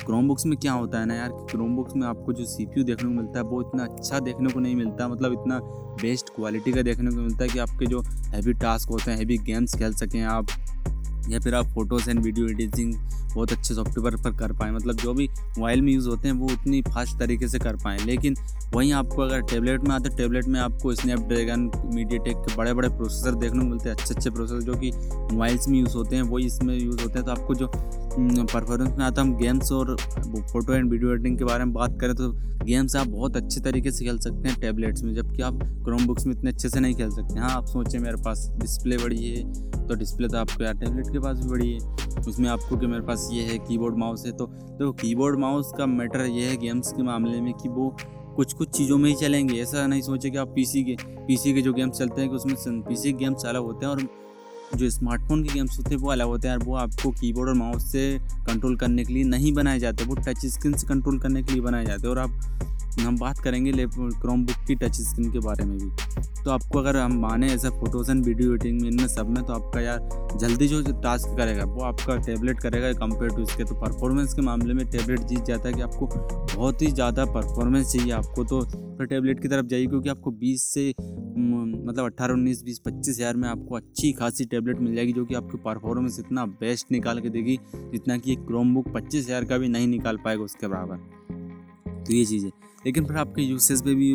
क्रोम 0.05 0.29
बुक्स 0.29 0.47
में 0.47 0.59
क्या 0.59 0.73
होता 0.73 1.01
है 1.01 1.07
ना 1.07 1.15
यार 1.15 1.29
क्रोम 1.51 1.77
बुक्स 1.77 1.97
में 1.97 2.07
आपको 2.07 2.33
जो 2.33 2.45
सीपीयू 2.45 2.85
देखने 2.85 3.09
को 3.09 3.15
मिलता 3.15 3.39
है, 3.39 3.45
वो 3.45 3.61
इतना 3.61 3.85
अच्छा 3.85 4.19
देखने 4.19 4.53
को 4.53 4.61
नहीं 4.61 4.77
मिलता 4.77 5.09
मतलब 5.09 5.33
इतना 5.33 5.59
बेस्ट 6.03 6.31
क्वालिटी 6.31 6.73
का 6.73 6.83
देखने 6.83 7.11
को 7.11 7.17
मिलता 7.17 7.45
है 7.45 7.49
कि 7.49 7.59
आपके 7.59 7.87
जो 7.87 8.01
हैवी 8.27 8.53
टास्क 8.53 8.89
होते 8.89 9.11
हैं 9.11 9.19
हैवी 9.19 9.39
गेम्स 9.39 9.75
खेल 9.75 9.95
सकें 9.95 10.23
आप। 10.23 10.47
या 11.29 11.41
फिर 11.41 11.55
आप 11.55 11.67
फ़ोटोज़ 11.67 12.11
एंड 12.11 12.21
वीडियो 12.21 12.49
एडिटिंग 12.49 12.95
बहुत 13.35 13.53
अच्छे 13.53 13.75
सॉफ्टवेयर 13.75 14.17
पर 14.23 14.33
कर 14.39 14.53
पाएँ। 14.53 14.73
मतलब 14.73 14.97
जो 14.97 15.13
भी 15.15 15.29
मोबाइल 15.29 15.83
में 15.83 15.93
यूज़ 15.93 16.09
होते 16.09 16.29
हैं, 16.29 16.35
वो 16.35 16.47
उतनी 16.47 16.81
फास्ट 16.83 17.19
तरीके 17.19 17.49
से 17.49 17.59
कर 17.59 17.77
पाएँ। 17.77 17.99
लेकिन 17.99 18.35
वहीं 18.75 18.93
आपको 18.93 19.23
अगर 19.23 19.41
टैबलेट 19.43 19.81
में 19.81 19.95
आते 19.95 20.09
हैं 20.09 20.17
टैबलेट 20.19 20.49
में 20.49 20.59
आपको 20.61 20.95
स्नैपड्रैगन 20.95 21.71
मीडिया 21.95 22.23
टेक 22.25 22.37
के 22.39 22.57
बड़े 22.57 22.75
बड़े 22.75 22.89
प्रोसेसर 22.89 23.35
देखने 23.35 23.61
को 23.61 23.67
मिलते 23.67 23.89
हैं 23.89 23.97
अच्छे 23.97 24.15
अच्छे 24.15 24.31
प्रोसेसर 24.31 24.61
जो 24.63 24.75
कि 24.75 24.91
मोबाइल्स 25.33 25.69
में 25.69 25.79
यूज़ 25.81 25.97
होते 25.97 26.17
हैं 26.17 26.23
वही 26.23 26.47
इसमें 26.47 26.75
यूज़ 26.75 27.03
होते 27.03 27.19
हैं। 27.19 27.25
तो 27.25 27.33
आपको 27.33 27.55
जो 27.55 27.71
परफॉर्मेंस 28.15 28.97
में 28.99 29.05
आता 29.05 29.23
हम 29.23 29.37
गेम्स 29.37 29.71
और 29.73 29.97
फ़ोटो 29.99 30.73
एंड 30.73 30.91
वीडियो 30.91 31.13
एडिटिंग 31.13 31.39
के 31.39 31.45
बारे 31.45 31.65
में 31.65 31.73
बात 31.75 31.99
करें 32.01 32.15
तो 32.15 32.31
गेम्स 32.65 32.97
आप 32.97 33.07
बहुत 33.09 33.37
अच्छे 33.37 33.61
तरीके 33.61 33.91
से 33.91 34.05
खेल 34.05 34.19
सकते 34.19 34.49
हैं 34.49 34.61
टैबलेट्स 34.61 35.03
में, 35.03 35.15
जबकि 35.15 35.43
आप 35.43 35.59
क्रोम 35.85 36.07
बुक्स 36.07 36.27
में 36.27 36.35
इतने 36.35 36.51
अच्छे 36.51 36.69
से 36.69 36.81
नहीं 36.81 36.95
खेल 36.95 37.11
सकते। 37.11 37.39
हाँ 37.41 37.51
आप 37.51 37.67
सोचें 37.67 37.99
मेरे 37.99 38.23
पास 38.25 38.49
डिस्प्ले 38.57 38.97
बड़ी 38.97 39.25
है 39.25 39.43
तो 39.89 39.95
डिस्प्ले 39.95 40.29
तो 40.29 40.39
आपको 40.39 40.65
यार 40.65 40.75
टैबलेट 40.75 41.13
के 41.13 41.19
पास 41.19 41.39
भी 41.39 41.49
बड़ी 41.51 41.73
है। 41.73 41.79
उसमें 42.29 42.49
आपको 42.49 42.77
कि 42.77 42.87
मेरे 42.87 43.03
पास 43.03 43.29
ये 43.33 43.43
है 43.43 43.59
कीबोर्ड 43.59 43.99
माउस 43.99 44.27
है 44.27 44.33
तो 44.33 44.47
देखो 44.47 44.93
कीबोर्ड 44.93 45.39
माउस 45.41 45.73
का 45.79 45.87
मैटर 45.89 46.27
ये 46.27 46.49
है 46.49 46.57
गेम्स 46.57 46.93
के 46.93 47.03
मामले 47.03 47.41
में 47.41 47.53
कि 47.55 47.69
वो 47.69 47.95
कुछ 48.37 48.53
कुछ 48.53 48.69
चीज़ों 48.69 48.99
में 48.99 49.09
ही 49.11 49.17
चलेंगे। 49.17 49.61
ऐसा 49.63 49.87
नहीं 49.87 50.03
सोचे 50.03 50.31
कि 50.31 50.39
आप 50.39 50.53
पीसी 50.55 50.83
के 50.85 50.97
पीसी 51.27 51.53
के 51.55 51.63
जो 51.63 51.73
गेम्स 51.73 51.99
चलते 51.99 52.21
हैं 52.21 52.31
कि 52.31 52.37
उसमें 52.37 52.83
पीसी 52.83 53.13
गेम्स 53.15 53.45
अलग 53.47 53.63
होते 53.63 53.87
हैं 53.87 53.93
और 53.93 54.03
जो 54.77 54.91
स्मार्टफ़ोन 54.91 55.43
के 55.43 55.55
गेम्स 55.55 55.79
होते 55.79 55.95
हैं, 55.95 56.03
वो 56.03 56.11
अलग 56.11 56.27
होते 56.27 56.49
हैं 56.49 56.57
और 56.57 56.65
वो 56.65 56.75
आपको 56.77 57.11
कीबोर्ड 57.11 57.49
और 57.49 57.55
माउस 57.55 57.91
से 57.93 58.19
कंट्रोल 58.47 58.77
करने 58.77 59.05
के 59.05 59.13
लिए 59.13 59.25
नहीं 59.25 59.53
बनाए 59.53 59.79
जाते, 59.79 60.05
वो 60.05 60.15
टच 60.15 60.47
स्क्रीन 60.47 60.75
से 60.75 60.87
कंट्रोल 60.87 61.19
करने 61.19 61.43
के 61.43 61.53
लिए 61.53 61.63
बनाए 61.63 61.85
जाते 61.85 62.03
हैं। 62.03 62.11
और 62.11 62.19
आप, 62.19 62.41
हम 63.01 63.19
बात 63.19 63.39
करेंगे 63.39 63.73
क्रोम 63.89 64.45
बुक 64.47 64.67
की 64.67 64.75
टच 64.75 65.01
स्क्रीन 65.01 65.33
के 65.33 65.39
बारे 65.39 65.65
में 65.65 65.79
भी। 65.79 66.32
तो 66.45 66.51
आपको 66.51 66.79
अगर 66.79 66.97
हम 66.97 67.13
माने 67.21 67.47
ऐसे 67.53 67.69
फ़ोटोज़ 67.71 68.11
एंड 68.11 68.25
वीडियो 68.27 68.53
एडिटिंग 68.53 68.81
में 68.81 68.89
इनमें 68.89 69.07
सब 69.09 69.29
में 69.29 69.43
तो 69.45 69.53
आपका 69.53 69.81
यार 69.81 70.37
जल्दी 70.41 70.69
जो 70.69 70.83
टास्क 71.03 71.37
करेगा, 71.37 71.65
वो 71.65 71.83
आपका 71.85 72.17
टैबलेट 72.19 72.61
करेगा 72.61 72.93
कंपेयर 72.97 73.31
टू 73.31 73.43
इसके। 73.43 73.65
तो 73.65 73.75
परफॉर्मेंस 73.81 74.35
के 74.35 74.43
मामले 74.43 74.75
में 74.75 74.87
टैबलेट 74.87 75.21
जीत 75.23 75.45
जाता 75.45 75.69
है 75.69 75.75
कि 75.75 75.81
आपको 75.81 76.07
बहुत 76.57 76.83
ही 76.83 76.87
ज़्यादा 76.93 77.25
परफॉर्मेंस 77.35 77.93
चाहिए 77.93 78.13
आपको। 78.13 78.45
तो 78.45 78.61
फिर 78.63 79.07
टैबलेट 79.07 79.41
की 79.43 79.49
तरफ़ 79.49 79.67
जाइए, 79.67 79.87
क्योंकि 79.87 80.09
आपको 80.09 80.31
बीस 80.33 80.65
से 80.65 80.89
मतलब 80.89 82.05
अट्ठारह, 82.05 82.35
उन्नीस, 82.35 82.63
बीस, 82.65 82.79
पच्चीस 82.79 83.17
हज़ार 83.19 83.37
में 83.37 83.49
आपको 83.49 83.77
अच्छी 83.77 84.13
खासी 84.13 84.45
टैबलेट 84.47 84.81
मिल 84.81 84.95
जाएगी, 84.95 85.13
जो 85.13 85.25
कि 85.25 85.35
आपकी 85.35 85.59
परफॉर्मेंस 85.59 86.19
इतना 86.21 86.45
बेस्ट 86.61 86.93
निकाल 86.93 87.21
के 87.21 87.29
देगी, 87.31 87.59
जितना 87.93 88.17
कि 88.17 88.33
एक 88.33 88.47
क्रोम 88.47 88.75
बुक 88.75 88.93
पच्चीस 88.95 89.25
हज़ार 89.27 89.45
का 89.45 89.59
भी 89.59 89.69
नहीं 89.69 89.89
निकाल 89.89 90.17
पाएगा 90.25 90.43
उसके 90.43 90.67
बराबर। 90.67 90.97
तो 92.05 92.15
ये 92.15 92.25
चीज़। 92.25 92.45
है 92.45 92.51
लेकिन 92.87 93.05
फिर 93.07 93.17
आपके 93.17 93.43
यूसेज 93.43 93.83
पे 93.85 93.95
भी 93.95 94.15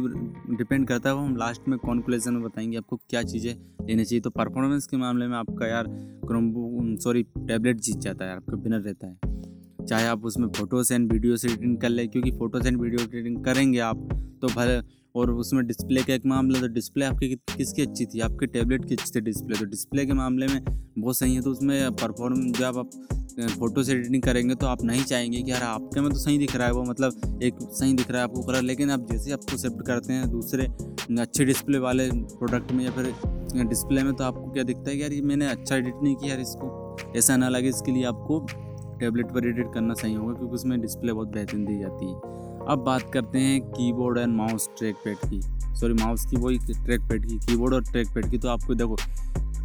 डिपेंड 0.58 0.88
करता 0.88 1.10
है 1.10 1.16
वो 1.16 1.22
हम 1.22 1.36
लास्ट 1.36 1.68
में 1.68 1.78
कॉन्क्लूजन 1.80 2.34
में 2.34 2.44
बताएँगे 2.44 2.78
आपको 2.78 2.98
क्या 3.10 3.22
चीज़ें 3.24 3.54
लेनी 3.88 4.06
चाहिए। 4.06 4.22
तो 4.22 4.30
परफॉर्मेंस 4.30 4.88
के 4.88 4.98
मामले 4.98 5.28
में 5.28 5.38
आपका 5.38 5.68
यार 5.68 5.88
क्रोम 6.28 6.96
सॉरी 6.98 7.24
टैबलेट 7.24 7.80
जीत 7.80 7.98
जाता 7.98 8.26
है 8.26 8.36
आपका 8.36 8.58
बिनर 8.58 8.80
रहता 8.80 9.08
है। 9.08 9.86
चाहे 9.86 10.08
आप 10.08 10.26
उसमें 10.26 10.48
फ़ोटोज़ 10.50 10.94
एंड 10.94 11.12
वीडियोस 11.12 11.46
एडिटिंग 11.46 11.78
कर 11.78 11.90
लें, 11.90 12.08
क्योंकि 12.10 12.32
फ़ोटोज़ 12.32 12.68
एंड 12.68 12.82
वीडियो 12.82 13.04
एडिटिंग 13.04 13.44
करेंगे 13.46 13.80
आप 13.80 13.98
तो 14.42 14.48
भले 14.48 14.80
और 15.18 15.32
उसमें 15.34 15.66
डिस्प्ले 15.68 16.02
का 16.04 16.14
एक 16.14 16.26
मामला 16.26 16.60
तो 16.60 16.68
डिस्प्ले 16.74 17.06
आपकी 17.06 17.36
किसकी 17.50 17.82
अच्छी 17.82 18.06
थी? 18.06 18.20
आपके 18.20 18.46
टैबलेट 18.48 18.86
की 18.86 18.96
अच्छी 18.96 19.12
थी 19.16 19.22
डिस्प्ले 19.22 19.58
तो 19.60 19.66
डिस्प्ले 19.66 20.06
के 20.06 20.14
मामले 20.14 20.48
में 20.48 20.64
बहुत 21.00 21.18
सही 21.18 21.36
है 21.36 21.42
तो 21.42 21.52
उसमें 21.52 21.92
परफॉर्म 21.94 22.52
जब 22.52 22.78
आप 22.78 22.90
फ़ोटो 23.50 23.84
से 23.84 23.92
एडिटिंग 23.92 24.22
करेंगे 24.24 24.56
तो 24.56 24.68
आप 24.68 24.84
नहीं 24.84 25.04
चाहेंगे 25.04 25.42
कि, 25.42 25.52
यार, 25.52 25.64
आपके 25.64 26.02
में 26.02 26.10
तो 26.12 26.20
सही 26.20 26.38
दिख 26.38 26.56
रहा 26.56 26.68
है 26.68 26.74
वो 26.74 26.84
मतलब 26.84 27.40
एक 27.44 27.58
सही 27.62 27.94
दिख 27.94 28.12
रहा 28.12 28.22
है 28.22 28.24
आपको 28.24 28.42
कलर 28.42 28.62
लेकिन 28.62 28.92
आप 28.92 29.08
जैसे 29.12 29.32
आपको 29.32 29.58
शिफ्ट 29.58 29.86
करते 29.88 30.14
हैं, 30.14 30.30
दूसरे 30.32 30.66
अच्छे 31.22 31.46
डिस्प्ले 31.46 31.78
वाले 31.78 32.10
प्रोडक्ट 32.14 32.72
में 32.72 32.84
या 32.86 32.92
फिर 32.92 33.66
डिस्प्ले 33.66 34.04
में 34.04 34.14
तो 34.14 34.24
आपको 34.24 34.52
क्या 34.52 34.64
दिखता 34.64 34.90
है 34.90 34.96
कि, 34.96 35.02
यार, 35.04 35.14
ये 35.14 35.22
मैंने 35.22 35.48
अच्छा 35.48 35.76
एडिट 35.76 35.96
नहीं 36.04 36.16
किया 36.16 36.32
यार 36.32 36.42
इसको। 36.42 36.98
ऐसा 37.18 37.38
ना 37.38 37.50
लगे 37.50 37.70
इसके 37.70 37.92
लिए 37.92 38.04
आपको 38.06 38.46
टैबलेट 39.00 39.32
पर 39.32 39.48
एडिट 39.48 39.74
करना 39.74 39.94
सही 39.94 40.14
होगा, 40.14 40.34
क्योंकि 40.34 40.56
उसमें 40.56 40.80
डिस्प्ले 40.82 41.14
बहुत 41.14 41.28
बेहतरीन 41.28 41.66
दी 41.66 41.80
जाती 41.80 42.06
है। 42.06 42.47
अब 42.68 42.84
बात 42.86 43.10
करते 43.14 43.40
हैं 43.40 43.60
keyboard 43.64 44.18
and 44.18 44.36
mouse 44.36 44.70
track 44.78 44.96
pad 45.06 45.18
की। 45.26 45.42
सॉरी 45.76 45.94
माउस 45.96 46.26
की 46.26 46.38
वही 46.38 46.58
ट्रैक 46.60 47.02
पैड 47.10 47.26
की 47.28 47.38
कीबोर्ड 47.38 47.74
और 47.74 47.84
ट्रैक 47.84 48.08
पैड 48.16 48.30
की। 48.32 48.38
तो 48.38 48.50
आपको 48.50 48.76
देखो 48.76 48.96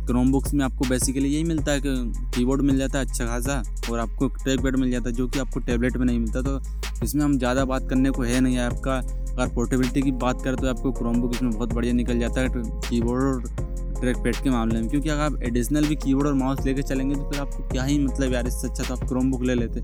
क्रोम 0.07 0.31
बुक्स 0.33 0.55
में 0.55 0.65
आपको 0.65 0.89
बेसिकली 0.89 1.29
यही 1.29 1.45
मिलता 1.45 1.73
है 1.73 1.81
कि 1.81 1.91
कीबोर्ड 2.35 2.63
मिल 2.63 2.79
जाता 2.79 2.99
है 2.99 3.05
अच्छा 3.05 3.27
खासा 3.27 3.63
और 3.91 3.99
आपको 3.99 4.29
ट्रैक 4.35 4.61
पैड 4.61 4.77
मिल 4.77 4.91
जाता 4.91 5.09
है 5.09 5.15
जो 5.17 5.27
कि 5.29 5.39
आपको 5.39 5.61
टैबलेट 5.61 5.97
में 5.97 6.05
नहीं 6.07 6.19
मिलता। 6.19 6.43
तो 6.43 7.05
इसमें 7.05 7.25
हम 7.25 7.37
ज़्यादा 7.39 7.65
बात 7.65 7.89
करने 7.91 8.11
को 8.11 8.23
है 8.23 8.41
नहीं। 8.41 8.57
है 8.57 8.65
आपका 8.67 8.97
अगर 8.97 9.55
पोर्टेबिलिटी 9.55 10.03
की 10.03 10.13
बात 10.23 10.43
करें 10.43 10.57
तो 10.57 10.69
आपको 10.69 10.93
क्रोम 10.93 11.21
बुक 11.21 11.35
इसमें 11.35 11.51
बहुत 11.53 11.73
बढ़िया 11.75 11.93
निकल 11.95 12.19
जाता 12.19 12.41
है। 12.41 12.49
कीबोर्ड 12.57 13.23
और 13.25 13.82
ट्रैक 14.03 14.17
पैड 14.19 14.37
के 14.37 14.51
मामले 14.51 14.81
में, 14.81 14.89
क्योंकि 14.91 15.09
अगर 15.09 15.21
आप 15.23 15.43
एडिशनल 15.43 15.87
भी 15.87 15.97
कीबोर्ड 15.97 16.27
और 16.27 16.35
माउस 16.35 16.65
लेके 16.67 16.83
चलेंगे 16.83 17.15
तो 17.15 17.31
फिर 17.31 17.41
आपको 17.41 17.69
क्या 17.69 17.83
ही 17.83 17.99
मतलब 17.99 18.33
यार, 18.33 18.47
इससे 18.47 18.69
अच्छा 18.69 18.83
तो 18.85 18.95
आप 18.95 19.09
क्रोम 19.09 19.31
बुक 19.31 19.43
ले 19.43 19.55
लेते। 19.55 19.81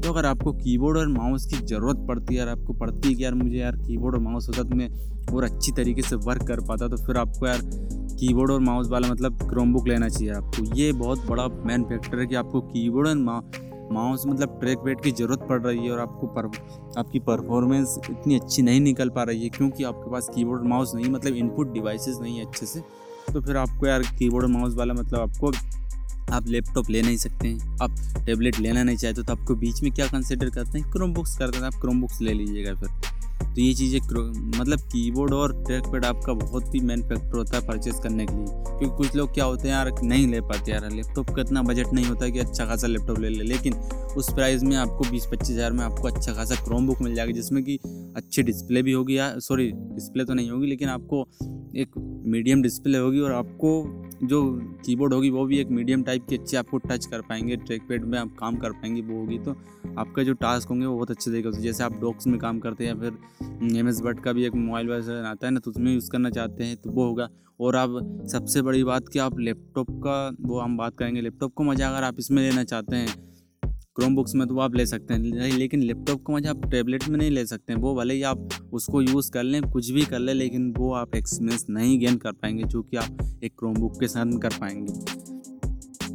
तो 0.00 0.12
अगर 0.12 0.26
आपको 0.26 0.52
कीबोर्ड 0.54 0.98
और 0.98 1.08
माउस 1.08 1.46
की 1.46 1.64
ज़रूरत 1.66 2.04
पड़ती 2.08 2.34
है, 2.34 2.38
यार, 2.38 2.48
आपको 2.48 2.72
पड़ती 2.74 3.08
है 3.08 3.14
कि 3.14 3.24
यार, 3.24 3.34
मुझे 3.34 3.56
यार 3.58 3.76
कीबोर्ड 3.78 4.14
और 4.14 4.20
माउस 4.22 4.48
होता 4.48 4.62
तो 4.62 4.76
मैं 4.76 4.88
और 5.34 5.44
अच्छी 5.44 5.72
तरीके 5.72 6.02
से 6.02 6.16
वर्क 6.18 6.46
कर 6.48 6.60
पाता 6.68 6.88
तो 6.88 6.96
फिर 7.06 7.16
आपको 7.16 7.46
यार 7.46 7.60
कीबोर्ड 8.20 8.50
और 8.50 8.60
माउस 8.60 8.88
वाला 8.90 9.08
मतलब 9.08 9.48
क्रोम 9.50 9.72
बुक 9.72 9.88
लेना 9.88 10.08
चाहिए 10.08 10.32
आपको। 10.32 10.64
ये 10.76 10.92
बहुत 10.94 11.26
बड़ा 11.26 11.46
मेन 11.66 11.84
फैक्टर 11.84 12.18
है 12.18 12.26
कि 12.26 12.34
आपको 12.34 12.60
कीबोर्ड 12.62 13.08
और 13.08 13.16
माउस 13.92 14.22
मतलब 14.26 14.58
ट्रैक 14.60 14.78
पैड 14.78 15.00
की 15.00 15.10
ज़रूरत 15.12 15.46
पड़ 15.48 15.60
रही 15.62 15.84
है 15.84 15.90
और 15.92 16.00
आपको 16.00 16.26
पर, 16.28 16.46
आपकी 16.98 17.18
परफॉर्मेंस 17.20 17.98
इतनी 18.10 18.34
अच्छी 18.34 18.62
नहीं 18.62 18.80
निकल 18.80 19.08
पा 19.10 19.22
रही 19.22 19.42
है, 19.42 19.48
क्योंकि 19.48 19.84
आपके 19.84 20.10
पास 20.10 20.28
कीबोर्ड 20.34 20.66
माउस 20.66 20.94
नहीं 20.94 21.10
मतलब 21.10 21.34
इनपुट 21.36 21.72
डिवाइसेस 21.72 22.18
नहीं 22.20 22.38
है 22.38 22.46
अच्छे 22.46 22.66
से। 22.66 22.80
तो 23.28 23.40
फिर 23.40 23.56
आपको 23.56 23.86
यार 23.86 24.02
कीबोर्ड 24.18 24.46
माउस 24.46 24.74
वाला 24.74 24.94
मतलब 24.94 25.20
आपको 25.20 25.52
आप 26.34 26.46
लैपटॉप 26.46 26.90
ले 26.90 27.02
नहीं 27.02 27.16
सकते 27.16 27.48
हैं। 27.48 27.76
आप 27.82 27.96
टेबलेट 28.26 28.58
लेना 28.58 28.82
नहीं 28.82 28.96
चाहते 28.96 29.22
तो 29.22 29.32
आपको 29.32 29.54
बीच 29.54 29.82
में 29.82 29.92
क्या 29.92 30.06
कंसिडर 30.06 30.50
करते 30.50 30.78
हैं? 30.78 30.90
क्रोम 30.90 31.12
बुक्स 31.14 31.36
करते 31.38 31.58
हैं 31.58 31.64
आप 31.64 31.74
क्रोम 31.74 32.00
बुक्स 32.00 32.20
ले 32.20 32.32
लीजिएगा 32.32 32.74
फिर। 32.74 33.51
तो 33.54 33.60
ये 33.60 33.72
चीज़ें 33.74 33.98
मतलब 34.58 34.80
कीबोर्ड 34.82 35.32
और 35.34 35.52
ट्रैक 35.64 35.86
पैड 35.92 36.04
आपका 36.04 36.32
बहुत 36.34 36.74
ही 36.74 36.80
मेन 36.80 37.02
फैक्टर 37.02 37.36
होता 37.36 37.56
है 37.56 37.66
परचेज 37.66 37.98
करने 38.02 38.26
के 38.26 38.34
लिए। 38.34 38.46
क्योंकि 38.46 38.96
कुछ 38.96 39.16
लोग 39.16 39.32
क्या 39.34 39.44
होते 39.44 39.68
हैं 39.68 39.74
यार, 39.74 39.90
नहीं 40.02 40.26
ले 40.28 40.40
पाते 40.42 40.72
यार 40.72 40.90
लैपटॉप 40.90 41.30
का 41.30 41.42
इतना 41.42 41.62
बजट 41.62 41.92
नहीं 41.92 42.06
होता 42.06 42.28
कि 42.28 42.38
अच्छा 42.38 42.66
खासा 42.66 42.86
लैपटॉप 42.86 43.18
ले 43.18 43.28
ले, 43.28 43.44
लेकिन 43.44 43.74
उस 44.16 44.32
प्राइस 44.34 44.62
में 44.62 44.76
आपको 44.76 45.10
बीस 45.10 45.26
पच्चीस 45.32 45.50
हज़ार 45.50 45.72
में 45.72 45.84
आपको 45.84 46.08
अच्छा 46.08 46.32
खासा 46.34 46.54
क्रोम 46.64 46.86
बुक 46.86 47.02
मिल 47.02 47.14
जाएगा, 47.14 47.32
जिसमें 47.32 47.62
कि 47.64 47.78
अच्छी 48.16 48.42
डिस्प्ले 48.42 48.82
भी 48.82 48.92
होगी 48.92 49.18
यार 49.18 49.40
सॉरी 49.40 49.70
डिस्प्ले 49.72 50.24
तो 50.24 50.34
नहीं 50.34 50.50
होगी, 50.50 50.66
लेकिन 50.66 50.88
आपको 50.88 51.26
एक 51.76 51.98
मीडियम 52.26 52.62
डिस्प्ले 52.62 52.98
होगी 52.98 53.20
और 53.20 53.32
आपको 53.32 54.08
जो 54.22 54.42
कीबोर्ड 54.86 55.14
होगी 55.14 55.30
वो 55.30 55.44
भी 55.46 55.58
एक 55.58 55.68
मीडियम 55.70 56.02
टाइप 56.02 56.26
की 56.28 56.36
अच्छी 56.36 56.56
आपको 56.56 56.78
टच 56.78 57.06
कर 57.06 57.20
पाएँगे 57.20 57.56
ट्रैक 57.56 57.82
पैड 57.88 58.04
में 58.04 58.18
आप 58.18 58.34
काम 58.38 58.56
कर 58.56 58.72
पाएँगे, 58.72 59.00
वो 59.02 59.18
होगी। 59.20 59.38
तो 59.38 59.54
आपका 59.98 60.22
जो 60.22 60.32
टास्क 60.34 60.68
होंगे 60.68 60.86
वो 60.86 60.94
बहुत 60.94 61.10
अच्छे 61.10 61.30
तरीके 61.30 61.52
से, 61.52 61.62
जैसे 61.62 61.84
आप 61.84 62.00
डॉक्स 62.00 62.26
में 62.26 62.38
काम 62.40 62.58
करते 62.58 62.84
हैं 62.84 62.94
या 62.94 63.00
फिर 63.00 63.41
एम 63.78 63.88
एस 63.88 64.00
बट 64.00 64.20
का 64.24 64.32
भी 64.32 64.44
एक 64.46 64.54
मोबाइल 64.54 64.88
वर्जन 64.88 65.24
आता 65.26 65.46
है 65.46 65.52
ना 65.52 65.60
तो 65.60 65.70
उसमें 65.70 65.92
यूज़ 65.92 66.10
करना 66.10 66.30
चाहते 66.30 66.64
हैं 66.64 66.76
तो 66.76 66.90
वो 66.90 67.06
होगा। 67.06 67.28
और 67.60 67.76
आप, 67.76 67.90
सबसे 68.32 68.62
बड़ी 68.62 68.84
बात 68.84 69.08
कि 69.08 69.18
आप 69.18 69.38
लैपटॉप 69.40 69.90
का, 70.04 70.36
वो 70.40 70.60
हम 70.60 70.76
बात 70.76 70.96
करेंगे 70.98 71.20
लैपटॉप 71.20 71.52
को 71.54 71.64
मज़ा 71.64 71.88
अगर 71.88 72.04
आप 72.04 72.16
इसमें 72.18 72.42
लेना 72.42 72.64
चाहते 72.64 72.96
हैं 72.96 73.20
क्रोम 73.96 74.14
बुक्स 74.16 74.34
में 74.34 74.46
तो 74.48 74.58
आप 74.58 74.74
ले 74.76 74.86
सकते 74.86 75.14
हैं 75.14 75.50
लेकिन 75.50 75.82
लैपटॉप 75.82 76.22
को 76.22 76.32
मज़ा 76.32 76.50
आप 76.50 76.70
टैबलेट 76.70 77.08
में 77.08 77.18
नहीं 77.18 77.30
ले 77.30 77.44
सकते 77.46 77.72
हैं। 77.72 77.80
वो 77.80 77.94
भले 77.94 78.14
ही 78.14 78.22
आप 78.22 78.48
उसको 78.72 79.02
यूज़ 79.02 79.30
कर 79.30 79.42
लें, 79.42 79.60
कुछ 79.62 79.90
भी 79.90 80.04
कर 80.04 80.18
लें, 80.18 80.34
लेकिन 80.34 80.72
वो 80.78 80.92
आप 80.94 81.16
एक्सपीरियंस 81.16 81.66
नहीं 81.70 81.98
गेन 82.00 82.16
कर 82.16 82.32
पाएँगे, 82.32 82.64
जो 82.64 82.82
कि 82.82 82.96
आप 82.96 83.40
एक 83.44 83.58
क्रोम 83.58 83.74
बुक 83.74 84.00
के 84.00 84.08
साथ 84.08 84.38
कर 84.42 84.58
पाएँगे। 84.60 85.21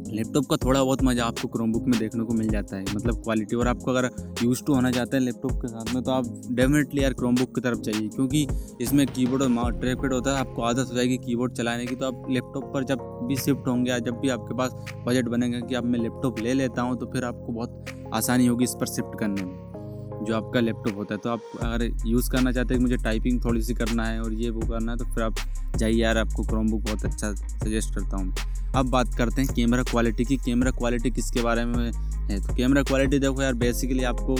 लैपटॉप 0.08 0.46
का 0.50 0.56
थोड़ा 0.56 0.82
बहुत 0.82 1.02
मज़ा 1.04 1.24
आपको 1.24 1.48
क्रोमबुक 1.48 1.86
में 1.88 1.98
देखने 1.98 2.24
को 2.24 2.34
मिल 2.34 2.48
जाता 2.48 2.76
है। 2.76 2.84
मतलब 2.94 3.22
क्वालिटी 3.24 3.56
और 3.56 3.68
आपको 3.68 3.90
अगर 3.92 4.10
यूज़ 4.42 4.62
टू 4.64 4.74
होना 4.74 4.90
चाहते 4.90 5.16
हैं 5.16 5.24
लैपटॉप 5.24 5.52
के 5.62 5.68
साथ 5.68 5.94
में 5.94 6.02
तो 6.04 6.10
आप 6.10 6.24
डेफिनेटली 6.50 7.02
यार 7.02 7.12
क्रोमबुक 7.14 7.54
की 7.54 7.60
तरफ़ 7.60 7.80
चाहिए 7.80 8.08
क्योंकि 8.08 8.46
इसमें 8.80 9.06
कीबोर्ड 9.06 9.42
और 9.58 9.72
ट्रैक 9.72 9.98
पैड 9.98 10.12
होता 10.12 10.30
है, 10.30 10.40
आपको 10.40 10.62
आदत 10.62 10.90
हो 10.90 10.94
जाएगी 10.94 11.16
कीबोर्ड 11.18 11.52
चलाने 11.54 11.86
की 11.86 11.96
तो 11.96 12.06
आप 12.06 12.26
लैपटॉप 12.30 12.72
पर 12.74 12.84
जब 12.84 13.06
भी 13.28 13.36
शिफ्ट 13.36 13.68
होंगे 13.68 13.90
या 13.90 13.98
जब 14.00 14.20
भी 14.20 14.28
आपके 14.30 14.54
पास 14.54 14.74
बजट 15.06 15.28
बनेगा 15.28 15.60
कि 15.60 15.74
आप 15.74 15.84
मैं 15.84 15.98
लैपटॉप 15.98 16.40
ले 16.40 16.54
लेता 16.54 16.82
हूँ 16.82 16.98
तो 16.98 17.06
फिर 17.12 17.24
आपको 17.24 17.52
बहुत 17.52 18.10
आसानी 18.14 18.46
होगी 18.46 18.64
इस 18.64 18.74
पर 18.80 18.86
शिफ्ट 18.86 19.18
करने 19.20 19.42
में, 19.42 20.24
जो 20.26 20.36
आपका 20.36 20.60
लैपटॉप 20.60 20.96
होता 20.96 21.14
है। 21.14 21.20
तो 21.20 21.30
आप 21.30 21.40
अगर 21.62 21.90
यूज़ 22.06 22.30
करना 22.30 22.52
चाहते 22.52 22.74
हैं 22.74 22.78
कि 22.78 22.82
मुझे 22.84 22.96
टाइपिंग 23.04 23.44
थोड़ी 23.44 23.62
सी 23.62 23.74
करना 23.74 24.04
है 24.04 24.20
और 24.22 24.32
ये 24.34 24.50
वो 24.50 24.68
करना 24.68 24.92
है 24.92 24.98
तो 24.98 25.04
फिर 25.04 25.24
आप 25.24 25.34
जाइए 25.76 25.96
यार, 25.96 26.18
आपको 26.18 26.42
क्रोमबुक 26.44 26.82
बहुत 26.82 27.04
अच्छा 27.04 27.32
सजेस्ट 27.32 27.94
करता 27.94 28.16
हूँ। 28.16 28.32
अब 28.76 28.90
बात 28.90 29.14
करते 29.14 29.42
हैं 29.42 29.54
कैमरा 29.54 29.82
क्वालिटी 29.82 30.24
की। 30.24 30.36
कैमरा 30.38 30.70
क्वालिटी 30.70 31.10
किसके 31.10 31.42
बारे 31.42 31.64
में 31.64 31.84
है? 32.30 32.40
तो 32.40 32.54
कैमरा 32.54 32.82
क्वालिटी 32.82 33.18
देखो 33.18 33.42
यार 33.42 33.54
बेसिकली 33.56 34.04
आपको 34.04 34.34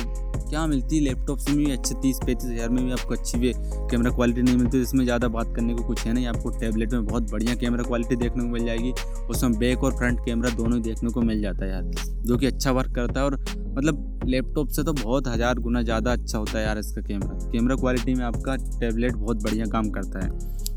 क्या 0.49 0.67
मिलती 0.67 0.97
है 0.97 1.03
लैपटॉप 1.03 1.39
से? 1.39 1.53
भी 1.53 1.71
अच्छे 1.73 1.95
तीस 1.95 2.19
पैंतीस 2.25 2.51
हज़ार 2.51 2.69
में 2.69 2.85
भी 2.85 2.93
आपको 2.93 3.15
अच्छी 3.15 3.39
भी 3.39 3.53
कैमरा 3.91 4.11
क्वालिटी 4.11 4.43
नहीं 4.43 4.57
मिलती, 4.57 4.81
इसमें 4.83 5.05
ज़्यादा 5.05 5.29
बात 5.29 5.55
करने 5.57 5.75
को 5.75 5.83
कुछ 5.85 6.05
है 6.07 6.13
नहीं। 6.13 6.27
आपको 6.27 6.51
टैबलेट 6.61 6.93
में 6.93 7.07
बहुत 7.07 7.31
बढ़िया 7.31 7.55
कैमरा 7.55 7.85
क्वालिटी 7.85 8.17
देखने 8.17 8.43
को 8.43 8.49
मिल 8.49 8.65
जाएगी। 8.67 8.93
उसमें 9.31 9.59
बैक 9.59 9.85
और 9.85 9.97
फ्रंट 9.99 10.21
कैमरा 10.27 10.51
दोनों 10.53 10.77
ही 10.77 10.83
देखने 10.83 11.11
को 11.11 11.21
मिल 11.23 11.41
जाता 11.43 11.65
है 11.65 11.71
यार, 11.71 11.91
जो 12.23 12.39
कि 12.39 12.47
अच्छा 12.47 12.71
वर्क 12.73 12.95
करता 12.95 13.21
है। 13.21 13.27
और 13.27 13.39
मतलब 13.69 14.21
लैपटॉप 14.27 14.69
से 14.69 14.83
तो 14.85 14.93
बहुत 14.95 15.29
हज़ार 15.29 15.59
गुना 15.59 15.83
ज़्यादा 15.83 16.13
अच्छा 16.13 16.39
होता 16.39 16.59
है 16.59 16.65
यार 16.65 16.79
इसका 16.79 17.03
कैमरा 17.03 17.51
कैमरा 17.53 17.77
क्वालिटी 17.77 18.15
में 18.15 18.25
आपका 18.25 18.57
टैबलेट 18.81 19.15
बहुत 19.15 19.43
बढ़िया 19.43 19.67
काम 19.69 19.91
करता 19.91 20.25
है। 20.25 20.31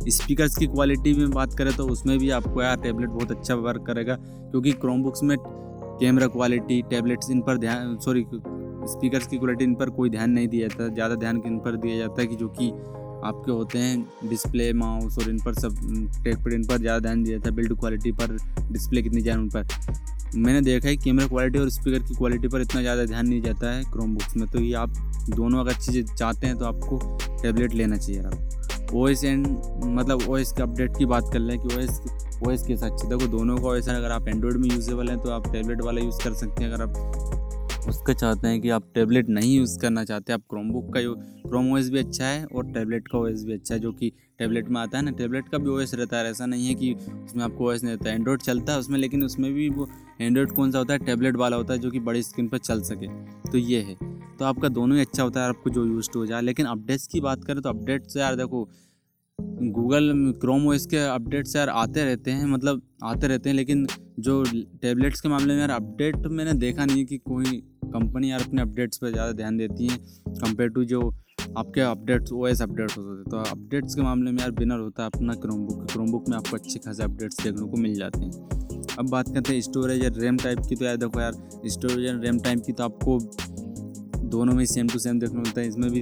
स्पीकर्स 0.09 0.55
की 0.55 0.67
क्वालिटी 0.67 1.13
में 1.13 1.29
बात 1.31 1.53
करें 1.53 1.73
तो 1.75 1.87
उसमें 1.87 2.17
भी 2.19 2.29
आपको 2.31 2.61
यार 2.61 2.77
टैबलेट 2.77 3.09
बहुत 3.09 3.31
अच्छा 3.31 3.55
वर्क 3.57 3.83
करेगा, 3.87 4.15
क्योंकि 4.15 4.71
क्रोम 4.73 5.03
बुक्स 5.03 5.23
में 5.23 5.37
कैमरा 5.39 6.27
क्वालिटी 6.29 6.81
टैबलेट्स 6.89 7.29
इन 7.31 7.41
पर 7.41 7.57
ध्यान 7.57 7.97
सॉरी 8.05 8.25
स्पीकर्स 8.87 9.27
की 9.27 9.37
क्वालिटी 9.37 9.63
इन 9.63 9.75
पर 9.75 9.89
कोई 9.89 10.09
ध्यान 10.09 10.31
नहीं 10.31 10.47
दिया 10.47 10.67
जाता, 10.67 10.87
ज़्यादा 10.87 11.15
ध्यान 11.15 11.41
इन 11.45 11.57
पर 11.59 11.75
दिया 11.77 11.97
जाता 11.97 12.21
है 12.21 12.27
कि 12.27 12.35
जो 12.35 12.47
कि 12.49 12.69
आपके 13.23 13.51
होते 13.51 13.79
हैं 13.79 14.29
डिस्प्ले 14.29 14.71
माउस 14.73 15.17
और 15.17 15.29
इन 15.29 15.37
पर 15.39 15.53
सब 15.53 15.75
टेक 16.23 16.37
पर 16.37 16.53
इन 16.53 16.63
पर 16.67 16.77
ज़्यादा 16.77 16.99
ध्यान 16.99 17.23
दिया 17.23 17.37
जाता 17.37 17.49
है 17.49 17.55
बिल्ड 17.55 17.75
क्वालिटी 17.79 18.11
पर 18.11 18.35
डिस्प्ले 18.71 19.01
कितनी 19.01 19.21
ध्यान 19.21 19.39
उन 19.39 19.49
पर। 19.49 19.67
मैंने 20.35 20.61
देखा 20.61 20.87
है 20.87 20.95
कैमरा 20.97 21.27
क्वालिटी 21.27 21.59
और 21.59 21.69
स्पीकर 21.69 21.99
की 21.99 22.15
क्वालिटी 22.15 22.47
पर 22.47 22.61
इतना 22.61 22.81
ज़्यादा 22.81 23.05
ध्यान 23.05 23.27
नहीं 23.27 23.41
जाता 23.41 23.71
है 23.73 23.83
क्रोम 23.83 24.13
बुक्स 24.13 24.37
में 24.37 24.47
तो 24.49 24.59
ये 24.59 24.73
आप 24.75 24.93
दोनों 25.29 25.59
अगर 25.59 25.73
चीज़ें 25.75 26.15
चाहते 26.15 26.47
हैं 26.47 26.57
तो 26.57 26.65
आपको 26.65 26.99
टैबलेट 27.41 27.73
लेना 27.73 27.97
चाहिए। 27.97 28.21
आप 28.21 28.70
ओ 28.93 29.07
एस 29.07 29.23
एंड 29.23 29.47
मतलब 29.85 30.29
ओ 30.29 30.37
एस 30.37 30.51
के 30.51 30.63
अपडेट 30.63 30.97
की 30.97 31.05
बात 31.05 31.29
कर 31.33 31.39
लें 31.39 31.57
कि 31.59 31.75
ओ 31.75 31.79
एस 31.79 32.01
ओ 32.45 32.51
एस 32.51 32.63
के 32.63 32.77
साथ 32.77 33.05
देखो, 33.09 33.27
दोनों 33.27 33.57
का 33.57 33.67
ओ 33.67 33.75
एस 33.75 33.89
अगर 33.89 34.11
आप 34.11 34.27
एंड्रॉयड 34.27 34.57
में 34.57 34.69
यूजेबल 34.69 35.09
हैं 35.09 35.19
तो 35.19 35.29
आप 35.31 35.51
टैबलेट 35.53 35.81
वाला 35.81 36.01
यूज़ 36.01 36.23
कर 36.23 36.33
सकते 36.33 36.63
हैं। 36.63 36.71
अगर 36.71 36.83
आप 36.83 37.87
उसका 37.89 38.13
चाहते 38.13 38.47
हैं 38.47 38.59
कि 38.61 38.69
आप 38.69 38.83
टैबलेट 38.95 39.29
नहीं 39.29 39.55
यूज़ 39.57 39.77
करना 39.79 40.03
चाहते, 40.05 40.33
आप 40.33 40.41
क्रोम 40.49 40.71
बुक 40.71 40.93
का 40.95 41.01
क्रोम 41.47 41.71
ओ 41.73 41.77
भी 41.91 41.99
अच्छा 41.99 42.25
है 42.25 42.45
और 42.45 42.65
टैबलेट 42.73 43.07
का 43.07 43.17
ओएस 43.17 43.43
भी 43.45 43.53
अच्छा 43.53 43.73
है, 43.73 43.79
जो 43.79 43.91
कि 43.91 44.11
टैबलेट 44.39 44.69
में 44.69 44.79
आता 44.81 44.97
है 44.97 45.03
ना। 45.05 45.11
टैबलेट 45.11 45.47
का 45.49 45.57
भी 45.57 45.69
ओ 45.69 45.77
रहता 45.77 46.17
है, 46.17 46.29
ऐसा 46.31 46.45
नहीं 46.45 46.67
है 46.67 46.73
कि 46.75 46.93
उसमें 47.25 47.43
आपको 47.43 47.65
ओ 47.65 47.71
नहीं 47.73 47.87
रहता 47.87 48.09
है। 48.09 48.15
एंड्रॉयड 48.15 48.41
चलता 48.41 48.73
है 48.73 48.79
उसमें, 48.79 48.97
लेकिन 48.99 49.23
उसमें 49.23 49.51
भी 49.53 49.67
वो 49.69 49.87
एंड्रॉयड 50.21 50.51
कौन 50.51 50.71
सा 50.71 50.77
होता 50.77 50.93
है? 50.93 50.99
टैबलेट 51.01 51.35
वाला 51.37 51.57
होता 51.57 51.73
है 51.73 51.79
जो 51.79 51.91
कि 51.91 51.99
बड़ी 52.01 52.21
स्क्रीन 52.23 52.47
पर 52.47 52.57
चल 52.59 52.81
सके। 52.83 53.07
तो 53.51 53.57
ये 53.57 53.81
है। 53.81 53.95
तो 54.39 54.45
आपका 54.45 54.67
दोनों 54.69 54.95
ही 54.95 55.01
अच्छा 55.01 55.23
होता 55.23 55.41
है, 55.41 55.49
आपको 55.49 55.69
जो 55.69 55.85
यूज़ 55.85 56.09
हो 56.15 56.25
जाए। 56.25 56.41
लेकिन 56.41 56.65
अपडेट्स 56.67 57.07
की 57.07 57.21
बात 57.21 57.43
करें 57.43 57.61
तो 57.61 57.69
अपडेट्स 57.69 58.17
यार 58.17 58.35
देखो 58.35 58.67
गूगल 59.39 60.11
क्रोम 60.41 60.67
ओएस 60.67 60.85
के 60.85 60.97
अपडेट्स 61.05 61.55
यार 61.55 61.69
आते 61.71 62.03
रहते 62.05 62.31
हैं 62.31 62.45
मतलब 62.47 62.81
आते 63.03 63.27
रहते 63.27 63.49
हैं, 63.49 63.55
लेकिन 63.55 63.85
जो 64.19 64.43
टैबलेट्स 64.81 65.21
के 65.21 65.29
मामले 65.29 65.53
में 65.53 65.59
यार 65.59 65.71
अपडेट 65.71 66.27
मैंने 66.27 66.53
देखा 66.55 66.85
नहीं 66.85 67.05
कि 67.05 67.17
कोई 67.19 67.61
कंपनी 67.85 68.31
यार 68.31 68.41
अपने 68.41 68.61
अपडेट्स 68.61 68.97
पर 68.97 69.11
ज़्यादा 69.11 69.31
ध्यान 69.31 69.57
देती 69.57 69.87
है 69.87 69.97
कंपेयर 70.29 70.69
टू 70.69 70.83
जो 70.85 71.01
आपके 71.57 71.81
अपडेट्स 71.81 72.31
ओ 72.33 72.45
एस 72.47 72.61
अपडेट्स 72.61 72.97
होते 72.97 73.19
थे 73.19 73.29
तो 73.31 73.37
अपडेट्स 73.49 73.95
के 73.95 74.01
मामले 74.01 74.31
में 74.31 74.39
यार 74.39 74.51
बिनर 74.53 74.79
होता 74.79 75.03
है 75.03 75.09
अपना 75.13 75.33
क्रोम 75.35 75.65
बुक 75.67 75.91
क्रोम 75.91 76.11
बुक 76.11 76.29
में 76.29 76.37
आपको 76.37 76.57
अच्छे 76.57 76.79
खासे 76.79 77.03
अपडेट्स 77.03 77.43
देखने 77.43 77.67
को 77.67 77.77
मिल 77.77 77.95
जाते 77.95 78.19
हैं। 78.19 78.60
अब 78.99 79.09
बात 79.09 79.33
करते 79.33 79.53
हैं 79.53 79.61
स्टोरेज 79.61 80.03
या 80.03 80.09
रैम 80.15 80.37
टाइप 80.37 80.59
की। 80.69 80.75
तो 80.75 80.85
यार 80.85 80.97
देखो 80.97 81.21
यार 81.21 81.33
स्टोरेज 81.67 82.05
एंड 82.05 82.23
रैम 82.23 82.39
टाइप 82.39 82.63
की 82.65 82.73
तो 82.73 82.83
आपको 82.83 83.19
दोनों 84.29 84.53
में 84.53 84.65
सेम 84.65 84.87
टू 84.87 84.99
सेम 84.99 85.19
देखने 85.19 85.35
को 85.35 85.41
मिलता 85.41 85.61
है। 85.61 85.67
इसमें 85.67 85.89
भी 85.91 86.01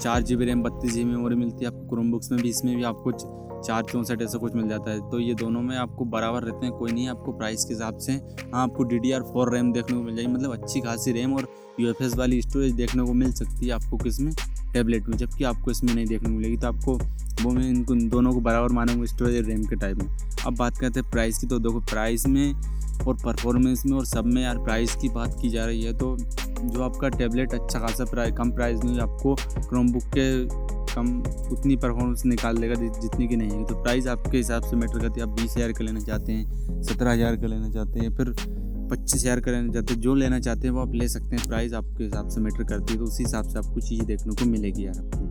चार 0.00 0.22
जी 0.22 0.36
बी 0.36 0.44
रैम 0.44 0.62
बत्तीस 0.62 0.92
जी 0.92 1.04
बी 1.04 1.10
मेमोरी 1.10 1.36
मिलती 1.36 1.64
है 1.64 1.66
आपको। 1.66 1.88
क्रोम 1.88 2.10
बुक्स 2.10 2.30
में 2.32 2.40
भी, 2.42 2.48
इसमें 2.48 2.76
भी 2.76 2.82
आपको 2.84 3.12
चार 3.60 3.82
चौंसठ 3.82 4.22
ऐसा 4.22 4.38
कुछ 4.38 4.54
मिल 4.54 4.68
जाता 4.68 4.90
है। 4.90 5.10
तो 5.10 5.18
ये 5.20 5.34
दोनों 5.34 5.62
में 5.62 5.76
आपको 5.76 6.04
बराबर 6.06 6.42
रहते 6.42 6.66
हैं, 6.66 6.74
कोई 6.74 6.92
नहीं 6.92 7.08
आपको 7.08 7.32
प्राइस 7.32 7.64
के 7.64 7.74
हिसाब 7.74 7.98
से। 7.98 8.12
हाँ 8.12 8.62
आपको 8.62 8.84
D 8.84 8.98
D 8.98 9.12
R 9.12 9.22
four 9.22 9.52
RAM 9.54 9.72
देखने 9.72 9.96
को 9.96 10.02
मिल 10.02 10.16
जाएगी। 10.16 10.32
मतलब 10.32 10.52
अच्छी 10.52 10.80
खासी 10.80 11.12
रैम 11.12 11.34
और 11.34 11.48
यू 11.80 11.88
एफ़ 11.90 12.02
एस 12.02 12.16
वाली 12.16 12.40
स्टोरेज 12.42 12.72
देखने 12.74 13.02
को 13.02 13.12
मिल 13.14 13.32
सकती 13.32 13.66
है 13.66 13.72
आपको 13.72 13.96
किसमें। 13.96 14.32
टैबलेट 14.72 15.08
में, 15.08 15.16
जबकि 15.16 15.44
आपको 15.44 15.70
इसमें 15.70 15.94
नहीं 15.94 16.06
देखने 16.06 16.28
को 16.28 16.34
मिलेगी। 16.34 16.56
तो 16.56 16.66
आपको 16.66 16.98
वो 17.42 17.50
मैं 17.50 17.68
इनको 17.68 17.94
दोनों 18.10 18.32
को 18.32 18.40
बराबर 18.40 18.72
मानूँगा 18.72 19.04
स्टोरेज 19.06 19.36
और 19.36 19.44
रैम 19.44 19.62
के 19.64 19.76
टाइप 19.76 19.98
में। 19.98 20.08
अब 20.46 20.56
बात 20.56 20.78
करते 20.78 21.00
हैं 21.00 21.10
प्राइस 21.10 21.38
की। 21.38 21.46
तो 21.46 21.58
देखो 21.58 21.80
प्राइस 21.90 22.26
में 22.26 22.52
और 23.00 23.14
परफॉर्मेंस 23.16 23.82
में 23.86 23.96
और 23.96 24.04
सब 24.06 24.26
में 24.26 24.42
यार 24.42 24.58
प्राइस 24.58 24.94
की 24.96 25.08
बात 25.08 25.36
की 25.42 25.48
जा 25.50 25.64
रही 25.66 25.82
है 25.82 25.92
तो 25.98 26.16
जो 26.18 26.82
आपका 26.82 27.08
टैबलेट 27.08 27.54
अच्छा 27.54 27.78
खासा 27.78 28.04
प्राइस 28.04 28.34
कम 28.38 28.50
प्राइस 28.50 28.84
में 28.84 28.98
आपको 29.00 29.34
क्रोमबुक 29.60 30.02
के 30.16 30.28
कम 30.94 31.08
उतनी 31.52 31.76
परफॉर्मेंस 31.76 32.24
निकाल 32.26 32.58
लेगा 32.58 32.74
जितनी 32.74 33.28
की 33.28 33.36
नहीं 33.36 33.50
है। 33.50 33.64
तो 33.64 33.82
प्राइस 33.82 34.06
आपके 34.08 34.36
हिसाब 34.36 34.62
से 34.62 34.76
मैटर 34.76 34.98
करती 34.98 35.20
है। 35.20 35.26
आप 35.26 35.32
बीस 35.32 35.54
हज़ार 35.56 35.72
का 35.72 35.84
लेना 35.84 36.00
चाहते 36.00 36.32
हैं, 36.32 36.82
सत्रह 36.82 37.12
हज़ार 37.12 37.36
का 37.36 37.46
लेना 37.46 37.70
चाहते 37.70 38.00
हैं, 38.00 38.14
फिर 38.16 38.34
पच्चीस 38.90 39.20
हज़ार 39.20 39.40
का 39.40 39.50
लेना 39.50 39.72
चाहते 39.72 39.94
हैं, 39.94 40.00
जो 40.00 40.14
लेना 40.14 40.38
चाहते 40.40 40.68
हैं 40.68 40.74
वो 40.74 40.80
आप 40.80 40.94
ले 40.94 41.08
सकते 41.08 41.36
हैं। 41.36 41.46
प्राइस 41.48 41.72
आपके 41.74 42.04
हिसाब 42.04 42.28
से 42.28 42.40
मैटर 42.40 42.64
करती 42.66 42.92
है 42.92 42.98
तो 42.98 43.04
उसी 43.04 43.22
हिसाब 43.22 43.48
से 43.48 43.58
आपको 43.58 43.80
चीज़ें 43.80 44.06
देखने 44.06 44.34
को 44.34 44.50
मिलेगी 44.50 44.86
यार 44.86 44.98
आपको। 44.98 45.26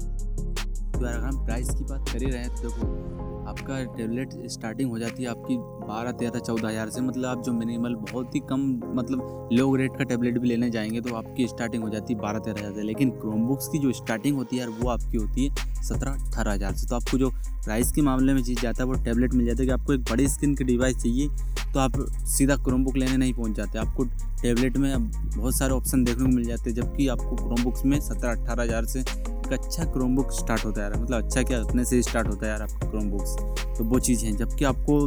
तो 0.92 1.06
यार 1.06 1.14
अगर 1.14 1.26
हम 1.26 1.46
प्राइस 1.46 1.70
की 1.70 1.84
बात 1.84 2.10
कर 2.10 2.24
ही 2.24 2.32
रहे 2.32 2.42
हैं 2.42 2.56
तो 2.56 2.70
देखो, 2.70 3.18
आपका 3.50 3.84
टेबलेट 3.98 4.34
स्टार्टिंग 4.52 4.90
हो 4.90 4.98
जाती 5.00 5.24
है 5.24 5.30
आपकी 5.30 5.56
बारह, 5.58 6.12
तेरह, 6.14 6.40
चौदह 6.40 6.68
हज़ार 6.70 6.90
से। 6.90 7.02
मतलब 7.02 7.26
आप 7.28 7.44
जो 7.44 7.52
मिनिमल 7.54 7.96
बहुत 8.02 8.36
ही 8.36 8.40
कम 8.50 8.66
मतलब 8.96 9.50
लो 9.54 9.76
रेट 9.76 9.98
का 9.98 10.04
टेबलेट 10.04 10.38
भी 10.40 10.48
लेने 10.48 10.70
जाएँगे 10.70 11.02
तो 11.02 11.16
आपकी 11.16 11.48
स्टार्टिंग 11.48 11.84
हो 11.84 11.90
जाती 11.90 12.14
है 12.14 12.20
बारह, 12.20 12.40
तेरह 12.40 12.60
हज़ार 12.60 12.74
से। 12.74 12.84
लेकिन 12.84 13.10
क्रोमबुक्स 13.12 13.68
की 13.68 13.80
जो 13.80 13.92
स्टार्टिंग 13.94 14.36
होती 14.38 14.56
है 14.56 14.62
यार, 14.62 14.72
वो 14.74 14.90
आपकी 14.90 15.18
होती 15.18 15.46
है 15.46 15.84
सत्रह, 15.84 16.12
अठारह 16.12 16.52
हज़ार 16.52 16.76
से। 16.76 16.88
तो 16.88 16.96
आपको 16.96 17.18
जो 17.18 17.30
प्राइस 17.66 17.92
के 17.92 18.02
मामले 18.02 18.34
में 18.34 18.44
चीज़ 18.44 18.60
जाता 18.62 18.84
है, 18.84 18.90
वो 18.90 19.04
टैबलेट 19.04 19.34
मिल 19.34 19.46
जाता 19.46 19.62
है 19.62 19.66
कि 19.66 19.74
आपको 19.74 19.94
एक 19.94 20.04
बड़ी 20.12 20.28
स्क्रीन 20.28 20.56
की 20.56 20.64
डिवाइस 20.64 20.98
चाहिए 20.98 21.28
तो 21.74 21.80
आप 21.80 21.92
सीधा 22.28 22.56
क्रोम 22.58 22.84
बुक 22.84 22.98
लेने 22.98 23.18
नहीं 23.18 23.34
पहुँच 23.34 23.56
जाते। 23.58 23.80
आपको 23.80 24.04
टेबलेट 24.42 24.78
में 24.78 25.10
बहुत 25.10 25.56
सारे 25.56 25.74
ऑप्शन 25.74 26.04
देखने 26.04 26.26
को 26.26 26.32
मिल 26.32 26.46
जाते 26.46 26.70
हैं, 26.70 26.76
जबकि 26.76 27.08
आपको 27.08 27.36
क्रोम 27.36 27.64
बुक्स 27.64 27.86
में 27.86 28.00
सत्रह 28.00 28.32
अट्ठारह 28.32 28.64
हज़ार 28.64 28.86
से 28.86 29.00
एक 29.00 29.52
अच्छा 29.54 29.84
क्रोम 29.86 30.16
बुक 30.16 30.32
स्टार्ट 30.34 30.66
होता 30.66 30.82
है 30.82 30.90
यार। 30.90 31.00
मतलब 31.02 31.24
अच्छा 31.24 31.44
क्या 31.44 31.62
उतने 31.62 31.86
से 31.86 32.02
स्टार्ट 32.04 32.28
होता 32.28 32.46
है 32.46 32.52
यार 32.52 32.62
आपका 32.62 32.90
क्रोम 32.90 33.10
बुक्स 33.12 33.36
तो 33.78 33.84
वो 33.84 34.00
चीज़ 34.00 34.26
है, 34.26 34.32
जबकि 34.34 34.66
आपको 34.66 35.06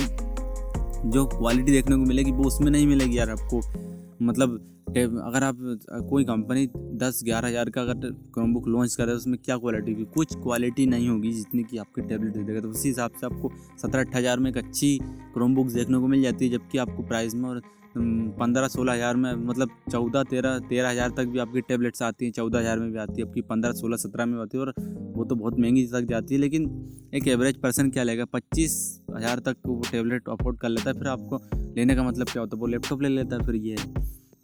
जो 1.11 1.25
क्वालिटी 1.29 1.73
देखने 1.73 1.97
को 1.97 2.03
मिलेगी, 2.03 2.33
वो 2.33 2.45
उसमें 2.45 2.71
नहीं 2.71 2.87
मिलेगी 2.87 3.19
यार 3.19 3.31
आपको। 3.31 3.63
मतलब 4.23 4.61
अगर 4.87 5.45
आप 5.45 5.59
कोई 6.09 6.25
कंपनी 6.25 6.67
दस 6.99 7.21
ग्यारह 7.25 7.49
हज़ार 7.49 7.71
का 7.71 7.83
अगर 7.83 8.11
क्रोम 8.35 8.53
बुक 8.55 8.69
लॉन्च 8.69 8.95
कर 8.95 9.09
है, 9.09 9.15
उसमें 9.15 9.37
क्या 9.45 9.57
क्वालिटी 9.59 9.95
की, 9.95 10.05
कुछ 10.15 10.35
क्वालिटी 10.37 10.87
नहीं 10.87 11.09
होगी 11.09 11.33
जितनी 11.33 11.63
कि 11.65 11.79
आपके 11.79 12.03
टैबलेट 12.03 12.33
दे 12.33 12.43
देगा। 12.43 12.61
तो 12.61 12.69
उसी 12.71 12.89
हिसाब 12.89 13.11
से 13.21 13.27
आपको 13.27 13.51
सत्रह 13.83 14.01
अट्ठारह 14.01 14.19
हज़ार 14.19 14.39
में 14.39 14.51
एक 14.51 14.57
अच्छी 14.59 14.99
क्रोम 15.35 15.55
बुक्स 15.55 15.73
देखने 15.73 15.99
को 15.99 16.09
मिल 16.09 16.23
जाती 16.23 16.45
है, 16.45 16.53
जबकि 16.53 16.79
आपको 16.79 17.03
प्राइस 17.05 17.35
में 17.35 17.49
और 17.49 17.63
पंद्रह 18.39 18.69
सोलह 18.69 18.93
हज़ार 18.93 19.17
में 19.17 19.35
मतलब 19.37 19.71
चौदह 19.91 20.23
तेरह 20.25 20.59
तेरह 20.69 20.91
हज़ार 20.91 21.11
तक 21.17 21.27
भी 21.27 21.39
आपकी 21.39 21.61
टैबलेट्स 21.61 22.03
आती 22.03 22.25
हैं, 22.25 22.33
चौदह 22.33 22.59
हज़ार 22.59 22.79
में 22.79 22.91
भी 22.93 22.99
आती 22.99 23.21
है 23.21 23.29
आपकी 23.29 23.41
पंद्रह 23.43 23.73
सोलह 23.75 23.97
सत्रह 23.99 24.27
में 24.27 24.41
आती 24.43 24.59
है 24.59 24.65
और 24.65 24.73
वो 25.17 25.25
तो 25.25 25.35
बहुत 25.35 25.59
महँगी 25.59 25.87
तक 25.87 26.07
जाती 26.11 26.35
है। 26.35 26.41
लेकिन 26.41 27.11
एक 27.15 27.29
एवरेज 27.29 27.61
पर्सन 27.63 27.91
क्या 27.91 28.03
लेगा, 28.03 28.25
पच्चीस 28.27 28.75
हज़ार 29.17 29.41
तक 29.41 29.57
वो 29.67 29.81
टेबलेट 29.91 30.29
अफोर्ड 30.31 30.59
कर 30.59 30.69
लेता 30.69 30.91
है, 30.91 30.99
फिर 30.99 31.09
आपको 31.09 31.41
लेने 31.77 31.95
का 31.95 32.03
मतलब 32.03 32.29
क्या 32.29 32.43
होता 32.43 32.57
है, 32.57 32.61
वो 32.61 32.67
लैपटॉप 32.67 33.03
ले 33.03 33.09
लेता 33.09 33.37
है, 33.37 33.47
फिर 33.47 33.55
ये। 33.57 33.77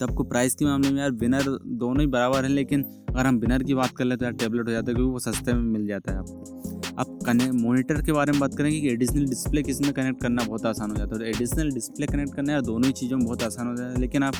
तो 0.00 0.06
आपको 0.06 0.24
प्राइस 0.24 0.54
के 0.54 0.64
मामले 0.64 0.90
में 0.90 1.00
यार 1.00 1.10
विनर 1.12 1.44
दोनों 1.78 2.00
ही 2.00 2.06
बराबर 2.06 2.44
हैं, 2.44 2.50
लेकिन 2.50 2.82
अगर 3.08 3.26
हम 3.26 3.36
विनर 3.36 3.62
की 3.62 3.74
बात 3.74 3.96
कर 3.96 4.04
ले 4.04 4.16
तो 4.16 4.24
यार 4.24 4.32
टेबलेट 4.34 4.66
हो 4.66 4.72
जाता 4.72 4.90
है, 4.90 4.94
क्योंकि 4.94 5.12
वो 5.12 5.18
सस्ते 5.18 5.52
में 5.52 5.62
मिल 5.62 5.86
जाता 5.86 6.12
है 6.12 6.18
आपको। 6.18 6.94
आप 6.98 7.18
कने 7.26 7.50
मोनीटर 7.52 8.00
के 8.02 8.12
बारे 8.12 8.32
में 8.32 8.40
बात 8.40 8.54
करेंगे 8.54 8.80
कि 8.80 8.88
एडिशनल 8.88 9.24
डिस्प्ले 9.26 9.62
किसमें 9.62 9.92
कनेक्ट 9.92 10.20
करना 10.22 10.44
बहुत 10.44 10.66
आसान 10.66 10.90
हो 10.90 10.96
जाता 10.96 11.14
है। 11.14 11.18
तो 11.18 11.26
एडिशनल 11.26 11.70
डिस्प्ले 11.70 12.06
कनेक्ट 12.06 12.34
करना 12.34 12.52
यार 12.52 12.62
दोनों 12.62 12.86
ही 12.86 12.92
चीज़ों 12.92 13.18
में 13.18 13.26
बहुत 13.26 13.42
आसान 13.42 13.66
हो 13.68 13.74
जाता 13.76 13.90
है, 13.90 14.00
लेकिन 14.00 14.22
आप 14.22 14.34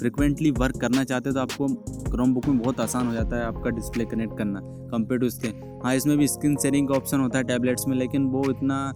फ्रिक्वेंटली 0.00 0.50
वर्क 0.50 0.76
करना 0.80 1.04
चाहते 1.04 1.28
हो 1.28 1.34
तो 1.34 1.40
आपको 1.40 1.68
क्रोम 2.10 2.34
बुक 2.34 2.46
में 2.46 2.58
बहुत 2.58 2.80
आसान 2.80 3.06
हो 3.06 3.14
जाता 3.14 3.36
है 3.36 3.44
आपका 3.44 3.70
डिस्प्ले 3.70 4.04
कनेक्ट 4.06 4.38
करना 4.38 4.60
कंपेयर 4.92 5.20
टू 5.20 5.26
इसके। 5.26 5.48
हाँ 5.84 5.94
इसमें 5.94 6.16
भी 6.18 6.28
स्क्रीन 6.28 6.56
शेयरिंग 6.56 6.88
का 6.88 6.94
ऑप्शन 6.94 7.20
होता 7.20 7.38
है 7.38 7.44
टैबलेट्स 7.46 7.88
में, 7.88 7.96
लेकिन 7.96 8.26
वो 8.26 8.44
इतना 8.50 8.88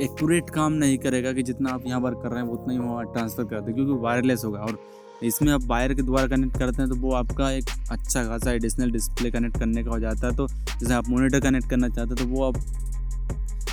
एक्यूरेट 0.00 0.50
काम 0.50 0.72
नहीं 0.74 0.98
करेगा 0.98 1.32
कि 1.32 1.42
जितना 1.42 1.70
आप 1.70 1.86
यहाँ 1.86 2.00
वर्क 2.00 2.20
कर 2.22 2.30
रहे 2.30 2.40
हैं, 2.40 2.48
वो 2.48 2.54
उतना 2.54 2.72
ही 2.72 2.78
वहाँ 2.78 3.04
ट्रांसफ़र 3.06 3.44
करते 3.46 3.72
क्योंकि 3.72 4.02
वायरलेस 4.02 4.44
होगा। 4.44 4.58
और 4.58 4.78
इसमें 5.24 5.52
आप 5.52 5.64
वायर 5.66 5.94
के 5.94 6.02
द्वारा 6.02 6.26
कनेक्ट 6.26 6.58
करते 6.58 6.82
हैं 6.82 6.90
तो 6.90 6.96
वो 6.98 7.12
आपका 7.14 7.50
एक 7.50 7.64
अच्छा 7.90 8.24
खासा 8.24 8.52
एडिशनल 8.52 8.90
डिस्प्ले 8.90 9.30
कनेक्ट 9.30 9.58
करने 9.58 9.82
का 9.84 9.90
हो 9.90 9.98
जाता 10.00 10.26
है। 10.26 10.36
तो 10.36 10.46
जैसे 10.46 10.94
आप 10.94 11.08
मोनीटर 11.08 11.40
कनेक्ट 11.40 11.70
करना 11.70 11.88
चाहते 11.88 12.14
हैं 12.14 12.28
तो 12.28 12.34
वो 12.34 12.44
आप 12.44 12.56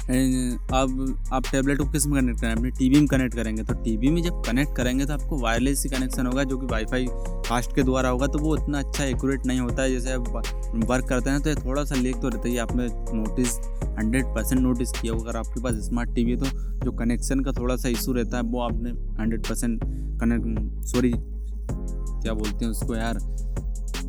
अब 0.10 1.30
आप 1.34 1.44
टैबलेट 1.46 1.78
को 1.78 1.86
किसमें 1.92 2.20
कनेक्ट 2.20 2.40
करें? 2.42 2.52
अपनी 2.52 2.70
टीवी 2.70 3.00
में 3.00 3.08
कनेक्ट 3.08 3.36
करेंगे। 3.36 3.64
तो 3.64 3.74
टीवी 3.84 4.10
में 4.12 4.22
जब 4.24 4.42
कनेक्ट 4.46 4.76
करेंगे 4.78 5.06
तो 5.06 5.14
आपको 5.14 5.38
वायरलेस 5.40 5.84
ही 5.84 5.90
कनेक्शन 5.90 6.26
होगा 6.26 6.44
जो 6.44 6.58
कि 6.58 6.66
वाईफाई 6.66 7.06
फास्ट 7.48 7.76
के 7.76 7.84
द्वारा 7.84 8.10
होगा। 8.10 8.28
तो 8.28 8.40
वो 8.40 8.56
इतना 8.58 8.80
अच्छा 8.80 9.04
एक्यूरेट 9.04 9.46
नहीं 9.46 9.60
होता 9.60 9.84
है। 9.84 9.92
जैसे 9.92 10.14
आप 10.14 10.30
वर्क 10.90 11.08
करते 11.10 11.30
हैं 11.30 11.42
तो 11.42 11.54
थोड़ा 11.66 11.84
सा 11.84 11.96
लीक 11.96 12.16
तो 12.16 12.30
रहता 12.30 12.50
है 12.50 12.58
आपने 12.58 12.88
नोटिस 13.14 13.58
हंड्रेड 14.00 14.26
परसेंट 14.26 14.62
नोटिस 14.62 14.92
किया 14.92 15.14
होगा। 15.14 15.30
अगर 15.30 15.40
आपके 15.40 15.62
पास 15.62 15.74
स्मार्ट 15.88 16.16
टीवी 16.16 16.32
है 16.32 16.38
तो 16.38 16.86
जो 16.86 16.92
कनेक्शन 16.98 17.40
का 17.40 17.52
थोड़ा 17.52 17.76
सा 17.76 17.90
इशू 17.90 18.14
रहता 18.14 18.38
है, 18.38 18.44
वो 18.44 18.62
आपने 18.62 18.90
हंड्रेड 19.22 19.48
परसेंट 19.48 19.82
कनेक्ट 20.22 20.86
सॉरी 20.88 21.14
क्या 22.22 22.34
बोलते 22.34 22.66
हैं 22.66 22.72
उसको, 22.72 22.96
यार, 22.96 23.18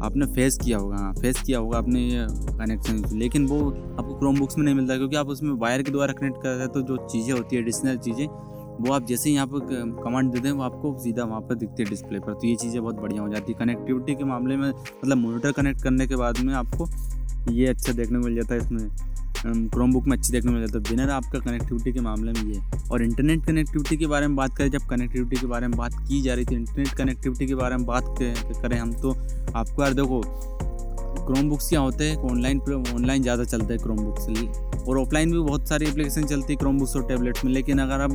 आपने 0.03 0.27
फेस 0.35 0.57
किया 0.59 0.79
होगा 0.79 0.97
हाँ 0.97 1.13
फेस 1.15 1.41
किया 1.43 1.59
होगा 1.59 1.79
आपने 1.79 2.01
ये 2.01 2.27
कनेक्शन 2.59 3.03
लेकिन 3.19 3.47
वो 3.47 3.59
आपको 3.71 4.19
क्रोम 4.19 4.39
बुक्स 4.39 4.59
में 4.59 4.65
नहीं 4.65 4.75
मिलता 4.75 4.97
क्योंकि 4.97 5.17
आप 5.17 5.29
उसमें 5.29 5.51
वायर 5.61 5.83
के 5.83 5.91
द्वारा 5.91 6.13
कनेक्ट 6.13 6.37
करते 6.37 6.61
हैं 6.61 6.69
तो 6.69 6.83
जो 6.83 6.97
चीज़ें 7.07 7.33
होती 7.33 7.57
है 7.57 7.63
एडिशनल 7.63 7.99
चीज़ें, 7.99 8.27
वो 8.27 8.93
आप 8.93 9.07
जैसे 9.07 9.29
ही 9.29 9.35
यहाँ 9.35 9.47
पर 9.47 10.01
कमांड 10.05 10.33
देते 10.33 10.49
हैं 10.49 10.55
वो 10.55 10.63
आपको 10.63 10.97
सीधा 10.99 11.25
वहाँ 11.25 11.41
पर 11.41 11.55
दिखती 11.55 11.83
है 11.83 11.89
डिस्प्ले 11.91 12.21
पर। 12.21 12.33
तो 12.33 12.47
ये 12.47 12.55
चीज़ें 12.57 12.81
बहुत 12.83 13.01
बढ़िया 13.01 13.23
हो 13.23 13.29
जाती 13.29 13.53
है। 13.53 13.59
कनेक्टिविटी 13.59 14.15
के 14.15 14.25
मामले 14.25 14.57
में 14.57 14.69
मतलब 14.69 15.17
मोनीटर 15.17 15.53
कनेक्ट 15.53 15.83
करने 15.83 16.07
के 16.07 16.17
बाद 16.17 16.39
में 16.39 16.55
आपको 16.55 16.89
ये 17.53 17.67
अच्छा 17.67 17.93
देखने 17.93 18.19
को 18.19 18.25
मिल 18.25 18.35
जाता 18.37 18.55
है 18.55 18.61
इसमें। 18.61 18.89
क्रोम 19.43 19.93
बुक 19.93 20.07
में 20.07 20.17
अच्छी 20.17 20.33
देखने 20.33 20.53
मिल 20.53 20.61
जाता 20.61 20.79
है। 20.79 20.85
बिनर 20.91 21.11
आपका 21.11 21.39
कनेक्टिविटी 21.41 21.93
के 21.93 22.01
मामले 22.01 22.33
में 22.33 22.53
ये 22.53 22.61
और 22.91 23.03
इंटरनेट 23.03 23.45
कनेक्टिविटी 23.47 23.97
के 23.97 24.07
बारे 24.07 24.27
में 24.27 24.37
बात 24.37 24.57
करें, 24.57 24.71
जब 24.71 24.87
कनेक्टिविटी 24.91 25.37
के 25.37 25.47
बारे 25.47 25.69
में 25.69 25.77
बात 25.79 25.95
की 26.09 26.21
जा 26.23 26.35
रही 26.35 26.45
थी 26.45 26.55
इंटरनेट 26.55 26.95
कनेक्टिविटी 26.97 27.47
के 27.47 27.55
बारे 27.55 27.77
में 27.77 27.87
बात 27.87 28.15
करें 28.19 28.79
हम 28.79 28.93
तो 28.95 29.11
आपको 29.57 29.83
यार 29.83 29.95
देखो 29.95 30.21
क्रोम 31.27 31.49
बुक्स 31.49 31.69
क्या 31.69 31.81
होते 31.81 32.05
हैं? 32.05 32.17
ऑनलाइन 32.31 32.61
ऑनलाइन 32.95 33.23
ज़्यादा 33.23 33.45
चलते 33.45 33.75
हैं 33.75 33.83
क्रोम 33.83 33.97
बुक्स 33.99 34.85
और 34.89 34.99
ऑफलाइन 34.99 35.33
भी 35.33 35.39
बहुत 35.39 35.69
सारी 35.69 35.87
एप्लीकेशन 35.87 36.25
चलती 36.27 36.53
है 36.53 36.57
क्रोम 36.59 36.79
बुक्स 36.79 36.97
और 36.97 37.07
टैबलेट्स 37.09 37.45
में। 37.45 37.53
लेकिन 37.53 37.79
अगर 37.79 38.01
आप 38.01 38.11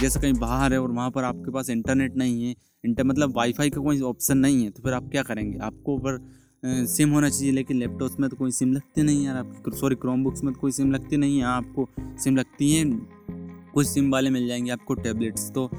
जैसे 0.00 0.20
कहीं 0.20 0.34
बाहर 0.34 0.72
है 0.72 0.80
और 0.80 0.90
वहाँ 0.90 1.10
पर 1.10 1.24
आपके 1.24 1.50
पास 1.50 1.70
इंटरनेट 1.70 2.16
नहीं 2.16 2.44
है 2.44 2.54
इंटर 2.84 3.04
मतलब 3.04 3.36
वाईफाई 3.36 3.70
का 3.70 3.80
कोई 3.80 4.00
ऑप्शन 4.02 4.38
नहीं 4.38 4.62
है 4.64 4.70
तो 4.70 4.82
फिर 4.82 4.92
आप 4.92 5.08
क्या 5.10 5.22
करेंगे? 5.22 5.58
आपको 5.58 5.94
ऊपर 5.96 6.20
सिम 6.62 7.10
होना 7.10 7.28
चाहिए, 7.28 7.52
लेकिन 7.52 7.76
लैपटॉप्स 7.76 8.18
में 8.20 8.28
तो 8.30 8.36
कोई 8.36 8.50
सिम 8.50 8.72
लगती 8.72 9.02
नहीं 9.02 9.24
यार। 9.24 9.36
आप 9.36 9.70
सॉरी 9.74 9.94
क्रोम 9.96 10.24
बुक्स 10.24 10.42
में 10.44 10.52
तो 10.54 10.60
कोई 10.60 10.72
सिम 10.72 10.92
लगती 10.92 11.16
नहीं 11.16 11.38
है। 11.38 11.44
आपको 11.44 11.88
सिम 11.98 12.36
लगती 12.36 12.70
है, 12.72 12.84
कुछ 13.74 13.86
सिम 13.86 14.10
वाले 14.12 14.30
मिल 14.30 14.46
जाएँगे 14.48 14.70
आपको 14.70 14.94
टैबलेट्स 14.96 15.50
तो 15.50 15.70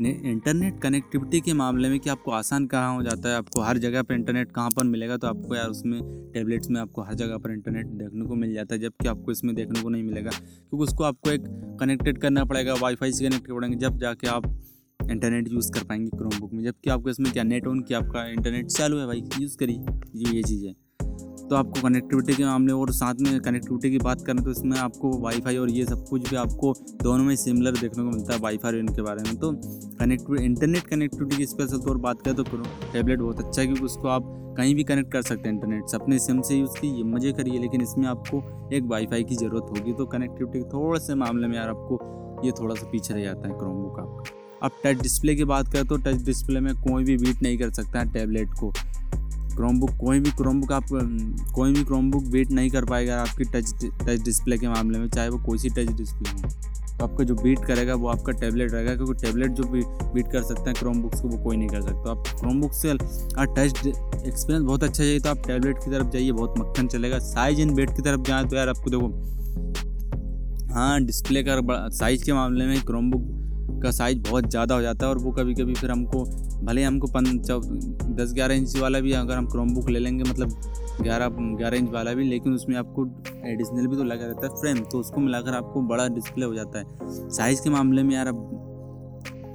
इंटरनेट 0.00 0.78
कनेक्टिविटी 0.80 1.40
के 1.40 1.52
मामले 1.52 1.88
में 1.88 1.98
कि 2.00 2.10
आपको 2.10 2.30
आसान 2.30 2.66
कहाँ 2.66 2.94
हो 2.96 3.02
जाता 3.02 3.28
है, 3.28 3.36
आपको 3.36 3.60
हर 3.60 3.78
जगह 3.78 4.02
पर 4.02 4.14
इंटरनेट 4.14 4.52
कहाँ 4.52 4.70
पर 4.70 4.84
मिलेगा 4.84 5.16
तो 5.16 5.26
आपको 5.26 5.54
यार 5.56 5.68
उसमें 5.68 6.00
टैबलेट्स 6.34 6.70
में 6.70 6.80
आपको 6.80 7.02
हर 7.02 7.14
जगह 7.14 7.38
पर 7.38 7.52
इंटरनेट 7.52 7.86
देखने 7.86 8.26
को 8.26 8.34
मिल 8.34 8.54
जाता 8.54 8.74
है, 8.74 8.80
जबकि 8.80 9.08
आपको 9.08 9.32
इसमें 9.32 9.54
देखने 9.54 9.82
को 9.82 9.88
नहीं 9.88 10.02
मिलेगा। 10.02 10.30
क्योंकि 10.30 10.82
उसको 10.84 11.04
आपको 11.04 11.30
एक 11.30 11.44
कनेक्टेड 11.80 12.18
करना 12.18 12.44
पड़ेगा 12.44 12.74
वाईफाई 12.74 13.12
से 13.12 13.28
कनेक्ट 13.28 13.50
पड़ेंगे, 13.50 13.76
जब 13.76 13.98
जाके 13.98 14.26
आप 14.28 14.46
इंटरनेट 15.00 15.52
यूज़ 15.52 15.70
कर 15.72 15.84
पाएँगे 15.84 16.08
क्रोम 16.08 16.38
बुक 16.40 16.52
में। 16.52 16.62
जबकि 16.64 16.90
आपको 16.90 17.10
इसमें 17.10 17.32
क्या 17.32 17.42
नेट 17.44 17.66
ऑन 17.66 17.80
किया 17.80 17.98
आपका 17.98 18.26
इंटरनेट 18.30 18.66
चालू 18.68 18.98
है 18.98 19.06
भाई 19.06 19.22
यूज़ 19.40 19.56
करिए। 19.58 19.84
ये 20.16 20.36
ये 20.36 20.42
चीज़ 20.42 20.66
है। 20.66 20.74
तो 21.40 21.56
आपको 21.56 21.80
कनेक्टिविटी 21.82 22.34
के 22.34 22.44
मामले 22.44 22.72
और 22.72 22.90
साथ 22.92 23.20
में 23.20 23.38
कनेक्टिविटी 23.40 23.90
की 23.90 23.98
बात 23.98 24.22
करें 24.22 24.42
तो 24.44 24.50
इसमें 24.50 24.76
आपको 24.78 25.10
वाईफाई 25.20 25.56
और 25.56 25.70
ये 25.70 25.84
सब 25.84 26.04
कुछ 26.08 26.28
भी 26.30 26.36
आपको 26.36 26.72
दोनों 27.02 27.24
में 27.24 27.34
सिमिलर 27.36 27.72
देखने 27.72 28.04
को 28.04 28.10
मिलता 28.10 28.32
है 28.32 28.38
वाईफाई 28.40 28.72
और 28.72 28.78
इनके 28.78 29.02
बारे 29.02 29.22
में। 29.22 29.36
तो 29.36 29.52
कनेक्टिविटी 30.00 30.44
इंटरनेट 30.44 30.86
कनेक्टिविटी 30.86 31.36
की 31.36 31.46
स्पेशल 31.46 31.78
तौर 31.86 31.98
बात 31.98 32.22
करें 32.22 32.34
तो 32.36 32.42
टैबलेट 32.42 33.18
बहुत 33.18 33.40
अच्छा 33.40 33.60
है, 33.60 33.66
क्योंकि 33.66 33.84
उसको 33.84 34.08
आप 34.08 34.34
कहीं 34.58 34.74
भी 34.74 34.84
कनेक्ट 34.84 35.12
कर 35.12 35.22
सकते 35.22 35.48
हैं 35.48 35.54
इंटरनेट 35.54 35.88
से 35.88 35.96
अपने 35.96 36.18
सिम 36.18 36.40
से 36.42 36.56
यूज़ 36.56 36.80
कीजिए, 36.80 37.04
मज़े 37.04 37.32
करिए, 37.32 37.58
लेकिन 37.58 37.82
इसमें 37.82 38.06
आपको 38.06 38.42
एक 38.72 38.84
वाईफाई 38.84 39.24
की 39.24 39.36
ज़रूरत 39.36 39.70
होगी। 39.70 39.92
तो 39.92 40.06
कनेक्टिविटी 40.06 40.58
के 40.58 40.68
थोड़े 40.68 41.00
से 41.00 41.14
मामले 41.14 41.48
में 41.48 41.56
यार 41.56 41.68
आपको 41.68 42.44
ये 42.46 42.52
थोड़ा 42.52 42.74
सा 42.74 42.90
पीछे 42.90 43.14
रह 43.14 43.22
जाता 43.22 43.48
है 43.48 43.54
क्रोम 43.54 43.82
बुक 43.82 43.98
आपका। 44.00 44.46
अब 44.62 44.70
टच 44.84 45.02
डिस्प्ले 45.02 45.34
की 45.34 45.44
बात 45.44 45.72
करें 45.72 45.86
तो 45.86 45.96
टच 45.96 46.24
डिस्प्ले 46.24 46.60
में 46.60 46.74
कोई 46.76 47.04
भी 47.04 47.16
बीट 47.16 47.42
नहीं 47.42 47.58
कर 47.58 47.70
सकता 47.72 47.98
है 48.00 48.12
टैबलेट 48.12 48.48
को। 48.60 48.72
क्रोम 49.56 49.78
बुक 49.80 49.90
कोई 50.00 50.20
भी 50.20 50.30
क्रोम 50.32 50.60
बुक 50.60 50.72
आप 50.72 50.86
कोई 51.54 51.72
भी 51.72 51.84
क्रोम 51.84 52.10
बुक 52.10 52.24
बीट 52.32 52.50
नहीं 52.50 52.70
कर 52.70 52.84
पाएगा 52.84 53.20
आपकी 53.20 53.44
टच 53.44 53.72
टच 53.84 54.24
डिस्प्ले 54.24 54.58
के 54.58 54.68
मामले 54.68 54.98
में, 54.98 55.08
चाहे 55.08 55.28
वो 55.28 55.38
कोई 55.38 55.58
सी 55.58 55.68
टच 55.70 55.92
डिस्प्ले 55.92 56.30
हो। 56.32 56.48
तो 56.98 57.04
आपका 57.04 57.24
जो 57.24 57.34
बीट 57.34 57.64
करेगा 57.66 57.94
वो 57.94 58.08
आपका 58.08 58.32
टैबलेट 58.34 58.72
रहेगा, 58.72 58.94
क्योंकि 58.94 59.14
टैबलेट 59.22 59.50
जो 59.52 59.64
भी 59.64 59.82
बीट 60.14 60.32
कर 60.32 60.42
सकते 60.42 60.70
हैं 60.70 60.74
क्रोम 60.74 61.02
बुक्स 61.02 61.20
को 61.20 61.28
वो 61.28 61.42
कोई 61.44 61.56
नहीं 61.56 61.68
कर 61.68 61.82
सकता। 61.82 62.10
आप 62.10 62.24
क्रोम 62.40 62.60
बुक 62.60 62.72
से 62.74 62.94
टच 62.94 63.86
एक्सपीरियंस 63.86 64.64
बहुत 64.64 64.84
अच्छा 64.84 65.02
चाहिए 65.02 65.20
तो 65.20 65.30
आप 65.30 65.46
टैबलेट 65.46 65.78
की 65.78 65.90
तरफ़ 65.90 66.08
जाइए, 66.08 66.32
बहुत 66.32 66.58
मक्खन 66.58 66.86
चलेगा। 66.88 67.18
साइज़ 67.24 67.60
इन 67.60 67.70
वेट 67.70 67.90
की 67.90 68.02
तरफ़ 68.02 68.20
जाए 68.28 68.44
तो 68.44 68.56
यार 68.56 68.68
आपको 68.68 68.90
देखो 68.90 69.08
हाँ 70.74 71.00
डिस्प्ले 71.04 71.42
का 71.42 71.88
साइज़ 71.90 72.24
के 72.24 72.32
मामले 72.32 72.66
में 72.66 72.80
क्रोम 72.82 73.10
बुक 73.10 73.36
का 73.80 73.90
साइज़ 73.92 74.18
बहुत 74.20 74.50
ज़्यादा 74.50 74.74
हो 74.74 74.82
जाता 74.82 75.06
है 75.06 75.12
और 75.12 75.18
वो 75.18 75.30
कभी 75.32 75.54
कभी 75.54 75.74
फिर 75.74 75.90
हमको, 75.90 76.24
भले 76.64 76.82
हमको 76.84 77.06
पन, 77.08 77.38
चौ, 77.38 77.60
दस 78.14 78.32
ग्यारह 78.34 78.54
इंच 78.54 78.76
वाला 78.78 79.00
भी 79.00 79.12
अगर 79.14 79.36
हम 79.36 79.46
क्रोम 79.48 79.74
बुक 79.74 79.90
ले 79.90 79.98
लेंगे 79.98 80.30
मतलब 80.30 80.60
ग्यारह 81.02 81.28
ग्यारह 81.56 81.76
इंच 81.76 81.90
वाला 81.90 82.12
भी, 82.12 82.24
लेकिन 82.24 82.54
उसमें 82.54 82.76
आपको 82.76 83.06
एडिशनल 83.46 83.86
भी 83.86 83.96
तो 83.96 84.04
लगा 84.04 84.26
रहता 84.26 84.46
है 84.46 84.60
फ्रेम 84.60 84.84
तो 84.84 85.00
उसको 85.00 85.20
मिलाकर 85.20 85.54
आपको 85.54 85.82
बड़ा 85.88 86.08
डिस्प्ले 86.10 86.46
हो 86.46 86.54
जाता 86.54 86.78
है। 86.78 87.30
साइज़ 87.30 87.62
के 87.62 87.70
मामले 87.70 88.02
में 88.02 88.14
यार 88.14 88.28
अब 88.28 88.48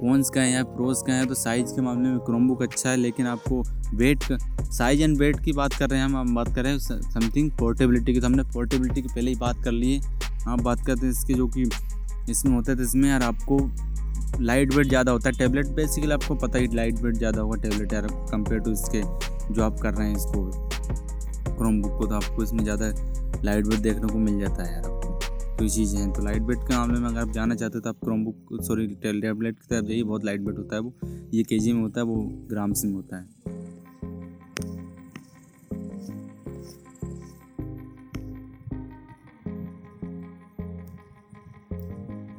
कौनस 0.00 0.30
का 0.30 0.40
है 0.40 0.52
या 0.52 0.62
प्रोज 0.66 1.02
का 1.06 1.12
है 1.12 1.26
तो 1.26 1.34
साइज़ 1.34 1.74
के 1.74 1.82
मामले 1.82 2.08
में 2.08 2.18
क्रोम 2.20 2.48
बुक 2.48 2.62
अच्छा 2.62 2.90
है, 2.90 2.96
लेकिन 2.96 3.26
आपको 3.26 3.62
वेट 3.96 4.32
साइज़ 4.62 5.02
एंड 5.02 5.16
वेट 5.18 5.40
की 5.40 5.52
बात 5.52 5.74
कर 5.74 5.90
रहे 5.90 5.98
हैं, 5.98 6.06
हम 6.06 6.16
हम 6.16 6.34
बात 6.34 6.54
कर 6.54 6.62
रहे 6.62 6.72
हैं 6.72 6.78
समथिंग 6.78 7.50
पोर्टेबिलिटी 7.58 8.14
की 8.14 8.20
तो 8.20 8.26
हमने 8.26 8.42
पोर्टेबिलिटी 8.54 9.02
की 9.02 9.08
पहले 9.08 9.30
ही 9.30 9.36
बात 9.38 9.62
कर 9.64 9.72
ली 9.72 9.94
है। 9.94 10.00
आप 10.48 10.60
बात 10.62 10.84
करते 10.86 11.06
हैं 11.06 11.12
इसके 11.12 11.34
जो 11.34 11.46
कि 11.48 11.68
इसमें 12.30 12.54
होता 12.54 12.72
है 12.72 12.76
तो 12.78 12.84
इसमें 12.84 13.08
यार 13.08 13.22
आपको 13.22 13.58
लाइट 14.40 14.74
वेट 14.74 14.86
ज़्यादा 14.86 15.12
होता 15.12 15.28
है। 15.28 15.36
टेबलेट 15.38 15.66
बेसिकली 15.74 16.12
आपको 16.12 16.34
पता 16.36 16.58
ही, 16.58 16.68
लाइट 16.74 16.98
वेट 17.00 17.14
ज़्यादा 17.16 17.40
होगा 17.40 17.60
टेबलेट 17.62 17.92
यार 17.92 18.06
कंपेयर 18.30 18.60
टू 18.60 18.72
इसके 18.72 19.02
जो 19.54 19.62
आप 19.62 19.78
कर 19.80 19.94
रहे 19.94 20.08
हैं 20.08 20.16
इसको। 20.16 20.50
क्रोम 21.56 21.80
बुक 21.82 21.98
को 21.98 22.06
तो 22.06 22.14
आपको 22.14 22.42
इसमें 22.42 22.62
ज़्यादा 22.64 22.92
लाइट 23.44 23.66
वेट 23.66 23.80
देखने 23.80 24.12
को 24.12 24.18
मिल 24.18 24.38
जाता 24.40 24.62
है 24.62 24.72
यार 24.72 24.84
आपको। 24.84 25.12
तो 25.56 25.64
ये 25.64 25.70
चीज़ें 25.70 25.98
हैं। 26.00 26.12
तो 26.12 26.22
लाइट 26.22 26.42
वेट 26.42 26.58
के 26.58 26.76
मामले 26.76 27.00
में 27.00 27.08
अगर 27.08 27.20
आप 27.20 27.30
जाना 27.30 27.54
चाहते 27.54 27.78
हो 27.78 27.80
तो 27.80 27.88
आप 27.88 27.98
क्रोम 28.04 28.24
बुक 28.24 28.62
सॉरी 28.62 28.86
टेबलेट 28.86 29.58
की 29.58 29.66
तरफ़ 29.70 29.84
जाइए, 29.84 30.02
बहुत 30.02 30.24
लाइट 30.24 30.40
वेट 30.40 30.58
होता 30.58 30.76
है 30.76 30.82
वो। 30.82 30.94
ये 31.34 31.42
के 31.42 31.58
में 31.72 31.82
होता 31.82 32.00
है, 32.00 32.06
वो 32.06 32.16
ग्राम्स 32.50 32.84
में 32.84 32.92
होता 32.92 33.16
है। 33.16 33.62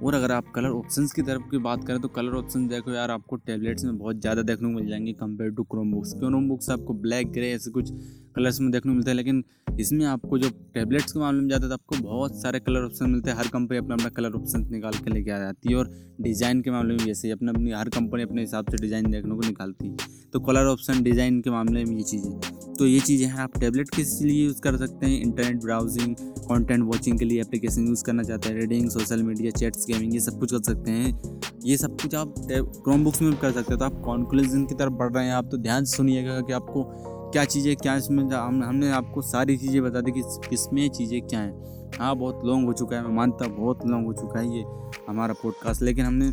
और 0.06 0.13
अगर 0.13 0.32
आप 0.32 0.52
कलर 0.56 0.70
ऑप्शंस 0.72 1.12
की 1.12 1.22
तरफ़ 1.22 1.44
की 1.52 1.58
बात 1.60 1.84
करें 1.88 2.00
तो 2.02 2.08
कलर 2.10 2.34
ऑप्शन 2.36 2.68
देखो 2.68 2.91
यार, 2.91 3.12
आपको 3.12 3.36
टैबलेट्स 3.38 3.84
में 3.86 3.98
बहुत 3.98 4.20
ज़्यादा 4.22 4.41
देखने 4.44 4.68
को 4.68 4.74
मिल 4.74 4.89
जाएँगे 4.89 5.13
compare 5.15 5.52
to 5.52 5.63
Chrome 5.65 5.91
books 5.91 6.13
Chrome 6.15 6.48
books 6.50 6.70
आपको 6.70 6.94
ब्लैक 6.96 7.32
ग्रे 7.34 7.52
ऐसे 7.52 7.72
कुछ 7.72 7.91
कलर्स 8.36 8.60
में 8.62 8.72
देखने 8.72 8.91
को 8.91 8.96
मिलता 8.96 9.12
है, 9.12 9.15
लेकिन 9.18 9.44
इसमें 9.80 10.06
आपको 10.06 10.38
जो 10.38 10.50
टैबलेट्स 10.74 11.12
के 11.12 11.20
मामले 11.20 11.41
में 11.41 11.50
जाता 11.50 11.63
है 11.63 11.70
तो 11.70 11.74
आपको 11.74 12.04
बहुत 12.04 12.41
सारे 12.41 12.60
कलर 12.60 12.86
ऑप्शन 12.86 13.10
मिलते 13.10 13.30
हैं। 13.30 13.38
हर 13.38 13.48
कंपनी 13.48 13.78
अपना 13.78 13.96
अपना 13.96 14.10
कलर 14.10 14.34
ऑप्शन 14.36 14.68
निकाल 14.72 14.94
के 14.96 15.12
लेके 15.12 15.32
आ 15.32 15.39
जाती 15.39 15.70
है, 15.70 15.76
और 15.76 15.89
डिज़ाइन 16.22 16.62
के 16.62 16.72
मामले 16.72 16.94
में 16.96 17.04
ही, 17.04 17.32
अपने 17.32 17.50
अपनी, 17.50 17.72
हर 17.72 17.89
कंपनी 17.89 18.24
अपने 18.24 18.41
हिसाब 18.41 18.72
से 18.72 18.78
डिज़ाइन 18.78 19.12
देखने 19.12 19.36
को 19.36 19.41
निकालती 19.41 19.88
है। 19.88 20.13
तो 20.34 20.39
कलर 20.41 20.65
ऑप्शन 20.68 21.04
डिज़ाइन 21.04 21.39
के 21.41 21.50
मामले 21.50 21.84
में 21.86 21.96
ये 21.98 22.04
चीज़ें 22.04 22.39
तो 22.76 22.86
ये 22.86 23.00
चीज़ें 23.00 23.28
हैं, 23.28 23.36
आप 23.36 23.60
टैबलेट 23.60 23.89
किस 23.89 24.22
लिए 24.22 24.46
यूज़ 24.46 24.62
कर 24.62 24.78
सकते 24.78 25.06
हैं? 25.06 25.22
इंटरनेट 25.22 25.62
ब्राउजिंग 25.62 26.15
कंटेंट 26.41 26.84
वॉचिंग 26.84 27.20
के 27.20 27.26
लिए 27.26 27.41
एप्लीकेशन 27.41 27.88
यूज़ 27.88 28.04
करना 28.04 28.24
चाहते 28.24 28.50
हैं? 28.50 28.56
Reading 28.56 28.89
social 28.89 29.24
media 29.24 29.52
chats 29.52 29.86
gaming, 29.95 30.13
ये 30.13 30.19
सब 30.19 30.39
कुछ 30.39 30.51
कर 30.51 30.63
सकते 30.63 30.91
हैं। 30.91 31.41
ये 31.65 31.77
सब 31.77 32.01
कुछ 32.01 32.15
आप 32.15 32.34
क्रोम 32.47 33.03
बुक्स 33.03 33.21
में 33.21 33.36
कर 33.36 33.51
सकते 33.51 33.73
हैं। 33.73 33.79
तो 33.79 33.86
आप 33.86 34.01
कॉन्क्लूजन 34.05 34.65
की 34.65 34.75
तरफ़ 34.75 34.93
बढ़ 34.93 35.12
रहे 35.13 35.25
हैं। 35.25 35.34
आप 35.34 35.49
तो 35.51 35.58
ध्यान 35.58 35.86
से 35.86 35.95
सुनिएगा 35.97 36.39
कि 36.41 36.53
आपको 36.53 36.84
क्या 37.31 37.43
चीज़ें, 37.45 37.75
क्या 37.75 37.95
इसमें 37.95 38.23
हम, 38.23 38.63
हमने 38.63 38.91
आपको 38.91 39.21
सारी 39.23 39.58
चीज़ें 39.58 39.81
बता 39.84 40.01
दी 40.01 40.12
कि 40.12 40.21
किसमें 40.49 40.88
चीज़ें 40.89 41.21
क्या 41.21 41.39
हैं। 41.39 41.89
हाँ 41.99 42.15
बहुत 42.15 42.41
लॉन्ग 42.45 42.67
हो 42.67 42.73
चुका 42.73 42.95
है, 42.95 43.03
मैं 43.03 43.15
मानता 43.15 43.45
हूँ 43.45 43.58
बहुत 43.58 43.86
लॉन्ग 43.88 44.05
हो 44.05 44.13
चुका 44.13 44.39
है 44.39 44.58
ये 44.58 44.63
हमारा 45.10 45.34
पॉडकास्ट 45.34 45.81
लेकिन 45.81 46.05
हमने 46.05 46.31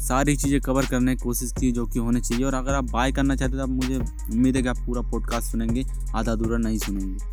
सारी 0.00 0.36
चीज़ें 0.36 0.60
कवर 0.60 0.86
करने 0.86 1.14
की 1.16 1.22
कोशिश 1.22 1.52
की 1.52 1.70
जो 1.72 1.86
कि 1.86 1.98
होनी 1.98 2.20
चाहिए। 2.20 2.44
और 2.44 2.54
अगर 2.54 2.74
आप 2.74 2.90
बाय 2.90 3.12
करना 3.12 3.36
चाहते 3.36 3.52
हो 3.52 3.58
तो 3.58 3.62
आप 3.64 3.76
मुझे 3.76 3.98
उम्मीद 4.32 4.56
है 4.56 4.62
कि 4.62 4.68
आप 4.68 4.78
पूरा 4.86 5.02
पॉडकास्ट 5.10 5.52
सुनेंगे, 5.52 5.84
आधा 6.14 6.32
अधूरा 6.32 6.56
नहीं 6.58 6.78
सुनेंगे। 6.78 7.32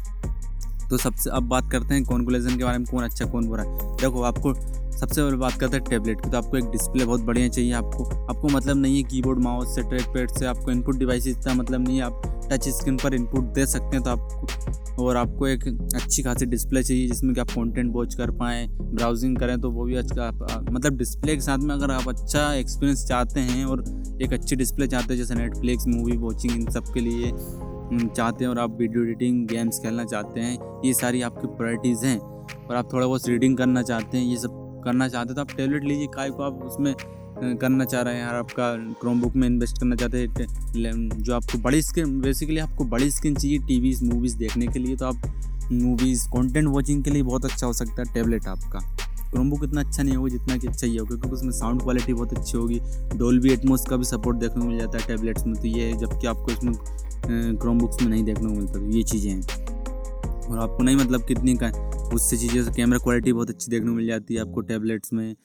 तो 0.89 0.97
सबसे, 0.97 1.29
अब 1.29 1.43
बात 1.49 1.71
करते 1.71 1.93
हैं 1.93 2.03
कॉन्कुलेशन 2.05 2.57
के 2.57 2.63
बारे 2.63 2.77
में, 2.77 2.87
कौन 2.87 3.03
अच्छा 3.03 3.25
कौन 3.25 3.47
बुरा। 3.47 3.63
है 3.63 3.95
देखो, 3.97 4.21
आपको 4.23 4.53
सबसे 5.01 5.21
पहले 5.21 5.37
बात 5.37 5.53
करते 5.53 5.77
हैं 5.77 5.83
टैबलेट 5.85 6.19
की 6.21 6.29
तो 6.29 6.37
आपको 6.37 6.57
एक 6.57 6.65
डिस्प्ले 6.71 7.05
बहुत 7.05 7.21
बढ़िया 7.25 7.47
चाहिए 7.47 7.71
आपको। 7.73 8.03
आपको 8.03 8.47
मतलब 8.47 8.77
नहीं 8.77 8.97
है 8.97 9.03
कीबोर्ड 9.03 9.39
माउस 9.43 9.73
से 9.75 9.81
ट्रैक 9.81 10.07
पैड 10.13 10.31
से 10.31 10.45
आपको 10.45 10.71
इनपुट 10.71 10.97
डिवाइस 10.97 11.27
इतना 11.27 11.53
मतलब 11.53 11.87
नहीं 11.87 11.97
है। 11.97 12.03
आप 12.03 12.49
टच 12.51 12.67
स्क्रीन 12.69 12.97
पर 12.97 13.13
इनपुट 13.13 13.45
दे 13.53 13.65
सकते 13.65 13.97
हैं 13.97 14.03
तो 14.03 14.09
आपको, 14.11 15.03
और 15.03 15.17
आपको 15.17 15.47
एक 15.47 15.67
अच्छी 15.95 16.23
खासी 16.23 16.45
डिस्प्ले 16.45 16.83
चाहिए 16.83 17.07
जिसमें 17.07 17.33
कि 17.35 17.41
आप 17.41 17.49
कंटेंट 17.49 17.93
वॉच 17.93 18.15
कर 18.15 18.31
पाएँ 18.31 18.67
ब्राउजिंग 18.69 19.37
करें 19.37 19.59
तो 19.61 19.71
वो 19.71 19.85
भी 19.85 19.95
अच्छा 19.95 20.29
मतलब 20.61 20.97
डिस्प्ले 20.97 21.35
के 21.35 21.41
साथ 21.41 21.57
में 21.57 21.73
अगर 21.75 21.91
आप 21.91 22.07
अच्छा 22.09 22.53
एक्सपीरियंस 22.53 23.05
चाहते 23.07 23.39
हैं 23.39 23.65
और 23.65 23.83
एक 24.23 24.33
अच्छी 24.33 24.55
डिस्प्ले 24.55 24.87
चाहते 24.87 25.13
हैं, 25.13 25.17
जैसे 25.17 25.35
नेटफ्लिक्स 25.35 25.87
मूवी 25.87 26.17
वॉचिंग 26.17 26.55
इन 26.55 26.71
सब 26.71 26.93
के 26.93 26.99
लिए 26.99 27.31
चाहते 28.07 28.43
हैं 28.43 28.51
और 28.51 28.59
आप 28.59 28.77
वीडियो 28.79 29.03
एडिटिंग 29.03 29.47
गेम्स 29.47 29.79
खेलना 29.79 30.05
चाहते 30.05 30.39
हैं, 30.39 30.57
ये 30.85 30.93
सारी 30.93 31.21
आपकी 31.21 31.47
प्रायोरिटीज़ 31.47 32.05
हैं। 32.05 32.19
और 32.19 32.75
आप 32.75 32.93
थोड़ा 32.93 33.05
बहुत 33.05 33.27
रीडिंग 33.27 33.57
करना 33.57 33.81
चाहते 33.81 34.17
हैं, 34.17 34.25
ये 34.25 34.37
सब 34.37 34.59
करना 34.81 35.07
चाहते 35.09 35.33
तो 35.33 35.41
आप 35.41 35.51
टैबलेट 35.57 35.83
लीजिए, 35.83 36.07
काय 36.07 36.29
को 36.29 36.43
आप 36.43 36.63
उसमें 36.65 36.93
करना 37.57 37.85
चाह 37.85 38.01
रहे 38.01 38.15
हैं 38.15 38.21
यार, 38.21 38.35
आपका 38.35 38.75
क्रोम 39.01 39.21
बुक 39.21 39.35
में 39.35 39.47
इन्वेस्ट 39.47 39.79
करना 39.79 39.95
चाहते 39.95 40.17
हैं 40.19 41.09
जो 41.13 41.35
आपको 41.35 41.57
बड़ी 41.59 41.81
स्क्रीन 41.81 42.19
बेसिकली 42.21 42.57
आपको 42.59 42.85
बड़ी 42.85 43.09
स्क्रीन 43.11 43.35
चाहिए 43.35 43.57
टी 43.59 43.95
मूवीज़ 44.05 44.37
देखने 44.37 44.67
के 44.67 44.79
लिए 44.79 44.95
तो 44.95 45.05
आप 45.05 45.69
मूवीज़ 45.71 46.27
कंटेंट 46.29 46.67
वॉचिंग 46.67 47.03
के 47.03 47.11
लिए 47.11 47.23
बहुत 47.23 47.45
अच्छा 47.45 47.67
हो 47.67 47.73
सकता 47.73 48.01
है 48.01 48.13
टैबलेट 48.13 48.47
आपका। 48.47 48.79
क्रोम 49.31 49.49
बुक 49.49 49.63
इतना 49.63 49.81
अच्छा 49.81 50.03
नहीं 50.03 50.15
होगा 50.15 50.29
जितना 50.29 50.57
कि 50.57 50.67
अच्छा 50.67 50.87
ही 50.87 50.95
होगा 50.97 51.09
क्योंकि 51.09 51.35
उसमें 51.35 51.51
साउंड 51.51 51.81
क्वालिटी 51.81 52.13
बहुत 52.13 52.33
अच्छी 52.37 52.57
होगी। 52.57 52.79
डोलबी 53.17 53.51
एटमोस 53.53 53.85
का 53.89 53.97
भी 53.97 54.05
सपोर्ट 54.05 54.37
देखने 54.37 54.61
को 54.61 54.67
मिल 54.67 54.79
जाता 54.79 54.97
है 54.97 55.07
टैबलेट्स 55.07 55.45
में 55.47 55.55
तो 55.55 55.67
ये 55.67 55.83
है 55.83 55.97
जबकि 55.99 56.27
आपको 56.27 56.51
इसमें 56.51 56.73
क्रोम 57.57 57.79
बुक्स 57.79 58.01
में 58.01 58.09
नहीं 58.09 58.23
देखने 58.23 58.47
को 58.47 58.53
मिलता 58.53 58.73
तो 58.73 58.89
ये 58.91 59.03
चीज़ें 59.03 59.31
हैं। 59.31 59.41
और 60.41 60.59
आपको 60.59 60.83
नहीं 60.83 60.95
मतलब 60.95 61.25
कितनी 61.25 61.55
का 61.55 61.71
उससे 62.13 62.37
चीज़ें 62.37 62.73
कैमरा 62.73 62.97
क्वालिटी 62.99 63.33
बहुत 63.33 63.49
अच्छी 63.49 63.71
देखने 63.71 63.89
को 63.89 63.95
मिल 63.95 64.07
जाती 64.07 64.35
है 64.35 64.41
आपको 64.41 64.61
टैबलेट्स 64.63 65.13
में। 65.13 65.35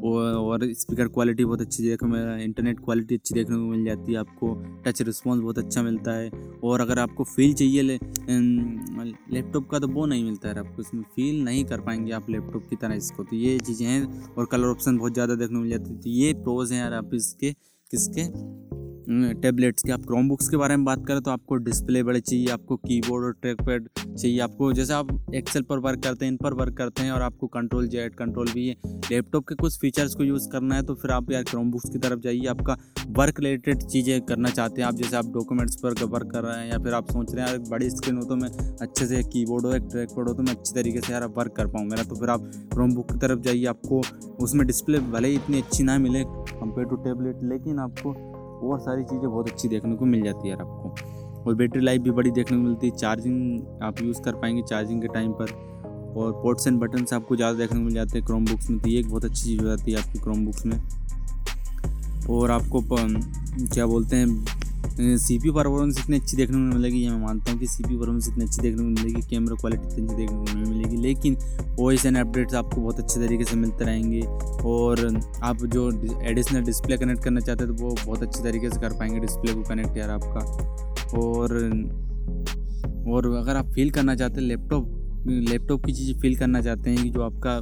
और 0.00 0.64
स्पीकर 0.72 1.08
क्वालिटी 1.08 1.44
बहुत 1.44 1.60
अच्छी 1.60 1.82
देखने 1.82 2.08
में 2.08 2.44
इंटरनेट 2.44 2.78
क्वालिटी 2.80 3.14
अच्छी 3.14 3.34
देखने 3.34 3.56
को 3.56 3.62
मिल 3.62 3.84
जाती 3.84 4.12
है 4.12 4.18
आपको। 4.18 4.54
टच 4.86 5.02
रिस्पॉन्स 5.02 5.42
बहुत 5.42 5.58
अच्छा 5.58 5.82
मिलता 5.82 6.12
है। 6.12 6.30
और 6.64 6.80
अगर 6.80 6.98
आपको 6.98 7.24
फील 7.26 7.52
चाहिए 7.54 7.82
लैपटॉप 7.82 9.68
का 9.70 9.78
तो 9.78 9.88
वो 9.88 10.06
नहीं 10.06 10.24
मिलता 10.24 10.48
है 10.48 10.58
आपको, 10.58 10.82
इसमें 10.82 11.02
फील 11.16 11.42
नहीं 11.44 11.64
कर 11.64 11.80
पाएँगे 11.80 12.12
आप 12.12 12.30
लैपटॉप 12.30 12.66
की 12.70 12.76
तरह 12.76 12.94
इसको। 12.94 13.24
तो 13.24 13.36
ये 13.36 13.58
चीज़ें 13.58 13.86
हैं 13.86 14.34
और 14.34 14.46
कलर 14.46 14.66
ऑप्शन 14.66 14.98
बहुत 14.98 15.12
ज़्यादा 15.14 15.34
देखने 15.34 15.56
को 15.56 15.62
मिल 15.62 15.70
जाती 15.70 15.90
है। 15.90 16.00
तो 16.00 16.10
ये 16.10 16.32
प्रोज 16.34 16.72
हैं 16.72 16.80
यार 16.80 16.94
आप 16.94 17.14
इसके, 17.14 17.52
किसके? 17.90 18.22
टैबलेट्स 19.08 19.82
की। 19.82 19.90
आप 19.90 20.04
क्रोम 20.06 20.28
बुक्स 20.28 20.48
के 20.48 20.56
बारे 20.56 20.76
में 20.76 20.84
बात 20.84 21.06
करें 21.06 21.20
तो 21.22 21.30
आपको 21.30 21.56
डिस्प्ले 21.58 22.02
बड़े 22.02 22.20
चाहिए, 22.20 22.46
आपको 22.48 22.76
कीबोर्ड 22.78 23.24
और 23.24 23.32
ट्रैक 23.32 23.62
पैड 23.62 23.88
चाहिए। 23.98 24.38
आपको 24.40 24.72
जैसे 24.72 24.92
आप 24.94 25.08
एक्सेल 25.34 25.62
पर 25.62 25.78
वर्क 25.80 26.02
करते 26.04 26.24
हैं, 26.24 26.32
इन 26.32 26.38
पर 26.38 26.54
वर्क 26.54 26.76
करते 26.78 27.02
हैं 27.02 27.12
और 27.12 27.22
आपको 27.22 27.46
कंट्रोल 27.48 27.88
जेड 27.88 28.14
कंट्रोल 28.14 28.52
भी 28.54 28.66
है 28.68 28.74
लैपटॉप 29.10 29.48
के 29.48 29.54
कुछ 29.54 29.78
फीचर्स 29.80 30.14
को 30.14 30.24
यूज़ 30.24 30.48
करना 30.48 30.74
है 30.74 30.82
तो 30.82 30.94
फिर 30.94 31.10
आप 31.10 31.30
यार 31.32 31.42
क्रोम 31.42 31.70
बुक्स 31.70 31.90
की 31.90 31.98
तरफ़ 31.98 32.20
जाइए। 32.20 32.46
आपका 32.48 32.76
वर्क 33.10 33.40
रिलेटेड 33.40 33.82
चीज़ें 33.84 34.20
करना 34.22 34.50
चाहते 34.50 34.80
हैं 34.80 34.88
आप, 34.88 34.94
जैसे 34.94 35.16
आप 35.16 35.32
डॉक्यूमेंट्स 35.34 35.76
पर 35.76 36.04
वर्क 36.06 36.30
कर 36.32 36.42
रहे 36.42 36.58
हैं 36.58 36.70
या 36.70 36.78
फिर 36.78 36.94
आप 36.94 37.10
सोच 37.10 37.34
रहे 37.34 37.44
हैं, 37.44 37.50
यार, 37.50 37.58
बड़ी 37.70 37.90
स्क्रीन 37.90 38.16
हो 38.16 38.24
तो 38.24 38.36
मैं 38.36 38.48
अच्छे 38.78 39.06
से 39.06 39.22
की 39.24 39.44
बोर्ड 39.46 39.66
हो, 39.66 39.72
एक 39.72 39.88
ट्रैक 39.90 40.10
पैड 40.10 40.28
हो 40.28 40.34
तो 40.34 40.42
मैं 40.42 40.54
अच्छी 40.54 40.74
तरीके 40.74 41.00
से 41.00 41.12
यार 41.12 41.26
वर्क 41.36 41.54
कर 41.56 41.66
पाऊँ 41.66 41.86
मेरा 41.86 42.02
तो 42.02 42.16
फिर 42.16 42.30
आप 42.30 42.50
क्रोम 42.72 42.94
बुक 42.94 43.12
की 43.12 43.18
तरफ़ 43.18 43.40
जाइए, 43.40 43.64
आपको 43.66 44.02
उसमें 44.44 44.66
डिस्प्ले 44.66 44.98
भले 45.12 45.28
ही 45.28 45.34
इतनी 45.34 45.60
अच्छी 45.60 45.84
ना 45.84 45.98
मिले 45.98 46.24
कंपेयर 46.26 46.88
टू 46.88 46.96
टेबलेट 47.04 47.42
लेकिन 47.44 47.78
आपको 47.78 48.14
और 48.62 48.80
सारी 48.80 49.04
चीज़ें 49.04 49.30
बहुत 49.30 49.48
अच्छी 49.50 49.68
देखने 49.68 49.94
को 49.96 50.04
मिल 50.04 50.22
जाती 50.22 50.48
है 50.48 50.54
यार 50.54 50.60
आपको। 50.60 50.94
और 51.40 51.54
बैटरी 51.54 51.80
लाइफ 51.80 52.02
भी 52.02 52.10
बड़ी 52.10 52.30
देखने 52.30 52.56
को 52.56 52.62
मिलती 52.62 52.88
है। 52.88 52.96
चार्जिंग 52.96 53.82
आप 53.82 54.00
यूज़ 54.02 54.20
कर 54.22 54.34
पाएँगे 54.34 54.62
चार्जिंग 54.62 55.02
के 55.02 55.08
टाइम 55.08 55.32
पर। 55.32 55.52
और 56.16 56.32
पोर्ट्स 56.32 56.66
एंड 56.66 56.78
बटन 56.80 57.04
आपको 57.14 57.36
ज़्यादा 57.36 57.58
देखने 57.58 57.78
को 57.78 57.84
मिल 57.84 57.94
जाते 57.94 58.18
हैं। 58.18 58.26
क्रोम 58.26 58.44
बुक्स 58.44 58.70
में 58.70 58.78
तो 58.80 58.88
ये 58.88 58.98
एक 59.00 59.08
बहुत 59.08 59.24
अच्छी 59.24 59.42
चीज़ 59.42 59.60
हो 59.60 59.66
जाती 59.68 59.92
है 59.92 59.98
आपकी 59.98 60.18
क्रोम 60.18 60.44
बुक्स 60.46 60.66
में। 60.66 60.80
और 62.30 62.50
आपको 62.50 62.82
क्या 62.90 63.86
बोलते 63.86 64.16
हैं? 64.16 64.59
सी 65.18 65.38
पी 65.38 65.50
परफॉर्मेंस 65.50 65.98
इतनी 66.00 66.16
अच्छी 66.16 66.36
देखने 66.36 66.56
को 66.56 66.76
मिलेगी, 66.76 66.98
ये 66.98 67.10
मैं 67.10 67.18
मानता 67.18 67.52
हूँ 67.52 67.58
कि 67.60 67.66
सी 67.66 67.82
पी 67.84 67.96
परफॉर्मेंस 67.96 68.28
इतनी 68.28 68.44
अच्छी 68.44 68.62
देखने 68.62 68.82
को 68.82 68.88
मिलेगी 68.90 69.22
कैमरा 69.30 69.56
क्वालिटी 69.60 69.88
इतनी 69.88 70.04
अच्छी 70.04 70.16
देखने 70.16 70.36
को 70.36 70.58
नहीं 70.58 70.72
मिलेगी, 70.72 70.96
लेकिन 70.96 71.36
ओ 71.80 71.90
एस 71.90 72.06
एन 72.06 72.16
अपडेट्स 72.16 72.54
आपको 72.54 72.80
बहुत 72.80 73.00
अच्छे 73.00 73.20
तरीके 73.20 73.44
से 73.44 73.56
मिलते 73.56 73.84
रहेंगे 73.84 74.20
और 74.64 75.20
आप 75.42 75.64
जो 75.66 75.90
एडिशनल 76.22 76.62
डिस्प्ले 76.64 76.96
कनेक्ट 76.96 77.24
करना 77.24 77.40
चाहते 77.40 77.64
हैं 77.64 77.76
तो 77.76 77.84
वो 77.84 77.94
बहुत 78.06 78.22
अच्छे 78.22 78.42
तरीके 78.42 78.70
से 78.70 78.80
कर 78.80 78.98
पाएँगे 78.98 79.20
डिस्प्ले 79.20 79.54
को 79.54 79.62
कनेक्ट 79.62 79.96
यार 79.96 80.10
आपका। 80.10 81.18
और 81.18 81.58
और 83.10 83.26
अगर 83.36 83.56
आप 83.56 83.72
फील 83.72 83.90
करना 83.90 84.14
चाहते 84.16 84.40
हैं 84.40 84.46
लैपटॉप 84.48 84.96
लैपटॉप 85.28 85.84
की 85.86 85.92
चीज़ें 85.92 86.20
फील 86.20 86.36
करना 86.38 86.60
चाहते 86.62 86.90
हैं 86.90 87.02
कि 87.02 87.10
जो 87.10 87.22
आपका 87.22 87.58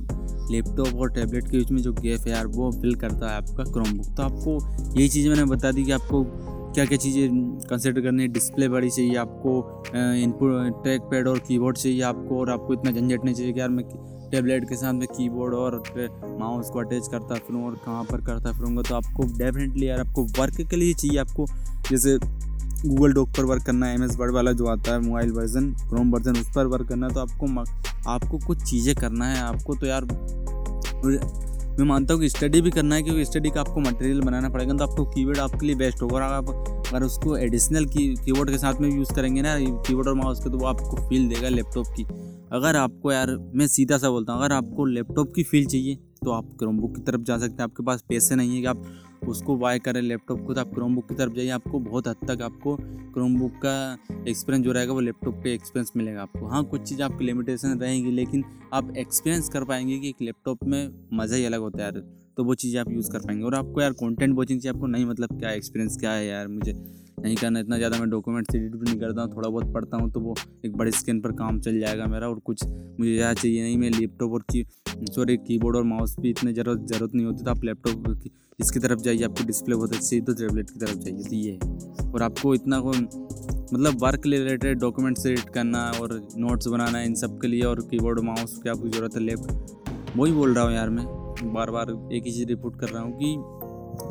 लैपटॉप 0.50 0.94
और 0.94 1.10
टैबलेट 1.12 1.48
के 1.50 1.58
बीच 1.58 1.70
में 1.70 1.80
जो 1.82 1.92
गैप 1.92 2.26
है 2.26 2.30
यार, 2.30 2.46
वो 2.46 2.70
फिल 2.72 2.94
करता 2.94 3.30
है 3.30 3.36
आपका 3.36 3.64
क्रोम 3.64 3.92
बुक 3.92 4.14
तो 4.16 4.22
आपको 4.22 4.98
यही 4.98 5.08
चीज़ 5.08 5.28
मैंने 5.28 5.44
बता 5.46 5.70
दी 5.72 5.84
कि 5.84 5.92
आपको 5.92 6.22
क्या 6.68 6.84
क्या 6.84 6.98
चीज़ें 6.98 7.30
कंसिडर 7.68 8.00
करनी 8.00 8.22
है? 8.22 8.28
डिस्प्ले 8.28 8.68
बड़ी 8.68 8.90
चाहिए 8.90 9.14
आपको 9.16 9.82
इनपुट 10.16 10.82
ट्रैक 10.82 11.02
पैड 11.10 11.28
और 11.28 11.38
कीबोर्ड 11.38 11.76
चाहिए 11.76 12.02
आपको 12.02 12.38
और 12.40 12.50
आपको 12.50 12.74
इतना 12.74 12.90
झंझट 12.90 13.24
नहीं 13.24 13.34
चाहिए 13.34 13.52
कि 13.52 13.60
यार 13.60 13.68
मैं 13.68 13.84
टैबलेट 14.30 14.68
के 14.68 14.76
साथ 14.76 14.92
में 14.92 15.06
कीबोर्ड 15.08 15.54
और 15.54 15.82
माउस 16.40 16.70
को 16.70 16.78
अटैच 16.78 17.08
करता 17.08 17.34
फिरूँ 17.36 17.64
और 17.66 17.74
कहाँ 17.86 18.04
पर 18.04 18.24
करता 18.26 18.52
फिरूँगा। 18.52 18.82
तो 18.82 18.94
आपको 18.94 19.26
डेफिनेटली 19.38 19.88
यार 19.88 20.00
आपको 20.00 20.24
वर्क 20.40 20.60
के 20.70 20.76
लिए 20.76 20.94
चाहिए 20.94 21.18
आपको, 21.18 21.46
जैसे 21.90 22.18
गूगल 22.86 23.12
डॉक 23.12 23.28
पर 23.28 23.44
वर्क 23.44 23.62
करना 23.66 23.86
है 23.86 23.94
एम 23.94 24.04
एस 24.04 24.16
वर्ड 24.16 24.34
वाला 24.34 24.52
जो 24.52 24.66
आता 24.66 24.92
है 24.92 25.00
मोबाइल 25.00 25.32
वर्जन 25.32 25.72
क्रोम 25.80 26.12
वर्जन 26.12 26.40
उस 26.40 26.50
पर 26.56 26.66
वर्क 26.66 26.88
करना 26.88 27.06
है 27.06 27.14
तो 27.14 27.20
आपको 27.20 28.10
आपको 28.10 28.38
कुछ 28.46 28.62
चीज़ें 28.62 28.94
करना 28.96 29.26
है। 29.26 29.40
आपको 29.40 29.74
तो 29.74 29.86
यार 29.86 30.04
मैं 31.78 31.86
मानता 31.86 32.14
हूँ 32.14 32.20
कि 32.20 32.28
स्टडी 32.28 32.60
भी 32.60 32.70
करना 32.70 32.94
है 32.94 33.02
क्योंकि 33.02 33.24
स्टडी 33.24 33.50
का 33.50 33.60
आपको 33.60 33.80
मटेरियल 33.80 34.20
बनाना 34.20 34.48
पड़ेगा 34.48 34.74
तो 34.74 34.84
आपको 34.84 35.04
कीवर्ड 35.04 35.38
आपके 35.38 35.66
लिए 35.66 35.76
बेस्ट 35.76 36.02
होगा 36.02 36.14
और 36.16 36.22
आप 36.22 36.48
अगर 36.88 37.04
उसको 37.04 37.36
एडिशनल 37.36 37.84
की 37.86 38.06
कीबोर्ड 38.24 38.50
के 38.50 38.58
साथ 38.58 38.80
में 38.80 38.88
यूज़ 38.90 39.12
करेंगे 39.14 39.42
ना 39.42 39.58
कीबोर्ड 39.60 40.08
और 40.08 40.14
माउस 40.14 40.40
के 40.40 40.50
तो 40.50 40.58
वो 40.58 40.66
आपको 40.66 41.08
फील 41.08 41.28
देगा 41.28 41.48
लैपटॉप 41.48 41.86
की। 41.96 42.04
अगर 42.52 42.76
आपको 42.76 43.12
यार, 43.12 43.36
मैं 43.54 43.66
सीधा 43.66 43.98
सा 43.98 44.10
बोलता 44.10 44.32
हूँ, 44.32 44.44
अगर 44.44 44.54
आपको 44.54 44.84
लैपटॉप 44.84 45.32
की 45.36 45.42
फील 45.42 45.66
चाहिए 45.66 45.98
तो 46.18 46.30
आप 46.30 46.48
क्रोमबुक 46.58 46.94
की 46.96 47.02
तरफ़ 47.02 47.22
जा 47.22 47.38
सकते 47.38 47.52
हैं। 47.52 47.62
आपके 47.62 47.82
पास 47.82 48.04
पैसे 48.08 48.34
नहीं 48.36 48.54
है 48.54 48.60
कि 48.60 48.66
आप 48.66 48.82
उसको 49.28 49.56
बाय 49.56 49.78
करें 49.78 50.00
लैपटॉप 50.02 50.44
को 50.46 50.54
तो 50.54 50.60
आप 50.60 50.74
क्रोमबुक 50.74 51.08
की 51.08 51.14
तरफ़ 51.14 51.32
जाइए, 51.32 51.48
आपको 51.50 51.78
बहुत 51.80 52.08
हद 52.08 52.16
तक 52.28 52.42
आपको 52.42 52.76
क्रोमबुक 53.12 53.52
का 53.64 53.98
एक्सपीरियंस 54.28 54.64
जो 54.64 54.72
रहेगा 54.72 54.92
वो 54.92 55.00
लैपटॉप 55.00 55.40
पे 55.44 55.54
एक्सपीरियंस 55.54 55.92
मिलेगा 55.96 56.22
आपको। 56.22 56.46
हाँ 56.46 56.62
कुछ 56.64 56.82
चीज़ 56.82 57.02
आपकी 57.02 57.24
लिमिटेशन 57.24 57.78
रहेंगी, 57.80 58.10
लेकिन 58.10 58.44
आप 58.72 58.92
एक्सपीरियंस 58.96 59.48
कर 59.48 59.64
पाएँगे 59.64 59.98
कि 59.98 60.08
एक 60.08 60.22
लैपटॉप 60.22 60.64
में 60.64 61.08
मज़ा 61.12 61.36
ही 61.36 61.44
अलग 61.44 61.60
होता 61.60 61.78
है 61.78 61.84
यार। 61.84 62.00
तो 62.36 62.44
वो 62.44 62.54
चीज़ें 62.54 62.80
आप 62.80 62.90
यूज़ 62.90 63.10
कर 63.10 63.18
पाएँगे। 63.18 63.44
और 63.44 63.54
आपको 63.54 63.80
यार 63.80 63.92
कंटेंट 63.94 64.34
वॉचिंग 64.36 64.60
चाहिए 64.60 64.74
आपको 64.74 64.86
नहीं 64.86 65.06
मतलब 65.06 65.38
क्या 65.38 65.50
एक्सपीरियंस 65.52 65.96
क्या 65.96 66.12
है 66.12 66.26
यार, 66.26 66.48
मुझे 66.48 66.72
नहीं 67.18 67.36
करना, 67.36 67.60
इतना 67.60 67.76
ज़्यादा 67.76 67.98
मैं 67.98 68.08
डॉक्यूमेंट्स 68.10 68.54
एडिट 68.54 68.72
भी 68.72 68.84
नहीं 68.84 68.98
करता 69.00 69.22
हूँ, 69.22 69.34
थोड़ा 69.34 69.48
बहुत 69.48 69.72
पढ़ता 69.74 69.96
हूँ 69.96 70.10
तो 70.12 70.20
वो 70.20 70.34
एक 70.64 70.76
बड़े 70.76 70.90
स्क्रीन 70.92 71.20
पर 71.20 71.32
काम 71.34 71.60
चल 71.60 71.78
जाएगा 71.80 72.06
मेरा 72.06 72.28
और 72.28 72.38
कुछ 72.40 72.64
मुझे 72.64 73.10
यह 73.10 73.32
चाहिए 73.32 73.62
नहीं, 73.62 73.76
मैं 73.78 73.90
लैपटॉप 73.90 74.32
और 74.32 74.44
की 74.50 74.64
सॉरी 75.06 75.36
कीबोर्ड 75.38 75.76
और 75.76 75.82
माउस 75.84 76.16
भी 76.20 76.30
इतने 76.30 76.52
ज़रूरत 76.52 76.86
ज़रूरत 76.88 77.14
नहीं 77.14 77.26
होती 77.26 77.44
तो 77.44 77.50
आप 77.50 77.64
लैपटॉप 77.64 78.06
की, 78.14 78.30
इसकी 78.58 78.80
तरफ़ 78.80 79.00
जाइए, 79.00 79.22
आपकी 79.24 79.44
डिस्प्ले 79.46 79.74
बहुत 79.74 79.94
अच्छी 79.94 80.20
तो 80.20 80.34
टैबलेट 80.34 80.70
की 80.70 80.78
तरफ़ 80.78 80.98
जाइए 80.98 81.22
तो 81.22 81.34
ये 81.36 81.52
है। 81.52 82.10
और 82.10 82.22
आपको 82.22 82.54
इतना 82.54 82.80
को 82.80 82.92
मतलब 83.72 84.02
वर्क 84.02 84.26
रिलेटेड 84.26 84.78
डॉक्यूमेंट्स 84.80 85.26
एडिट 85.26 85.48
करना 85.54 85.90
और 86.00 86.20
नोट्स 86.38 86.68
बनाना 86.68 87.00
इन 87.02 87.14
सब 87.14 87.40
के 87.40 87.48
लिए 87.48 87.62
और 87.64 87.80
कीबोर्ड 87.90 88.20
माउस 88.24 88.56
की 88.62 88.70
आपको 88.70 88.88
ज़रूरत 88.88 89.16
है 89.16 89.22
लैप 89.22 90.14
वही 90.16 90.32
बोल 90.32 90.54
रहा 90.54 90.64
हूँ 90.64 90.74
यार 90.74 90.90
मैं 90.90 91.06
बार 91.54 91.70
बार 91.70 91.90
एक 92.12 92.24
ही 92.24 92.30
चीज़ 92.30 92.46
रिपोर्ट 92.48 92.78
कर 92.80 92.88
रहा 92.88 93.02
हूँ 93.02 93.12
कि 93.18 93.34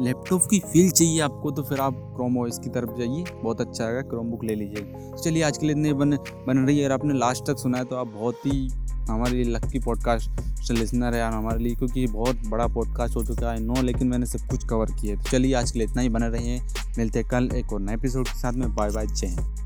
लैपटॉप 0.02 0.46
की 0.50 0.60
फील 0.72 0.90
चाहिए 0.92 1.20
आपको 1.22 1.52
तो 1.52 1.64
फिर 1.64 1.80
आप 1.80 1.94
क्रोम 2.16 2.38
ओएस 2.38 2.60
की 2.60 2.70
तरफ़ 2.70 2.98
जाइए। 2.98 3.24
बहुत 3.44 3.62
अच्छा 3.62 3.84
आएगा 3.86 4.02
क्रोम 4.02 4.28
बुक 4.28 4.44
ले 4.44 4.56
लीजिए। 4.56 4.82
तो 4.82 5.24
चलिए, 5.24 5.44
आज 5.44 5.58
के 5.58 5.66
लिए 5.66 5.76
इतने 5.76 5.94
बन 5.94 6.18
बन 6.48 6.58
रही 6.58 6.78
है। 6.80 6.86
अगर 6.86 6.94
आपने 6.94 7.14
लास्ट 7.14 7.46
तक 7.48 7.58
सुना 7.58 7.78
है 7.78 7.86
तो 7.86 7.96
आप 7.96 8.08
बहुत 8.08 8.46
ही 8.46 8.68
हमारे 9.10 9.32
लिए 9.32 9.44
लक्की 9.46 9.80
पॉडकास्ट 9.80 10.72
लिसनर 10.72 11.14
है 11.14 11.22
हमारे 11.34 11.60
लिए, 11.60 11.76
क्योंकि 11.76 12.06
बहुत 12.08 12.48
बड़ा 12.48 12.68
पॉडकास्ट 12.68 13.16
हो 13.16 13.24
चुका 13.26 13.52
है। 13.52 13.60
नो 13.60 13.82
लेकिन 13.82 14.08
मैंने 14.08 14.26
सब 14.26 14.48
कुछ 14.50 14.68
कवर 14.68 14.92
किया 14.92 15.16
है। 15.16 15.24
तो 15.24 15.30
चलिए, 15.30 15.54
आज 15.54 15.72
के 15.72 15.80
लिए 15.80 15.88
इतना 15.88 16.02
ही 16.02 16.10
बने 16.10 16.30
रहे 16.30 16.48
हैं 16.48 16.96
मिलते 16.98 17.20
हैं 17.20 17.28
कल 17.30 17.50
एक 17.56 17.74
और 17.74 17.80
नए 17.80 17.94
एपिसोड 17.94 18.28
के 18.28 18.40
साथ 18.40 18.54
में। 18.54 18.76
Bye 18.76 18.90
bye 18.90 19.08
Jai 19.08 19.57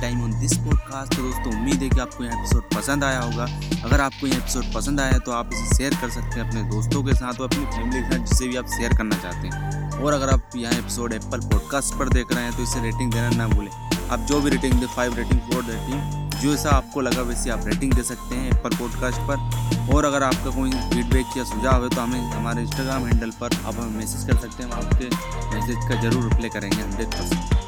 time 0.00 0.22
on 0.24 0.38
this 0.40 0.56
podcast 0.58 1.16
तो 1.16 1.22
दोस्तों, 1.22 1.52
उम्मीद 1.52 1.82
है 1.82 1.88
कि 1.88 2.00
आपको 2.00 2.24
यह 2.24 2.32
एपिसोड 2.32 2.62
पसंद 2.74 3.04
आया 3.04 3.20
होगा। 3.20 3.44
अगर 3.84 4.00
आपको 4.00 4.26
यह 4.26 4.36
एपिसोड 4.36 4.72
पसंद 4.74 5.00
आया 5.00 5.18
तो 5.18 5.32
आप 5.32 5.50
इसे 5.52 5.76
शेयर 5.76 5.94
कर 6.00 6.10
सकते 6.10 6.40
हैं 6.40 6.48
अपने 6.48 6.62
दोस्तों 6.70 7.02
के 7.04 7.14
साथ 7.14 7.40
और 7.40 7.46
अपनी 7.46 7.64
फैमिली 7.66 8.00
के 8.00 8.10
साथ, 8.10 8.26
जिसे 8.26 8.48
भी 8.48 8.56
आप 8.56 8.66
शेयर 8.76 8.96
करना 8.96 9.16
चाहते 9.18 9.48
हैं। 9.48 10.02
और 10.02 10.12
अगर 10.12 10.30
आप 10.30 10.56
यह 10.56 10.78
एपिसोड 10.78 11.12
एप्पल 11.12 11.48
पॉडकास्ट 11.48 11.98
पर 11.98 12.08
देख 12.10 12.32
रहे 12.32 12.44
हैं 12.44 12.56
तो 12.56 12.62
इसे 12.62 12.82
रेटिंग 12.82 13.12
देना 13.12 13.30
ना 13.36 13.48
भूलें। 13.48 13.70
आप 14.10 14.26
जो 14.28 14.40
भी 14.40 14.50
रेटिंग 14.50 14.72
दे 14.74 14.86
फाइव 14.86 15.14
रेटिंग 15.16 15.40
फोर 15.42 15.64
रेटिंग 15.64 16.24
जो 16.36 16.52
ऐसा 16.54 16.70
आपको 16.70 17.00
लगा, 17.00 17.22
वैसे 17.22 17.50
आप 17.50 17.66
रेटिंग 17.66 17.92
दे 17.94 18.02
सकते 18.04 18.34
हैं 18.34 18.50
एप्पल 18.50 18.76
पॉडकास्ट 18.76 19.20
पर। 19.28 19.94
और 19.94 20.04
अगर 20.04 20.22
आपका 20.22 20.50
कोई 20.56 20.70
फीडबैक 20.70 21.36
या 21.36 21.44
सुझाव 21.44 21.84
है 21.84 21.88
तो 21.90 22.00
हमें 22.00 22.32
हमारे 22.32 22.62
इंस्टाग्राम 22.62 23.06
हैंडल 23.06 23.30
पर 23.40 23.56
आप 23.56 23.74
हमें 23.74 23.96
मैसेज 23.98 24.26
कर 24.26 24.40
सकते 24.40 24.62
हैं। 24.62 24.70
हम 24.70 24.78
आपके 24.78 25.06
मैसेज 25.54 25.88
का 25.88 26.02
ज़रूर 26.02 26.22
रिप्लाई 26.24 26.48
करेंगे 26.50 26.82
हंड्रेड 26.82 27.08
परसेंट 27.08 27.65